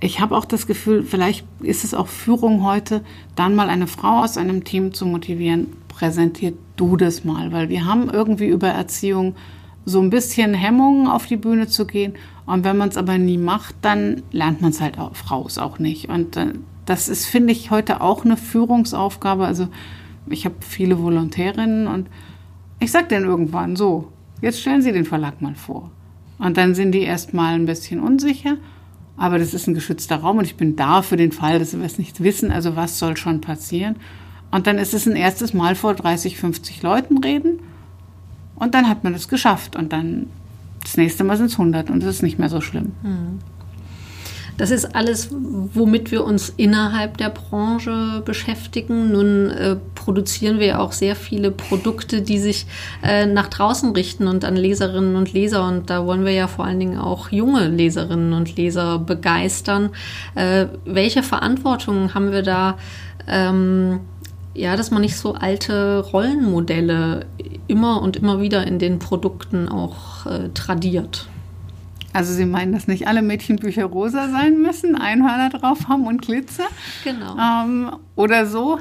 [0.00, 3.02] ich habe auch das Gefühl, vielleicht ist es auch Führung heute,
[3.34, 7.86] dann mal eine Frau aus einem Team zu motivieren, präsentiert du das mal, weil wir
[7.86, 9.34] haben irgendwie über Erziehung
[9.86, 12.14] so ein bisschen Hemmungen auf die Bühne zu gehen.
[12.44, 15.78] Und wenn man es aber nie macht, dann lernt man es halt auch, Frau auch
[15.78, 16.08] nicht.
[16.08, 16.52] Und äh,
[16.86, 19.44] das ist, finde ich, heute auch eine Führungsaufgabe.
[19.44, 19.68] Also
[20.28, 22.08] ich habe viele Volontärinnen und
[22.80, 25.90] ich sage denen irgendwann so, jetzt stellen Sie den Verlag mal vor.
[26.38, 28.56] Und dann sind die erstmal ein bisschen unsicher,
[29.16, 31.82] aber das ist ein geschützter Raum und ich bin da für den Fall, dass sie
[31.82, 33.96] was nicht wissen, also was soll schon passieren.
[34.50, 37.60] Und dann ist es ein erstes Mal vor 30, 50 Leuten reden
[38.56, 40.26] und dann hat man es geschafft und dann
[40.82, 42.92] das nächste Mal sind es 100 und es ist nicht mehr so schlimm.
[43.02, 43.38] Mhm.
[44.56, 49.12] Das ist alles, womit wir uns innerhalb der Branche beschäftigen.
[49.12, 52.66] Nun äh, produzieren wir auch sehr viele Produkte, die sich
[53.02, 55.66] äh, nach draußen richten und an Leserinnen und Leser.
[55.66, 59.90] Und da wollen wir ja vor allen Dingen auch junge Leserinnen und Leser begeistern.
[60.34, 62.78] Äh, welche Verantwortung haben wir da?
[63.28, 64.00] Ähm,
[64.54, 67.26] ja, dass man nicht so alte Rollenmodelle
[67.66, 71.28] immer und immer wieder in den Produkten auch äh, tradiert.
[72.16, 76.66] Also Sie meinen, dass nicht alle Mädchenbücher rosa sein müssen, Einhörner drauf haben und Glitzer?
[77.04, 77.36] Genau.
[77.36, 78.78] Ähm, oder so.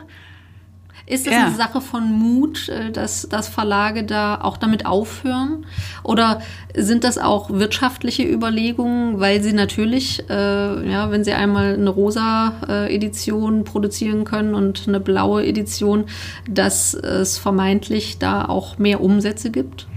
[1.07, 1.45] Ist das ja.
[1.45, 5.65] eine Sache von Mut, äh, dass, dass Verlage da auch damit aufhören?
[6.01, 6.41] Oder
[6.75, 12.53] sind das auch wirtschaftliche Überlegungen, weil sie natürlich, äh, ja, wenn sie einmal eine rosa
[12.67, 16.05] äh, Edition produzieren können und eine blaue Edition,
[16.49, 19.87] dass es vermeintlich da auch mehr Umsätze gibt?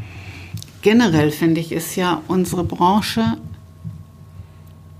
[0.88, 3.36] Generell finde ich, ist ja unsere Branche,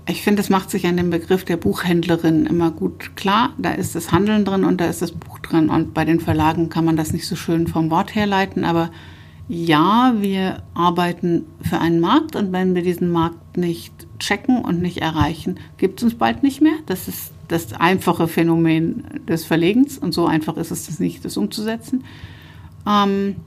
[0.07, 3.53] ich finde, es macht sich an dem Begriff der Buchhändlerin immer gut klar.
[3.57, 5.69] Da ist das Handeln drin und da ist das Buch drin.
[5.69, 8.65] Und bei den Verlagen kann man das nicht so schön vom Wort herleiten.
[8.65, 8.91] Aber
[9.47, 14.99] ja, wir arbeiten für einen Markt und wenn wir diesen Markt nicht checken und nicht
[14.99, 16.73] erreichen, gibt es uns bald nicht mehr.
[16.85, 21.35] Das ist das einfache Phänomen des Verlegens und so einfach ist es das nicht, das
[21.35, 22.03] umzusetzen.
[22.87, 23.37] Ähm,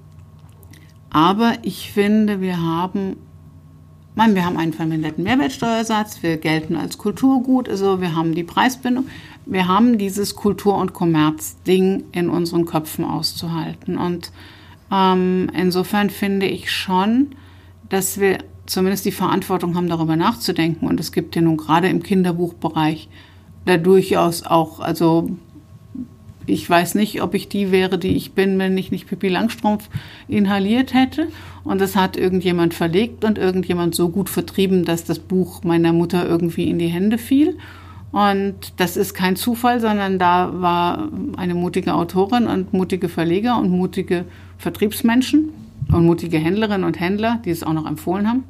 [1.13, 3.17] aber ich finde, wir haben,
[4.15, 9.07] man, wir haben einen verminderten Mehrwertsteuersatz, wir gelten als Kulturgut, also wir haben die Preisbindung,
[9.45, 13.99] wir haben dieses Kultur- und Kommerzding in unseren Köpfen auszuhalten.
[13.99, 14.33] Und
[14.91, 17.35] ähm, insofern finde ich schon,
[17.91, 20.87] dass wir zumindest die Verantwortung haben, darüber nachzudenken.
[20.87, 23.11] Und es gibt ja nun gerade im Kinderbuchbereich
[23.67, 25.31] da durchaus auch, also
[26.47, 29.89] ich weiß nicht, ob ich die wäre, die ich bin, wenn ich nicht Pippi Langstrumpf
[30.29, 31.29] inhaliert hätte.
[31.65, 36.29] Und das hat irgendjemand verlegt und irgendjemand so gut vertrieben, dass das Buch meiner Mutter
[36.29, 37.59] irgendwie in die Hände fiel.
[38.11, 43.71] Und das ist kein Zufall, sondern da war eine mutige Autorin und mutige Verleger und
[43.71, 44.27] mutige
[44.59, 45.49] Vertriebsmenschen
[45.91, 48.45] und mutige Händlerinnen und Händler, die es auch noch empfohlen haben.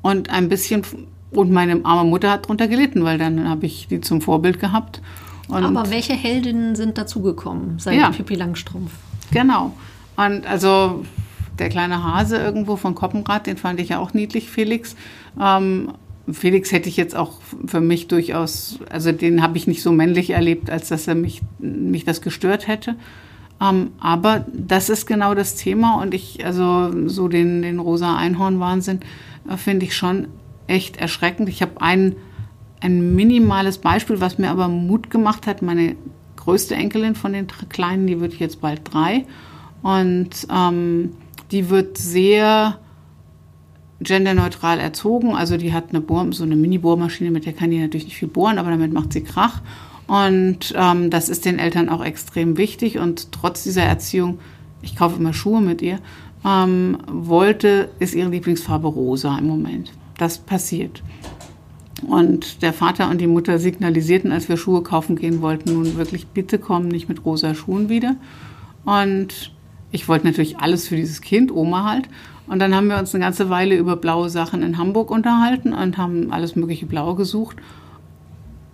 [0.00, 0.82] Und ein bisschen,
[1.30, 5.02] und meine arme Mutter hat darunter gelitten, weil dann habe ich die zum Vorbild gehabt
[5.48, 8.92] und Aber welche Heldinnen sind dazugekommen seit ja, Pippi Langstrumpf?
[9.30, 9.72] Genau.
[10.16, 11.04] Und also
[11.58, 14.94] der kleine Hase irgendwo von Koppenrad, den fand ich ja auch niedlich, Felix.
[15.40, 15.92] Ähm,
[16.30, 20.30] Felix hätte ich jetzt auch für mich durchaus, also den habe ich nicht so männlich
[20.30, 22.96] erlebt, als dass er mich, mich das gestört hätte.
[23.60, 29.00] Ähm, aber das ist genau das Thema und ich, also so den, den rosa Einhorn-Wahnsinn
[29.48, 30.28] äh, finde ich schon
[30.66, 31.48] echt erschreckend.
[31.48, 32.14] Ich habe ein,
[32.80, 35.62] ein minimales Beispiel, was mir aber Mut gemacht hat.
[35.62, 35.96] Meine
[36.36, 39.24] größte Enkelin von den Kleinen, die wird jetzt bald drei
[39.82, 41.12] und ähm,
[41.50, 42.78] die wird sehr
[44.00, 45.34] genderneutral erzogen.
[45.34, 48.28] Also die hat eine Bohr, so eine Mini-Bohrmaschine, mit der kann die natürlich nicht viel
[48.28, 49.60] bohren, aber damit macht sie Krach.
[50.06, 52.98] Und ähm, das ist den Eltern auch extrem wichtig.
[52.98, 54.38] Und trotz dieser Erziehung,
[54.80, 55.98] ich kaufe immer Schuhe mit ihr,
[56.46, 59.92] ähm, wollte, ist ihre Lieblingsfarbe rosa im Moment.
[60.16, 61.02] Das passiert.
[62.06, 66.28] Und der Vater und die Mutter signalisierten, als wir Schuhe kaufen gehen wollten, nun wirklich,
[66.28, 68.16] bitte kommen nicht mit rosa Schuhen wieder.
[68.84, 69.52] Und
[69.90, 72.08] ich wollte natürlich alles für dieses Kind, Oma halt.
[72.46, 75.98] Und dann haben wir uns eine ganze Weile über blaue Sachen in Hamburg unterhalten und
[75.98, 77.56] haben alles mögliche Blau gesucht.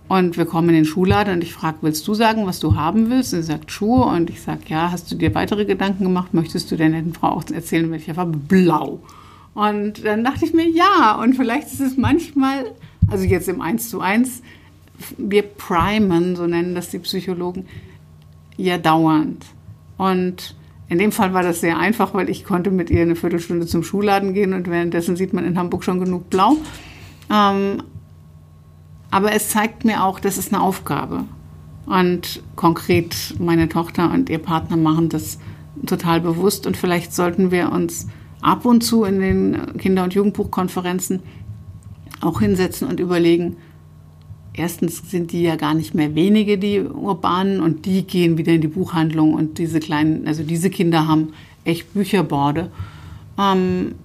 [0.07, 3.09] Und wir kommen in den Schuhladen und ich frage, willst du sagen, was du haben
[3.09, 3.33] willst?
[3.33, 6.33] Und sie sagt Schuhe und ich sage, ja, hast du dir weitere Gedanken gemacht?
[6.33, 8.37] Möchtest du der netten Frau auch erzählen, welche Farbe?
[8.37, 8.99] Blau.
[9.55, 12.71] Und dann dachte ich mir, ja, und vielleicht ist es manchmal,
[13.07, 14.41] also jetzt im Eins zu eins,
[15.17, 17.65] wir primen, so nennen das die Psychologen,
[18.57, 19.45] ja dauernd.
[19.97, 20.55] Und
[20.87, 23.83] in dem Fall war das sehr einfach, weil ich konnte mit ihr eine Viertelstunde zum
[23.83, 26.57] Schuhladen gehen und währenddessen sieht man in Hamburg schon genug Blau.
[27.31, 27.83] Ähm,
[29.11, 31.23] aber es zeigt mir auch, das ist eine Aufgabe.
[31.85, 35.39] Und konkret meine Tochter und ihr Partner machen das
[35.85, 38.07] total bewusst und vielleicht sollten wir uns
[38.41, 41.21] ab und zu in den Kinder- und Jugendbuchkonferenzen
[42.25, 43.57] auch hinsetzen und überlegen,
[44.53, 48.61] erstens sind die ja gar nicht mehr wenige, die Urbanen, und die gehen wieder in
[48.61, 51.33] die Buchhandlung und diese kleinen, also diese Kinder haben
[51.63, 52.71] echt Bücherborde.
[53.39, 53.95] Ähm,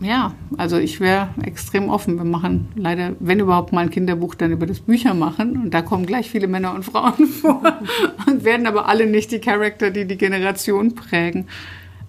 [0.00, 2.16] ja, also ich wäre extrem offen.
[2.16, 5.56] Wir machen leider, wenn überhaupt mal ein Kinderbuch, dann über das Büchermachen.
[5.56, 7.62] Und da kommen gleich viele Männer und Frauen vor
[8.26, 11.46] und werden aber alle nicht die Charakter, die die Generation prägen.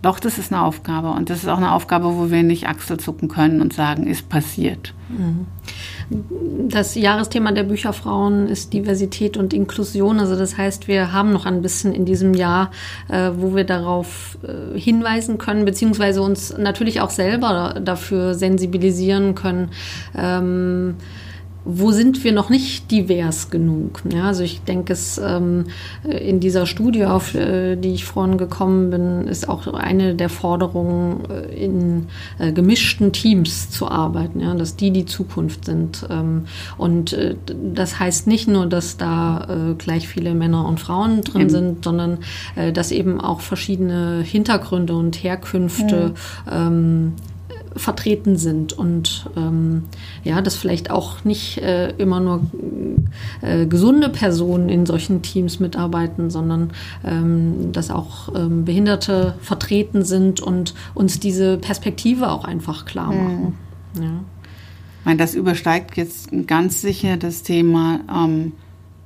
[0.05, 1.09] Doch, das ist eine Aufgabe.
[1.09, 4.93] Und das ist auch eine Aufgabe, wo wir nicht Achselzucken können und sagen, ist passiert.
[5.09, 5.47] Mhm.
[6.69, 10.19] Das Jahresthema der Bücherfrauen ist Diversität und Inklusion.
[10.19, 12.69] Also das heißt, wir haben noch ein bisschen in diesem Jahr,
[13.09, 19.71] äh, wo wir darauf äh, hinweisen können, beziehungsweise uns natürlich auch selber dafür sensibilisieren können.
[20.15, 20.97] Ähm,
[21.65, 24.03] wo sind wir noch nicht divers genug?
[24.13, 25.65] Ja, also ich denke, es ähm,
[26.03, 31.23] in dieser Studie, auf äh, die ich vorhin gekommen bin, ist auch eine der Forderungen,
[31.29, 36.05] äh, in äh, gemischten Teams zu arbeiten, ja, dass die die Zukunft sind.
[36.09, 36.45] Ähm,
[36.77, 37.35] und äh,
[37.73, 41.49] das heißt nicht nur, dass da äh, gleich viele Männer und Frauen drin eben.
[41.49, 42.19] sind, sondern
[42.55, 46.13] äh, dass eben auch verschiedene Hintergründe und Herkünfte
[46.45, 46.67] ja.
[46.67, 47.13] ähm,
[47.75, 49.83] vertreten sind und ähm,
[50.23, 52.41] ja, dass vielleicht auch nicht äh, immer nur
[53.41, 56.71] äh, gesunde Personen in solchen Teams mitarbeiten, sondern
[57.03, 63.23] ähm, dass auch ähm, Behinderte vertreten sind und uns diese Perspektive auch einfach klar hm.
[63.23, 63.57] machen.
[63.95, 64.03] Mhm.
[64.03, 64.09] Ja.
[64.99, 68.53] Ich meine, das übersteigt jetzt ganz sicher das Thema ähm,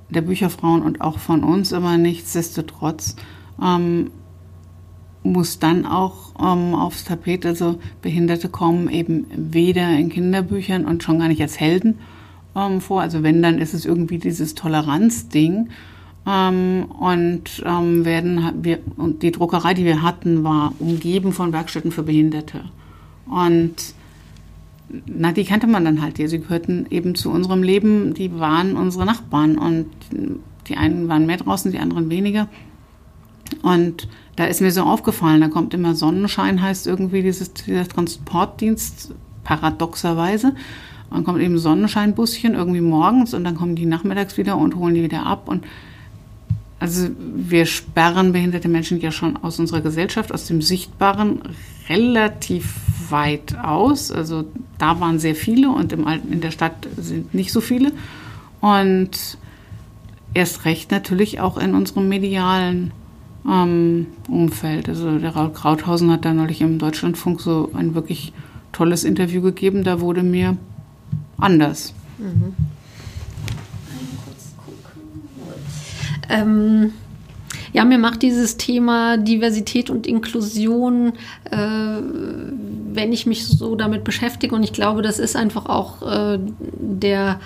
[0.10, 3.16] der Bücherfrauen und auch von uns, aber nichtsdestotrotz
[3.62, 4.12] ähm,
[5.24, 7.46] muss dann auch ähm, aufs Tapet.
[7.46, 12.00] Also Behinderte kommen eben weder in Kinderbüchern und schon gar nicht als Helden
[12.56, 13.02] ähm, vor.
[13.02, 15.70] Also wenn, dann ist es irgendwie dieses Toleranzding.
[16.28, 21.92] Ähm, und ähm, werden wir und die Druckerei, die wir hatten, war umgeben von Werkstätten
[21.92, 22.66] für Behinderte.
[23.30, 23.76] Und
[25.06, 26.18] na, die kannte man dann halt.
[26.18, 28.14] Sie gehörten eben zu unserem Leben.
[28.14, 29.86] Die waren unsere Nachbarn und
[30.68, 32.48] die einen waren mehr draußen, die anderen weniger.
[33.62, 39.14] Und da ist mir so aufgefallen, da kommt immer Sonnenschein, heißt irgendwie dieses, dieser Transportdienst,
[39.44, 40.54] paradoxerweise.
[41.10, 45.04] Dann kommt eben Sonnenscheinbuschen irgendwie morgens und dann kommen die nachmittags wieder und holen die
[45.04, 45.48] wieder ab.
[45.48, 45.66] Und
[46.80, 51.42] also wir sperren behinderte Menschen ja schon aus unserer Gesellschaft, aus dem Sichtbaren
[51.90, 52.76] relativ
[53.10, 54.12] weit aus.
[54.12, 54.46] Also
[54.78, 57.92] da waren sehr viele und im, in der Stadt sind nicht so viele.
[58.62, 59.38] Und
[60.34, 62.92] erst recht natürlich auch in unserem medialen
[63.50, 64.90] ähm, Umfeld.
[64.90, 68.34] Also der Raul Krauthausen hat da neulich im Deutschlandfunk so ein wirklich
[68.72, 69.84] tolles Interview gegeben.
[69.84, 70.58] Da wurde mir
[71.38, 71.94] anders.
[72.18, 72.56] Mhm.
[76.32, 76.94] Ähm,
[77.74, 81.14] ja, mir macht dieses Thema Diversität und Inklusion
[81.50, 81.58] äh,
[82.94, 87.40] wenn ich mich so damit beschäftige, und ich glaube, das ist einfach auch äh, der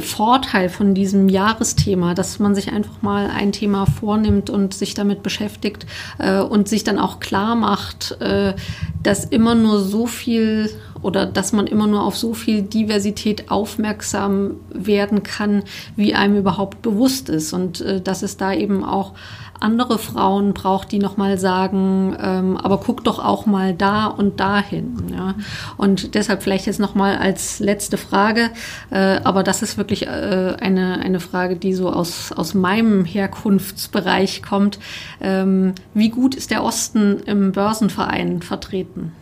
[0.00, 5.22] Vorteil von diesem Jahresthema, dass man sich einfach mal ein Thema vornimmt und sich damit
[5.22, 5.86] beschäftigt
[6.18, 8.54] äh, und sich dann auch klar macht, äh,
[9.02, 10.70] dass immer nur so viel
[11.02, 15.64] oder dass man immer nur auf so viel Diversität aufmerksam werden kann,
[15.96, 17.52] wie einem überhaupt bewusst ist.
[17.52, 19.14] Und äh, dass es da eben auch
[19.62, 24.96] andere Frauen braucht, die nochmal sagen, ähm, aber guck doch auch mal da und dahin.
[25.12, 25.34] Ja?
[25.76, 28.50] Und deshalb vielleicht jetzt nochmal als letzte Frage,
[28.90, 34.42] äh, aber das ist wirklich äh, eine, eine Frage, die so aus, aus meinem Herkunftsbereich
[34.42, 34.78] kommt.
[35.20, 39.12] Ähm, wie gut ist der Osten im Börsenverein vertreten?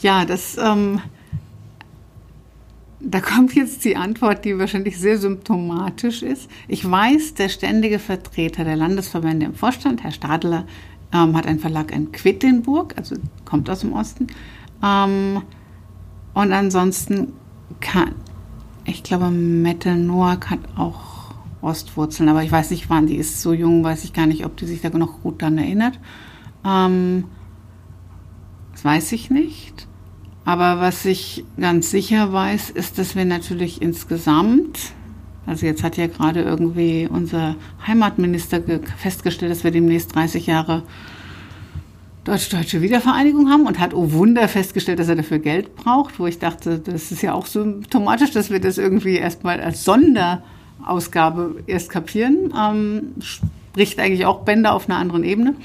[0.00, 1.00] Ja, das ähm,
[3.00, 6.50] da kommt jetzt die Antwort, die wahrscheinlich sehr symptomatisch ist.
[6.66, 10.66] Ich weiß, der ständige Vertreter der Landesverbände im Vorstand, Herr Stadler,
[11.12, 14.26] ähm, hat einen Verlag in Quedlinburg, also kommt aus dem Osten.
[14.82, 15.42] Ähm,
[16.34, 17.32] und ansonsten
[17.80, 18.14] kann,
[18.84, 23.52] ich glaube, Mette Noack hat auch Ostwurzeln, aber ich weiß nicht wann, die ist so
[23.52, 25.98] jung, weiß ich gar nicht, ob die sich da noch gut daran erinnert.
[26.64, 27.24] Ähm,
[28.72, 29.87] das weiß ich nicht.
[30.48, 34.78] Aber was ich ganz sicher weiß, ist, dass wir natürlich insgesamt,
[35.44, 37.56] also jetzt hat ja gerade irgendwie unser
[37.86, 38.62] Heimatminister
[38.96, 40.84] festgestellt, dass wir demnächst 30 Jahre
[42.24, 46.38] deutsch-deutsche Wiedervereinigung haben und hat, oh Wunder, festgestellt, dass er dafür Geld braucht, wo ich
[46.38, 52.54] dachte, das ist ja auch symptomatisch, dass wir das irgendwie erstmal als Sonderausgabe erst kapieren.
[52.58, 55.56] Ähm, spricht eigentlich auch Bänder auf einer anderen Ebene.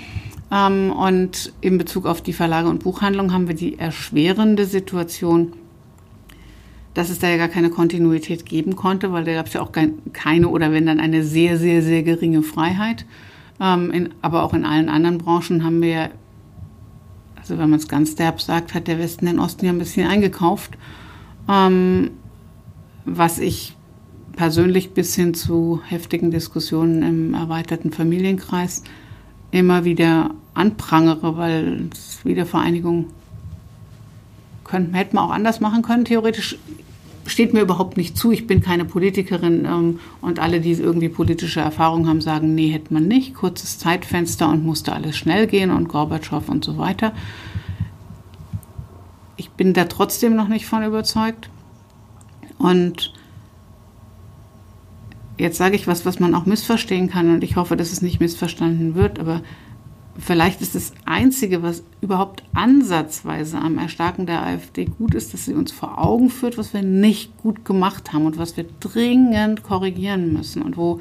[0.53, 5.53] Ähm, und in Bezug auf die Verlage und Buchhandlung haben wir die erschwerende Situation,
[6.93, 9.71] dass es da ja gar keine Kontinuität geben konnte, weil da gab es ja auch
[9.71, 13.05] keine oder wenn dann eine sehr, sehr, sehr geringe Freiheit.
[13.59, 16.11] Ähm, aber auch in allen anderen Branchen haben wir,
[17.35, 20.07] also wenn man es ganz derb sagt, hat der Westen den Osten ja ein bisschen
[20.07, 20.77] eingekauft.
[21.49, 22.11] Ähm,
[23.05, 23.75] was ich
[24.35, 28.84] persönlich bis hin zu heftigen Diskussionen im erweiterten Familienkreis
[29.53, 31.89] immer wieder anprangere, weil
[32.23, 33.07] Wiedervereinigung
[34.63, 36.05] könnten, hätten wir auch anders machen können.
[36.05, 36.57] Theoretisch
[37.25, 38.31] steht mir überhaupt nicht zu.
[38.31, 42.93] Ich bin keine Politikerin ähm, und alle, die irgendwie politische Erfahrung haben, sagen, nee, hätte
[42.93, 43.35] man nicht.
[43.35, 47.13] Kurzes Zeitfenster und musste alles schnell gehen und Gorbatschow und so weiter.
[49.38, 51.49] Ich bin da trotzdem noch nicht von überzeugt.
[52.57, 53.13] Und
[55.38, 58.19] jetzt sage ich was, was man auch missverstehen kann und ich hoffe, dass es nicht
[58.19, 59.41] missverstanden wird, aber
[60.18, 65.53] vielleicht ist das Einzige, was überhaupt ansatzweise am Erstarken der AfD gut ist, dass sie
[65.53, 70.34] uns vor Augen führt, was wir nicht gut gemacht haben und was wir dringend korrigieren
[70.34, 70.99] müssen und wo,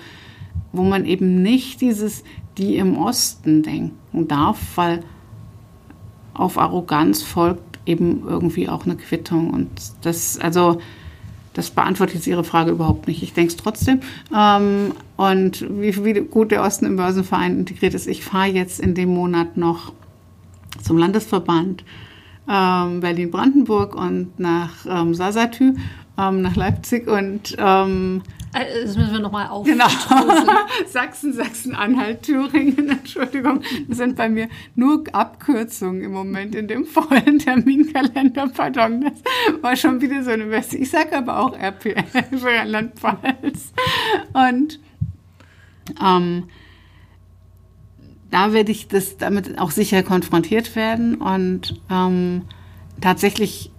[0.73, 2.25] wo man eben nicht dieses
[2.59, 5.01] die im Osten denken darf, weil
[6.35, 9.71] auf Arroganz folgt eben irgendwie auch eine Quittung und
[10.03, 10.81] das, also
[11.55, 13.23] das beantwortet jetzt Ihre Frage überhaupt nicht.
[13.23, 14.01] Ich denke es trotzdem.
[14.35, 18.07] Ähm, und wie, wie, gut der Osten im Börsenverein integriert ist.
[18.07, 19.93] Ich fahre jetzt in dem Monat noch
[20.83, 21.85] zum Landesverband
[22.49, 25.75] ähm, Berlin-Brandenburg und nach ähm, Sasatü,
[26.19, 29.65] ähm, nach Leipzig und ähm, äh, das müssen wir nochmal auf.
[29.65, 29.89] Genau.
[30.87, 33.63] Sachsen, Sachsen-Anhalt, Thüringen, Entschuldigung.
[33.89, 38.49] Das sind bei mir nur Abkürzungen im Moment in dem vollen Terminkalender.
[38.49, 40.77] Pardon, das war schon wieder so eine Weste.
[40.77, 43.73] Ich sage aber auch RPL für Rheinland-Pfalz.
[44.35, 44.81] Und
[46.03, 46.45] ähm,
[48.31, 51.15] da werde ich das damit auch sicher konfrontiert werden.
[51.17, 52.43] Und ähm,
[53.01, 53.71] tatsächlich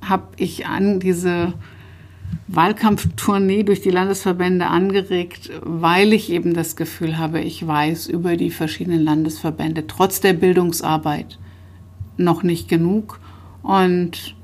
[0.00, 1.54] habe ich an diese
[2.48, 8.50] Wahlkampftournee durch die Landesverbände angeregt, weil ich eben das Gefühl habe, ich weiß über die
[8.50, 11.38] verschiedenen Landesverbände trotz der Bildungsarbeit
[12.16, 13.20] noch nicht genug.
[13.62, 14.36] Und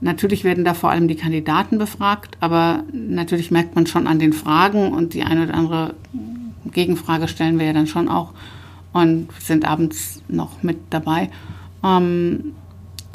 [0.00, 4.34] natürlich werden da vor allem die Kandidaten befragt, aber natürlich merkt man schon an den
[4.34, 5.94] Fragen und die eine oder andere
[6.70, 8.34] Gegenfrage stellen wir ja dann schon auch
[8.92, 11.30] und sind abends noch mit dabei.
[11.84, 12.52] Ähm,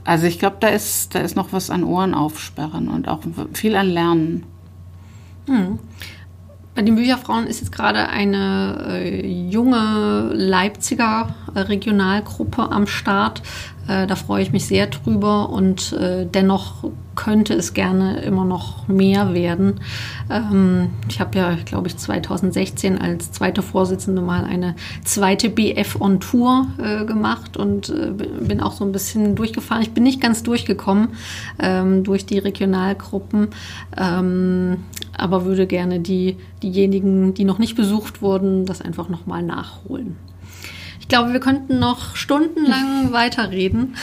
[0.04, 3.22] also ich glaube, da ist, da ist noch was an Ohren aufsperren und auch
[3.54, 4.44] viel an Lernen.
[5.48, 5.80] Hm.
[6.76, 13.44] Bei den Bücherfrauen ist jetzt gerade eine äh, junge Leipziger äh, Regionalgruppe am Start.
[13.88, 18.88] Äh, da freue ich mich sehr drüber und äh, dennoch könnte es gerne immer noch
[18.88, 19.82] mehr werden.
[20.30, 26.20] Ähm, ich habe ja, glaube ich, 2016 als zweite Vorsitzende mal eine zweite BF on
[26.20, 29.84] Tour äh, gemacht und äh, bin auch so ein bisschen durchgefahren.
[29.84, 31.10] Ich bin nicht ganz durchgekommen
[31.60, 33.50] ähm, durch die Regionalgruppen,
[33.98, 34.78] ähm,
[35.16, 40.16] aber würde gerne die, diejenigen, die noch nicht besucht wurden, das einfach nochmal nachholen.
[41.04, 43.96] Ich glaube, wir könnten noch stundenlang weiterreden.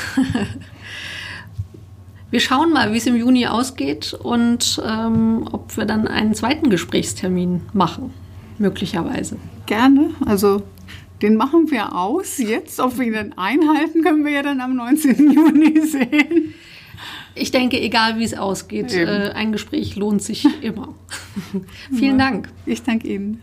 [2.31, 6.69] Wir schauen mal, wie es im Juni ausgeht und ähm, ob wir dann einen zweiten
[6.69, 8.13] Gesprächstermin machen,
[8.59, 9.39] möglicherweise.
[9.65, 10.11] Gerne.
[10.27, 10.63] Also
[11.23, 12.79] den machen wir aus jetzt.
[12.81, 15.33] Ob wir ihn dann einhalten, können wir ja dann am 19.
[15.33, 16.53] Juni sehen.
[17.35, 20.95] Ich denke, egal wie es ausgeht, äh, ein Gespräch lohnt sich immer.
[21.97, 22.51] Vielen Dank.
[22.67, 23.43] Ich danke Ihnen.